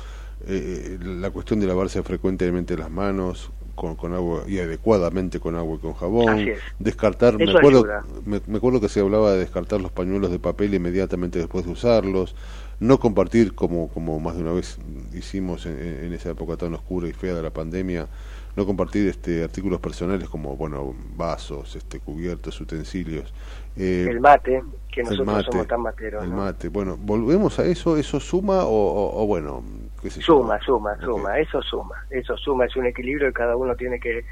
[0.48, 5.76] eh, la cuestión de lavarse frecuentemente las manos con, con agua y adecuadamente con agua
[5.76, 6.46] y con jabón,
[6.80, 7.86] descartar, me acuerdo,
[8.26, 12.36] me acuerdo que se hablaba de descartar los pañuelos de papel inmediatamente después de usarlos,
[12.80, 14.78] no compartir como, como más de una vez
[15.14, 18.08] hicimos en, en esa época tan oscura y fea de la pandemia,
[18.56, 23.34] no compartir este artículos personales como bueno vasos, este cubiertos, utensilios.
[23.76, 26.24] Eh, el mate, que nosotros mate, somos tan materos.
[26.24, 26.38] el ¿no?
[26.38, 26.70] mate.
[26.70, 27.98] Bueno, volvemos a eso.
[27.98, 29.64] ¿Eso suma o, o- o bueno,
[30.02, 30.36] qué sé yo?
[30.36, 34.26] Suma, suma, suma, eso suma, eso suma, es un equilibrio que cada uno tiene que,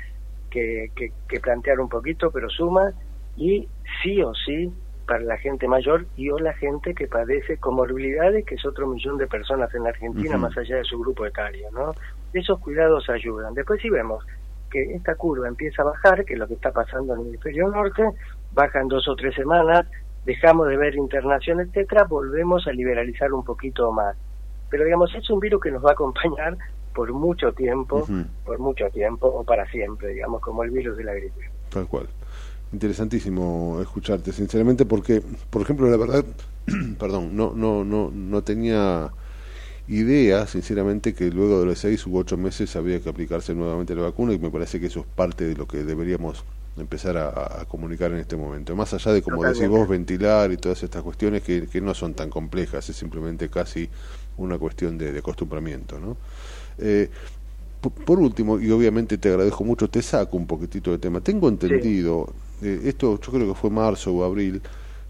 [0.49, 2.93] que, que- que plantear un poquito, pero suma
[3.35, 3.71] y
[4.03, 4.73] sí o sí
[5.05, 9.17] para la gente mayor y o la gente que padece comorbilidades, que es otro millón
[9.17, 11.93] de personas en la Argentina, más allá de su grupo etario, ¿no?
[12.33, 13.53] Esos cuidados ayudan.
[13.53, 14.25] Después si vemos
[14.71, 17.69] que esta curva empieza a bajar, que es lo que está pasando en el hemisferio
[17.69, 18.03] norte,
[18.53, 19.85] bajan dos o tres semanas,
[20.25, 24.15] dejamos de ver internación, etcétera, volvemos a liberalizar un poquito más.
[24.69, 26.57] Pero digamos, es un virus que nos va a acompañar
[26.95, 28.05] por mucho tiempo,
[28.45, 31.49] por mucho tiempo o para siempre, digamos, como el virus de la gripe.
[31.69, 32.07] Tal cual.
[32.73, 35.21] Interesantísimo escucharte, sinceramente, porque,
[35.51, 36.25] por ejemplo, la verdad,
[36.99, 39.13] perdón, no, no, no, no tenía
[39.87, 44.03] idea, sinceramente, que luego de los seis u ocho meses había que aplicarse nuevamente la
[44.03, 46.45] vacuna y me parece que eso es parte de lo que deberíamos
[46.77, 48.75] empezar a, a comunicar en este momento.
[48.75, 52.15] Más allá de, como decís vos, ventilar y todas estas cuestiones que, que no son
[52.15, 53.89] tan complejas, es simplemente casi
[54.37, 56.17] una cuestión de, de acostumbramiento, ¿no?
[56.79, 57.09] Eh,
[58.05, 61.19] Por último, y obviamente te agradezco mucho, te saco un poquitito de tema.
[61.19, 62.33] Tengo entendido,
[62.63, 64.61] eh, esto yo creo que fue marzo o abril,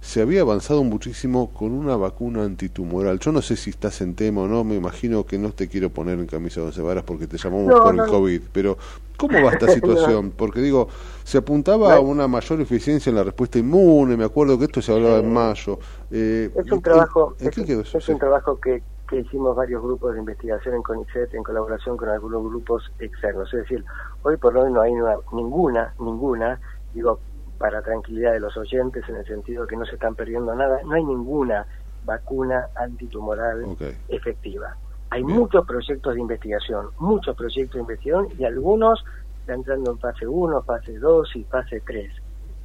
[0.01, 3.19] se había avanzado muchísimo con una vacuna antitumoral.
[3.19, 5.89] Yo no sé si estás en tema o no, me imagino que no te quiero
[5.91, 8.09] poner en camisa de once varas porque te llamamos No, por no, el.
[8.11, 8.77] COVID, pero
[9.17, 10.31] ¿cómo va esta situación?
[10.35, 10.89] Porque digo,
[11.23, 14.91] se apuntaba a una mayor eficiencia en la respuesta inmune, me acuerdo que esto se
[14.91, 15.80] hablaba en mayo.
[16.11, 17.97] Eh, Es un ¿en- trabajo, ¿En, qué es, eso?
[17.97, 22.09] es un trabajo que, que hicimos varios grupos de investigación en CONICET en colaboración con
[22.09, 23.53] algunos grupos externos.
[23.53, 23.85] Es decir,
[24.23, 26.59] hoy por hoy no hay una- ninguna, ninguna,
[26.91, 27.21] digo,
[27.64, 30.95] para tranquilidad de los oyentes, en el sentido que no se están perdiendo nada, no
[30.95, 31.65] hay ninguna
[32.03, 33.77] vacuna antitumoral
[34.10, 34.76] efectiva.
[35.11, 39.02] Hay muchos proyectos de investigación, muchos proyectos de investigación y algunos
[39.40, 42.11] están entrando en fase 1, fase 2 y fase 3,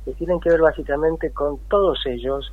[0.05, 2.53] que tienen que ver básicamente con todos ellos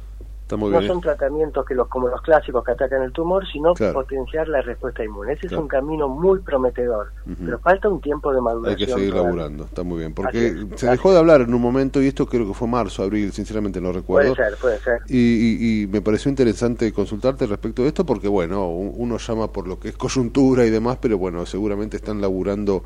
[0.52, 0.92] muy no bien.
[0.92, 3.94] son tratamientos que los como los clásicos que atacan el tumor, sino Claro.
[3.94, 5.34] potenciar la respuesta inmune.
[5.34, 5.56] Ese Claro.
[5.58, 7.12] es un camino muy prometedor,
[7.44, 8.78] pero falta un tiempo de Hay maduración.
[8.78, 9.32] que seguir todavía.
[9.32, 10.14] laburando, está muy bien.
[10.14, 13.02] Porque es, se dejó de hablar en un momento, y esto creo que fue marzo,
[13.04, 14.36] abril, sinceramente no recuerdo.
[14.36, 15.00] Puede ser, puede ser.
[15.08, 19.52] Y, y- y me pareció interesante consultarte respecto de esto, porque bueno, un- uno llama
[19.52, 22.84] por lo que es coyuntura y demás, pero bueno, seguramente están laburando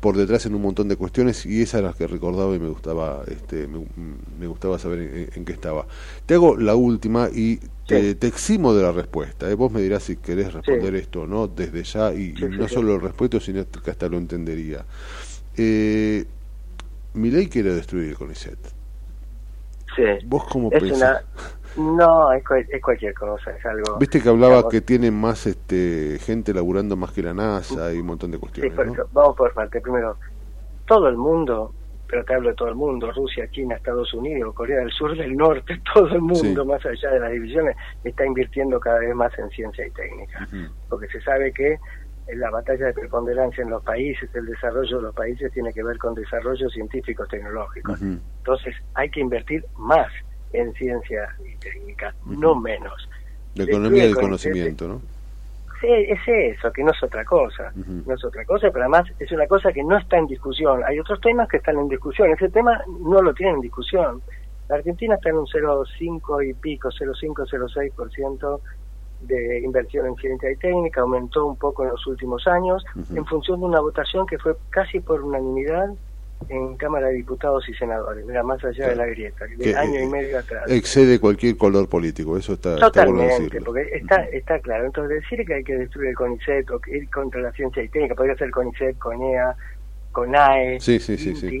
[0.00, 3.22] por detrás en un montón de cuestiones y esas las que recordaba y me gustaba
[3.28, 3.84] este me,
[4.38, 5.86] me gustaba saber en, en qué estaba.
[6.26, 9.50] Te hago la última y te, te eximo de la respuesta.
[9.50, 9.54] ¿eh?
[9.54, 12.94] Vos me dirás si querés responder esto o no desde ya y, Sí, no solo
[12.94, 14.84] el respeto, sino que hasta lo entendería.
[15.56, 16.24] Eh,
[17.14, 18.58] mi ley quiere destruir el CONICET.
[19.96, 20.02] Sí.
[20.26, 21.00] ¿Vos cómo Es pensás?
[21.00, 21.22] una-
[21.76, 23.98] No, es, es cualquier cosa, es algo...
[23.98, 27.98] Viste que hablaba digamos, que tienen más este gente laburando más que la NASA y
[28.00, 29.04] un montón de sí, cuestiones, por ¿no?
[29.12, 29.80] vamos por parte.
[29.80, 30.16] Primero,
[30.86, 31.72] todo el mundo,
[32.08, 35.36] pero te hablo de todo el mundo, Rusia, China, Estados Unidos, Corea del Sur, del
[35.36, 36.68] Norte, todo el mundo, Sí.
[36.68, 40.48] más allá de las divisiones, está invirtiendo cada vez más en ciencia y técnica.
[40.88, 41.78] porque se sabe que
[42.34, 45.98] la batalla de preponderancia en los países, el desarrollo de los países tiene que ver
[45.98, 48.00] con desarrollos científicos tecnológicos.
[48.02, 50.08] Entonces hay que invertir más
[50.52, 53.08] en ciencia y técnica, no menos.
[53.54, 55.00] La economía del el conocimiento, ¿no?
[55.80, 59.32] Sí, es eso, que no es otra cosa, no es otra cosa, pero además es
[59.32, 60.82] una cosa que no está en discusión.
[60.84, 64.20] Hay otros temas que están en discusión, ese tema no lo tienen en discusión.
[64.68, 68.60] La Argentina está en un 0,5 y pico, 0,5, 0,6%
[69.22, 73.60] de inversión en ciencia y técnica, aumentó un poco en los últimos años, en función
[73.60, 75.88] de una votación que fue casi por unanimidad
[76.48, 80.06] en Cámara de Diputados y Senadores, mira, más allá de la grieta, de año y
[80.06, 80.64] medio atrás.
[80.68, 84.86] Excede cualquier color político, eso está, Totalmente, porque está, está claro.
[84.86, 88.14] Entonces, decir que hay que destruir el CONICET o ir contra la ciencia y técnica,
[88.14, 89.54] podría ser CONICET, CONEA,
[90.12, 91.60] CONAE, sí, sí, sí,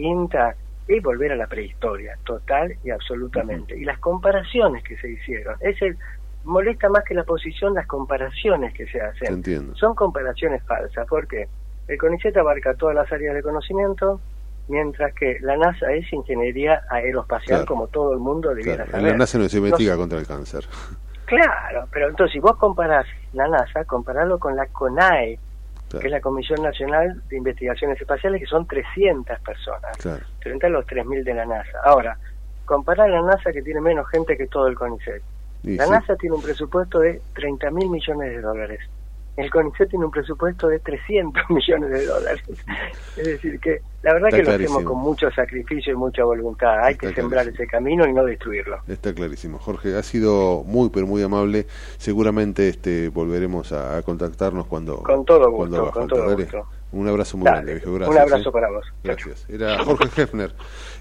[0.88, 3.78] y volver a la prehistoria, total y absolutamente.
[3.78, 5.96] Y las comparaciones que se hicieron, es el
[6.42, 9.74] molesta más que la posición las comparaciones que se hacen.
[9.74, 11.46] Son comparaciones falsas, porque
[11.86, 14.20] el CONICET abarca todas las áreas de conocimiento,
[14.70, 19.12] mientras que la NASA es ingeniería aeroespacial como todo el mundo debiera saber.
[19.12, 20.64] La NASA no se investiga contra el cáncer.
[21.26, 25.38] Claro, pero entonces si vos comparás la NASA, comparalo con la CONAE,
[25.88, 29.96] que es la Comisión Nacional de Investigaciones Espaciales, que son 300 personas,
[30.40, 31.78] frente a los 3.000 de la NASA.
[31.84, 32.18] Ahora,
[32.64, 35.22] comparar la NASA que tiene menos gente que todo el CONICET.
[35.62, 38.80] la NASA tiene un presupuesto de 30 mil millones de dólares
[39.36, 42.42] el CONICET tiene un presupuesto de 300 millones de dólares.
[43.16, 46.84] es decir, que la verdad que lo hacemos con mucho sacrificio y mucha voluntad.
[46.84, 48.78] Hay que sembrar ese camino y no destruirlo.
[48.88, 49.58] Está clarísimo.
[49.58, 51.66] Jorge, ha sido muy, pero muy amable.
[51.98, 55.02] Seguramente este volveremos a, contactarnos cuando...
[55.02, 56.66] Con todo gusto, con todo gusto.
[56.92, 57.92] Un abrazo muy grande, viejo.
[57.92, 58.16] Gracias.
[58.16, 58.52] Un abrazo ¿eh?
[58.52, 58.86] para vos.
[59.04, 59.46] Gracias.
[59.48, 60.52] Era Jorge Hefner,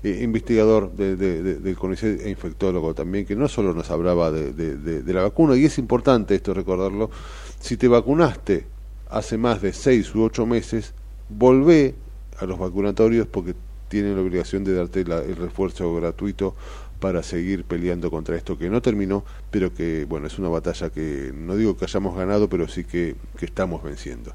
[0.03, 5.13] eh, investigador de, del CONICET e infectólogo también, que no solo nos hablaba de, de
[5.13, 7.09] la vacuna, y es importante esto recordarlo,
[7.59, 8.65] si te vacunaste
[9.09, 10.93] hace más de seis u ocho meses,
[11.29, 11.95] volvé
[12.37, 13.55] a los vacunatorios porque
[13.89, 16.55] tienen la obligación de darte el refuerzo gratuito
[16.99, 21.31] para seguir peleando contra esto que no terminó, pero que, bueno, es una batalla que
[21.33, 24.33] no digo que hayamos ganado, pero sí que, estamos venciendo.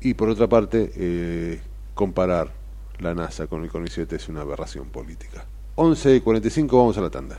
[0.00, 1.60] Y por otra parte, eh,
[1.94, 2.52] comparar
[2.98, 5.46] la NASA con el CONICET es una aberración política.
[5.76, 7.38] 11.45, vamos a la tanda.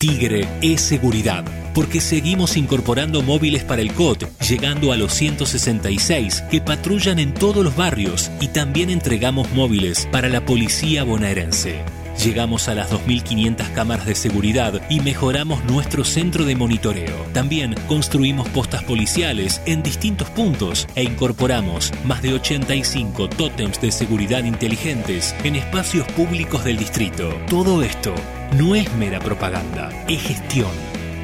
[0.00, 1.44] Tigre es seguridad,
[1.74, 7.62] porque seguimos incorporando móviles para el COT, llegando a los 166 que patrullan en todos
[7.62, 11.84] los barrios y también entregamos móviles para la policía bonaerense.
[12.24, 17.16] Llegamos a las 2.500 cámaras de seguridad y mejoramos nuestro centro de monitoreo.
[17.32, 24.44] También construimos postas policiales en distintos puntos e incorporamos más de 85 tótems de seguridad
[24.44, 27.30] inteligentes en espacios públicos del distrito.
[27.48, 28.14] Todo esto
[28.54, 30.72] no es mera propaganda, es gestión,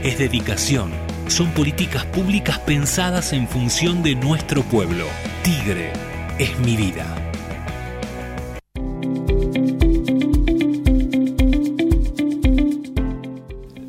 [0.03, 0.93] es dedicación,
[1.29, 5.05] son políticas públicas pensadas en función de nuestro pueblo.
[5.43, 5.93] Tigre
[6.39, 7.26] es mi vida.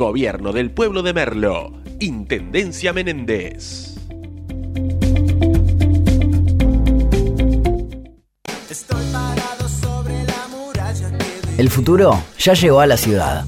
[0.00, 3.96] Gobierno del Pueblo de Merlo, Intendencia Menéndez.
[11.58, 13.44] El futuro ya llegó a la ciudad.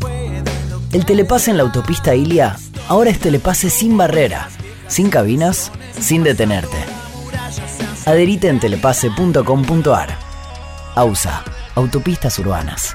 [0.92, 4.50] El telepase en la autopista Ilia ahora es telepase sin barrera,
[4.88, 6.76] sin cabinas, sin detenerte.
[8.04, 10.18] Adherite en telepase.com.ar.
[10.96, 11.44] AUSA,
[11.76, 12.94] Autopistas Urbanas.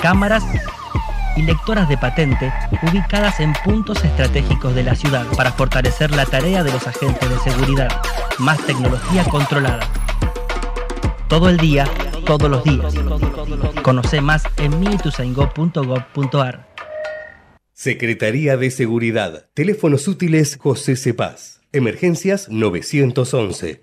[0.00, 0.42] cámaras
[1.38, 2.52] y lectoras de patente
[2.82, 7.38] ubicadas en puntos estratégicos de la ciudad para fortalecer la tarea de los agentes de
[7.38, 7.88] seguridad.
[8.38, 9.88] Más tecnología controlada.
[11.28, 11.86] Todo el día,
[12.26, 12.94] todos los días.
[13.82, 16.68] Conoce más en minituzaingó.gov.ar.
[17.72, 19.48] Secretaría de Seguridad.
[19.54, 21.60] Teléfonos útiles José Cepaz.
[21.70, 23.82] Emergencias 911.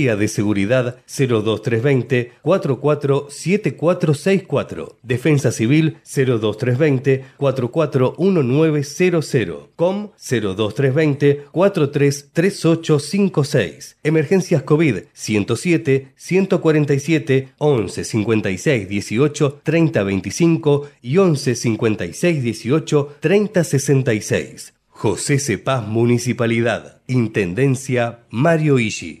[0.01, 4.97] de Seguridad 02320 447464.
[5.03, 9.69] Defensa Civil 02320 441900.
[9.75, 13.97] COM 02320 433856.
[14.03, 24.73] Emergencias COVID 107 147 11 56 18 30 25 y 11 56 18 30 66.
[25.01, 27.01] José Cepaz Municipalidad.
[27.07, 29.20] Intendencia Mario Ishi.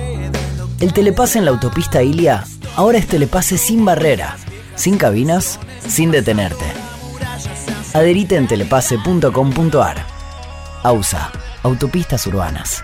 [0.81, 2.43] El telepase en la autopista Ilia
[2.75, 4.35] ahora es telepase sin barrera,
[4.73, 6.65] sin cabinas, sin detenerte.
[7.93, 9.97] Adherite en telepase.com.ar.
[10.81, 11.31] AUSA,
[11.61, 12.83] Autopistas Urbanas.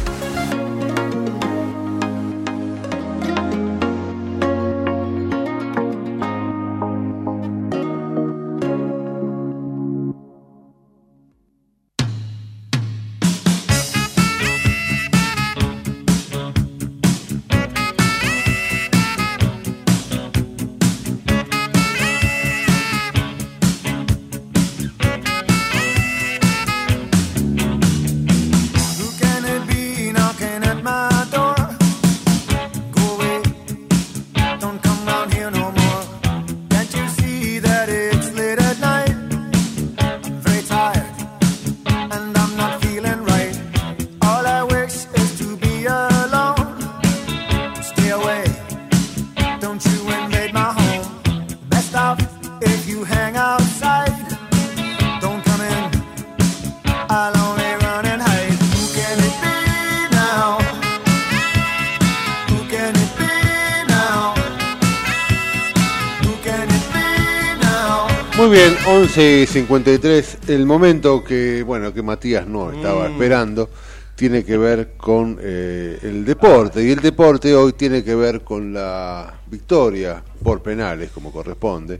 [69.51, 70.37] 53.
[70.47, 73.11] El momento que, bueno, que Matías no estaba Mm.
[73.11, 73.69] esperando
[74.15, 76.81] tiene que ver con eh, el deporte.
[76.83, 81.99] Y el deporte hoy tiene que ver con la victoria por penales, como corresponde,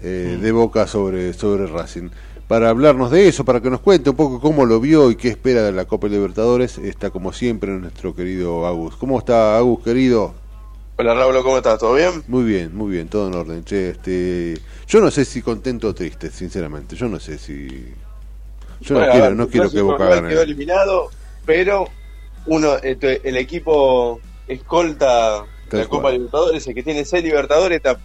[0.00, 2.08] eh, de Boca sobre, sobre Racing.
[2.46, 5.28] Para hablarnos de eso, para que nos cuente un poco cómo lo vio y qué
[5.28, 8.94] espera de la Copa Libertadores, está como siempre nuestro querido Agus.
[8.96, 10.34] ¿Cómo está Agus, querido?
[10.98, 11.78] Hola Raúl, ¿cómo estás?
[11.78, 12.24] ¿Todo bien?
[12.26, 13.64] Muy bien, muy bien, todo en orden.
[13.64, 16.96] Che, este, yo no sé si contento o triste, sinceramente.
[16.96, 17.92] Yo no sé si.
[18.80, 20.28] Yo no quiero, no quiero que Boca gane.
[20.30, 21.10] quedó eliminado,
[21.44, 21.86] pero
[22.46, 26.14] uno, este, el equipo escolta Tal de la Copa cual.
[26.14, 28.00] Libertadores, el que tiene seis Libertadores, está,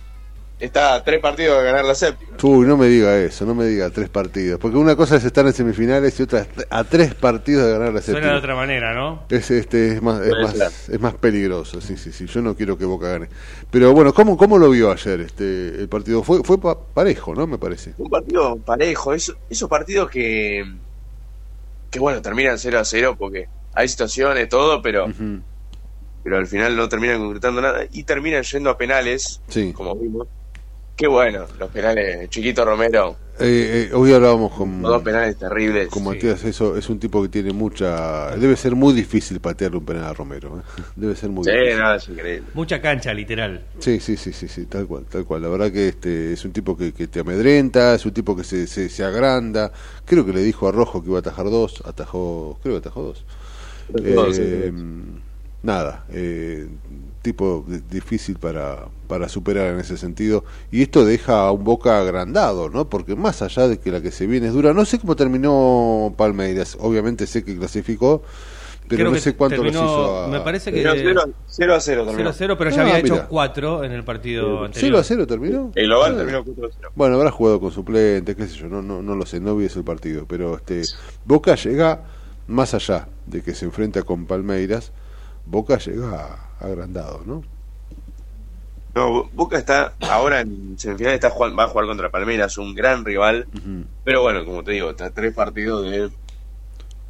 [0.61, 2.37] está a tres partidos de ganar la séptima.
[2.41, 4.59] Uy, no me diga eso, no me diga tres partidos.
[4.59, 7.93] Porque una cosa es estar en semifinales y otra es a tres partidos de ganar
[7.93, 8.31] la Suena séptima.
[8.33, 9.23] de otra manera, ¿no?
[9.29, 12.25] Es, este, es, más, es, más, es más peligroso, sí, sí, sí.
[12.27, 13.27] Yo no quiero que Boca gane.
[13.69, 16.23] Pero bueno, ¿cómo, cómo lo vio ayer este el partido?
[16.23, 17.47] Fue, fue pa- parejo, ¿no?
[17.47, 17.93] Me parece.
[17.97, 20.63] Un partido parejo, esos, esos partidos que,
[21.89, 25.07] que bueno, terminan 0 a 0 porque hay situaciones, todo, pero,
[26.23, 29.71] pero al final no terminan concretando nada y terminan yendo a penales, Sí.
[29.73, 30.27] como vimos.
[31.01, 35.89] Qué bueno, los penales, Chiquito Romero, Eh, eh, hoy hablábamos con, dos penales terribles.
[35.89, 38.35] con Matías, eso es un tipo que tiene mucha...
[38.37, 40.59] Debe ser muy difícil patearle un penal a Romero.
[40.59, 40.61] ¿eh?
[40.95, 41.79] Debe ser muy Sí, difícil.
[41.79, 42.43] no, es increíble.
[42.53, 43.65] Mucha cancha, literal.
[43.79, 45.41] Sí, sí, sí, sí, sí, tal cual, tal cual.
[45.41, 48.43] La verdad que este es un tipo que, que te amedrenta, es un tipo que
[48.43, 49.71] se, se, se agranda.
[50.05, 53.01] Creo que le dijo a Rojo que iba a atajar dos, atajó, creo que atajó
[53.01, 53.25] dos.
[53.87, 54.71] Sí, Eh,
[55.63, 56.67] nada, eh,
[57.21, 60.43] tipo di- difícil para, para superar en ese sentido.
[60.71, 62.89] Y esto deja a un Boca agrandado, ¿no?
[62.89, 66.13] Porque más allá de que la que se viene es dura, no sé cómo terminó
[66.17, 66.77] Palmeiras.
[66.79, 68.23] Obviamente sé que clasificó,
[68.87, 70.27] pero Creo no sé cuánto terminó- los hizo a...
[70.27, 70.81] Me parece que.
[70.81, 71.75] 0 a 0 0
[72.29, 73.27] a 0, pero ya Ah, había hecho mira.
[73.27, 74.73] 4 en el partido anterior.
[74.91, 75.71] 0 a 0 terminó.
[75.75, 76.17] El global Ah.
[76.17, 76.91] terminó 4 a 0.
[76.95, 79.65] Bueno, habrá jugado con suplentes, qué sé yo, no, no, no lo sé, no vi
[79.65, 80.81] ese partido, pero este
[81.25, 82.01] Boca llega
[82.47, 84.91] más allá de que se enfrenta con Palmeiras,
[85.45, 87.43] Boca llega agrandado, ¿no?
[88.93, 93.05] No, Boca está ahora en semifinal, está jugando- va a jugar contra Palmeiras, un gran
[93.05, 93.47] rival.
[94.03, 96.09] Pero bueno, como te digo, está tres partidos de,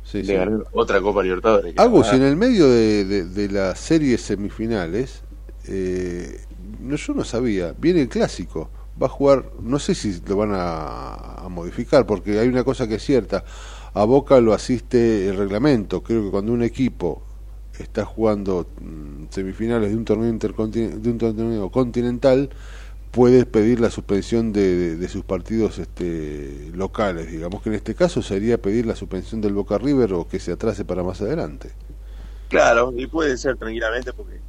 [0.03, 0.33] Sí, de sí.
[0.33, 1.73] ganar otra Copa Libertadores.
[1.77, 5.21] Agus, la en el medio de, de, de las series semifinales,
[5.67, 6.41] eh,
[6.81, 8.69] no, yo no sabía, viene el clásico,
[9.01, 12.87] va a jugar, no sé si lo van a, a modificar, porque hay una cosa
[12.87, 13.43] que es cierta,
[13.93, 17.23] a Boca lo asiste el reglamento, creo que cuando un equipo
[17.81, 22.49] está jugando mm, semifinales de un torneo intercontin- de un torneo continental,
[23.11, 27.95] puede pedir la suspensión de, de- de sus partidos este, locales, digamos que en este
[27.95, 31.71] caso sería pedir la suspensión del Boca River o que se atrase para más adelante.
[32.49, 34.41] Claro, y puede ser tranquilamente porque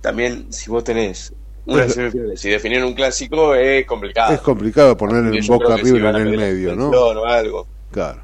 [0.00, 1.34] también si vos tenés
[1.64, 4.34] una semifinal, si definir un clásico es complicado.
[4.34, 6.90] Es complicado poner el Boca River en el medio, ¿no?
[6.90, 7.66] o algo.
[7.90, 8.22] Claro,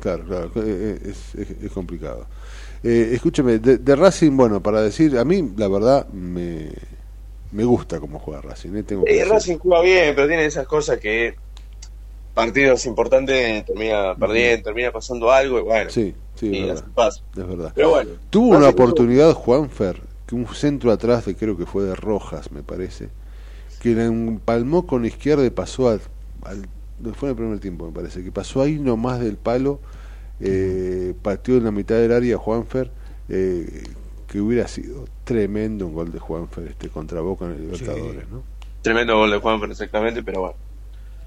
[0.00, 2.26] claro, claro, es, es- es complicado.
[2.86, 6.68] Eh, escúcheme, de, de Racing, bueno, para decir, a mí la verdad me,
[7.52, 8.76] me gusta cómo juega Racing.
[8.76, 9.24] eh, tengo Eh.
[9.24, 11.34] Racing juega bien, pero tiene esas cosas que
[12.34, 15.88] partidos importantes termina perdiendo, termina pasando algo y bueno.
[15.90, 16.84] Sí, sí, y es verdad.
[16.94, 17.22] pasa.
[17.36, 17.72] Es verdad.
[17.74, 21.84] Pero bueno, Tuvo una tuvo- oportunidad Juanfer, que un centro atrás de creo que fue
[21.84, 23.08] de Rojas, me parece,
[23.80, 26.00] que la empalmó con izquierda y pasó al,
[26.42, 26.66] al-
[27.00, 29.80] no fue en el primer tiempo, me parece, que pasó ahí nomás del palo,
[30.40, 32.90] eh, pateó en la mitad del área Juanfer,
[33.28, 33.84] eh,
[34.26, 38.42] que hubiera sido tremendo un gol de Juanfer este contra Boca en el Libertadores, ¿no?
[38.82, 40.56] Tremendo gol de Juan exactamente, pero bueno.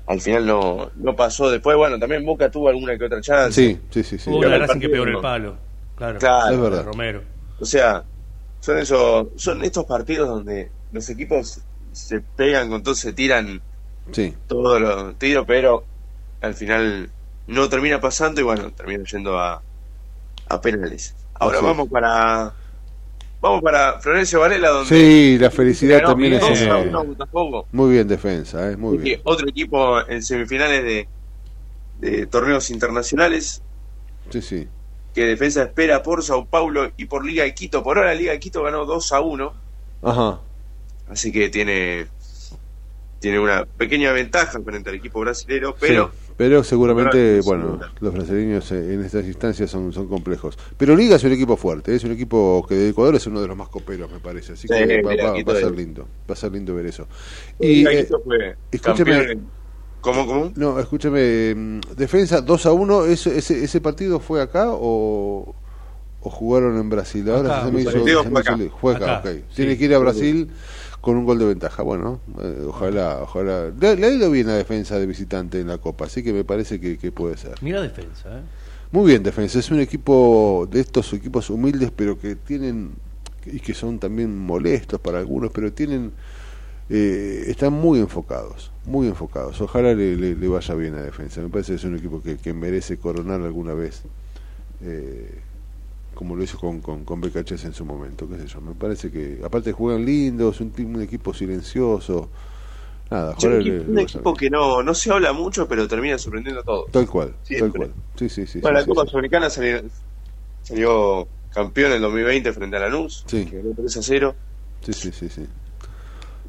[0.05, 1.49] Al final no, no pasó.
[1.49, 3.51] Después, bueno, también Boca tuvo alguna que otra chance.
[3.51, 4.29] Sí, sí, sí, sí.
[4.29, 5.57] Hubo una Racing que pegó el palo.
[5.95, 6.19] Claro.
[6.19, 6.53] Claro.
[6.53, 6.85] Es verdad.
[6.85, 7.21] Romero.
[7.59, 8.03] O sea,
[8.59, 11.59] son esos, son estos partidos donde los equipos
[11.91, 13.61] se pegan con todo, se tiran
[14.11, 14.33] Sí.
[14.47, 15.83] todos los tiros, pero
[16.41, 17.09] al final
[17.47, 19.61] no termina pasando y bueno, termina yendo a,
[20.49, 21.15] a penales.
[21.33, 22.53] Ahora vamos para
[23.41, 26.89] vamos para Florencio Varela donde Sí, la felicidad ganó también es 2 a enorme.
[26.89, 27.67] 1 a Botafogo.
[27.71, 28.77] Muy bien defensa, ¿eh?
[28.77, 29.21] muy Y bien.
[29.23, 31.09] otro equipo en semifinales de,
[31.99, 33.61] de torneos internacionales
[34.29, 34.67] Sí, sí.
[35.13, 37.83] que defensa espera por Sao Paulo y por Liga de Quito.
[37.83, 39.53] Por ahora Liga de Quito ganó 2 a 1,
[40.03, 40.39] Ajá.
[41.09, 42.07] así que tiene
[43.19, 48.71] tiene una pequeña ventaja frente al equipo brasilero, pero Sí, pero seguramente, bueno, los brasileños
[48.71, 50.57] eh, en estas instancias son, son complejos.
[50.77, 53.47] Pero Liga es un equipo fuerte, es un equipo que de Ecuador es uno de
[53.47, 54.53] los más coperos, me parece.
[54.53, 57.07] Así Sí, que va, mira, va- a ser lindo, va a ser lindo ver eso.
[57.59, 59.39] Y, de eh, fue escúcheme-
[60.01, 60.51] ¿Cómo, cómo?
[60.55, 65.55] no, escúcheme, mm, defensa 2 a 1, ¿ese, ese, ese partido fue acá o,
[66.21, 67.29] o jugaron en Brasil?
[67.29, 67.91] Ahora Acá, se me hizo,
[68.29, 68.57] fue acá.
[68.79, 69.37] fue acá, Acá, ok.
[69.49, 69.55] sí.
[69.55, 70.49] Tiene que ir a Brasil
[71.07, 71.83] con un gol de ventaja.
[71.83, 73.69] Bueno, eh, ojalá, ojalá.
[73.79, 76.43] Le, le ha ido bien la defensa de visitante en la Copa, así que me
[76.43, 77.55] parece que, que puede ser.
[77.61, 78.41] Mira defensa, ¿eh?
[78.91, 79.57] Muy bien, defensa.
[79.57, 82.91] Es un equipo de estos equipos humildes, pero que tienen
[83.45, 86.11] y que son también molestos para algunos, pero tienen
[86.89, 89.61] eh, están muy enfocados, muy enfocados.
[89.61, 91.39] Ojalá le, le- le vaya bien a defensa.
[91.39, 94.01] Me parece que es un equipo que, que merece coronar alguna vez,
[94.81, 95.39] eh,
[96.17, 98.59] como lo hizo con, con, con BKHS en su momento, qué sé yo.
[98.59, 102.29] Me parece que, aparte juegan lindos, un, un equipo silencioso.
[103.09, 106.61] Nada, Sí, un le- un equipo que no, no se habla mucho, pero termina sorprendiendo
[106.61, 106.91] a todos.
[106.91, 107.93] Tal cual, tal cual.
[108.15, 108.59] Sí, sí, sí.
[108.59, 109.81] bueno, sí, la Copa sí, Sudamericana salió,
[110.63, 113.45] salió campeón en el 2020 frente a Lanús, Sí.
[113.45, 114.35] que ganó 3 a 0.
[114.81, 115.45] sí, sí, sí, sí.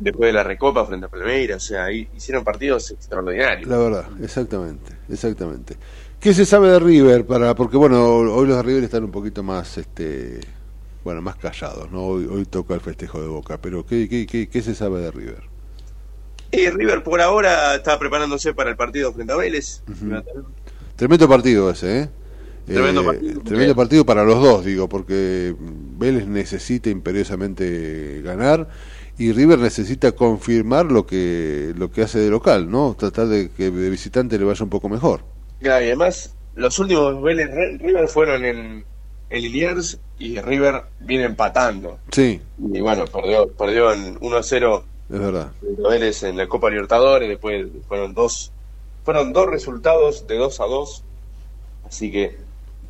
[0.00, 3.68] Después de la Recopa frente a Palmeiras, o sea, hicieron partidos extraordinarios.
[3.68, 5.76] La verdad, exactamente, exactamente.
[6.20, 7.26] ¿Qué se sabe de River?
[7.26, 10.40] Para, porque bueno, hoy los de River están un poquito más, este,
[11.04, 12.04] bueno, más callados, ¿no?
[12.06, 15.10] Hoy, hoy toca el festejo de Boca, pero ¿qué, qué, qué, qué se sabe de
[15.12, 15.42] River?
[16.50, 19.82] Y River por ahora está preparándose para el partido frente a Vélez.
[20.96, 22.10] Tremendo partido ese, ¿eh?
[22.72, 23.40] Tremendo Eh, partido.
[23.42, 28.68] tremendo partido para los dos, digo, porque Vélez necesita imperiosamente ganar
[29.16, 32.94] y River necesita confirmar lo que lo que hace de local, ¿no?
[32.98, 35.22] Tratar de que de visitante le vaya un poco mejor.
[35.60, 38.84] Claro, y además, los últimos Vélez River fueron en,
[39.30, 41.98] en Liniers y River viene empatando.
[42.12, 42.40] Sí,
[42.72, 45.52] Y bueno, perdió, perdió en 1 a 0 es verdad.
[45.62, 48.52] Vélez en la Copa Libertadores, después fueron dos,
[49.04, 51.04] fueron dos resultados de 2 a 2.
[51.86, 52.36] Así que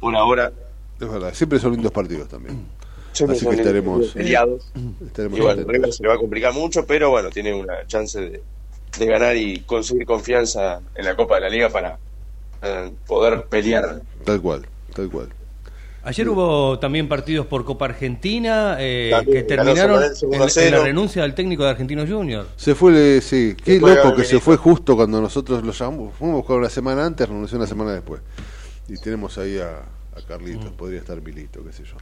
[0.00, 0.52] por ahora
[1.00, 2.66] Es verdad, siempre son lindos partidos también.
[3.12, 4.72] siempre Así que estaremos peleados.
[5.06, 5.64] estaremos Y bueno.
[5.64, 8.42] River se le va a complicar mucho, pero bueno, tiene una chance de,
[8.98, 11.98] de ganar y conseguir confianza en la Copa de la Liga para
[12.62, 14.02] eh, poder pelear.
[14.24, 15.28] Tal cual, tal cual.
[16.04, 20.50] Ayer hubo también partidos por Copa Argentina eh, También, que terminaron en, 1 a en
[20.50, 20.78] 0.
[20.78, 22.46] la renuncia del técnico de Argentinos Junior.
[22.56, 26.14] Se fue, le- sí, qué loco que se fue justo cuando nosotros lo llamamos.
[26.14, 28.22] Fuimos a buscar una semana antes, renunció una semana después.
[28.88, 29.80] Y tenemos ahí a,
[30.16, 31.96] a Carlitos, podría estar Milito, qué sé yo.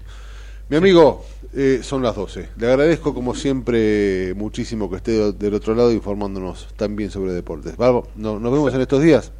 [0.68, 1.24] Mi amigo,
[1.54, 2.50] eh, son las 12.
[2.58, 7.76] Le agradezco como siempre muchísimo que esté del otro lado informándonos también sobre deportes.
[7.76, 9.32] Vamos, no- nos vemos en estos días.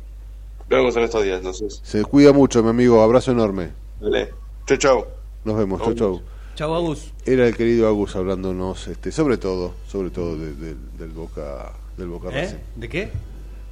[0.69, 1.81] Nos vemos en estos días, entonces.
[1.85, 3.01] Se cuida mucho, mi amigo.
[3.01, 3.71] Abrazo enorme.
[4.01, 4.33] Dale.
[4.67, 5.07] Chau, chau.
[5.45, 5.81] Nos vemos.
[5.81, 6.23] Chau, chau.
[6.57, 7.13] Chau, Agus.
[7.25, 12.09] Era el querido Agus hablándonos, este, sobre todo, sobre todo de- de- del Boca, del
[12.09, 12.43] Boca ¿Eh?
[12.43, 12.57] Racing.
[12.75, 13.11] ¿De qué?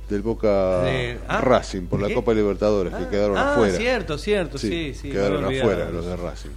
[0.09, 2.15] Del Boca De- ah, Racing por ¿de la qué?
[2.15, 3.77] Copa Libertadores que quedaron ah, afuera.
[3.77, 5.11] cierto, cierto, sí, sí.
[5.11, 6.51] quedaron afuera los de Racing.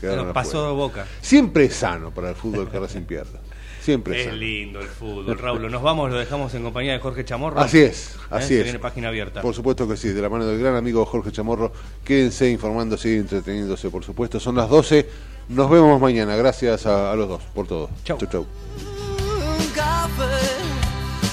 [0.00, 0.72] Quedaron Bueno, pasó afuera.
[0.72, 1.06] Boca.
[1.20, 3.40] Siempre es sano para el fútbol que Racing pierda.
[3.84, 4.36] Siempre es sano.
[4.38, 5.70] lindo el fútbol, Raúl.
[5.70, 7.60] Nos vamos, lo dejamos en compañía de Jorge Chamorro.
[7.60, 8.18] Así es, ¿Eh?
[8.30, 8.64] así Se es.
[8.64, 9.42] viene página abierta.
[9.42, 11.70] Por supuesto que sí, de la mano del gran amigo Jorge Chamorro.
[12.02, 14.40] Quédense informándose y entreteniéndose, por supuesto.
[14.40, 15.06] Son las 12.
[15.50, 16.34] Nos vemos mañana.
[16.36, 17.90] Gracias a, a los dos por todo.
[18.04, 18.46] Chau, chau.
[18.46, 20.22] un café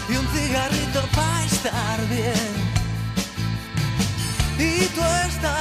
[0.09, 2.51] y un cigarrito para estar bien.
[4.59, 5.60] Y tú estás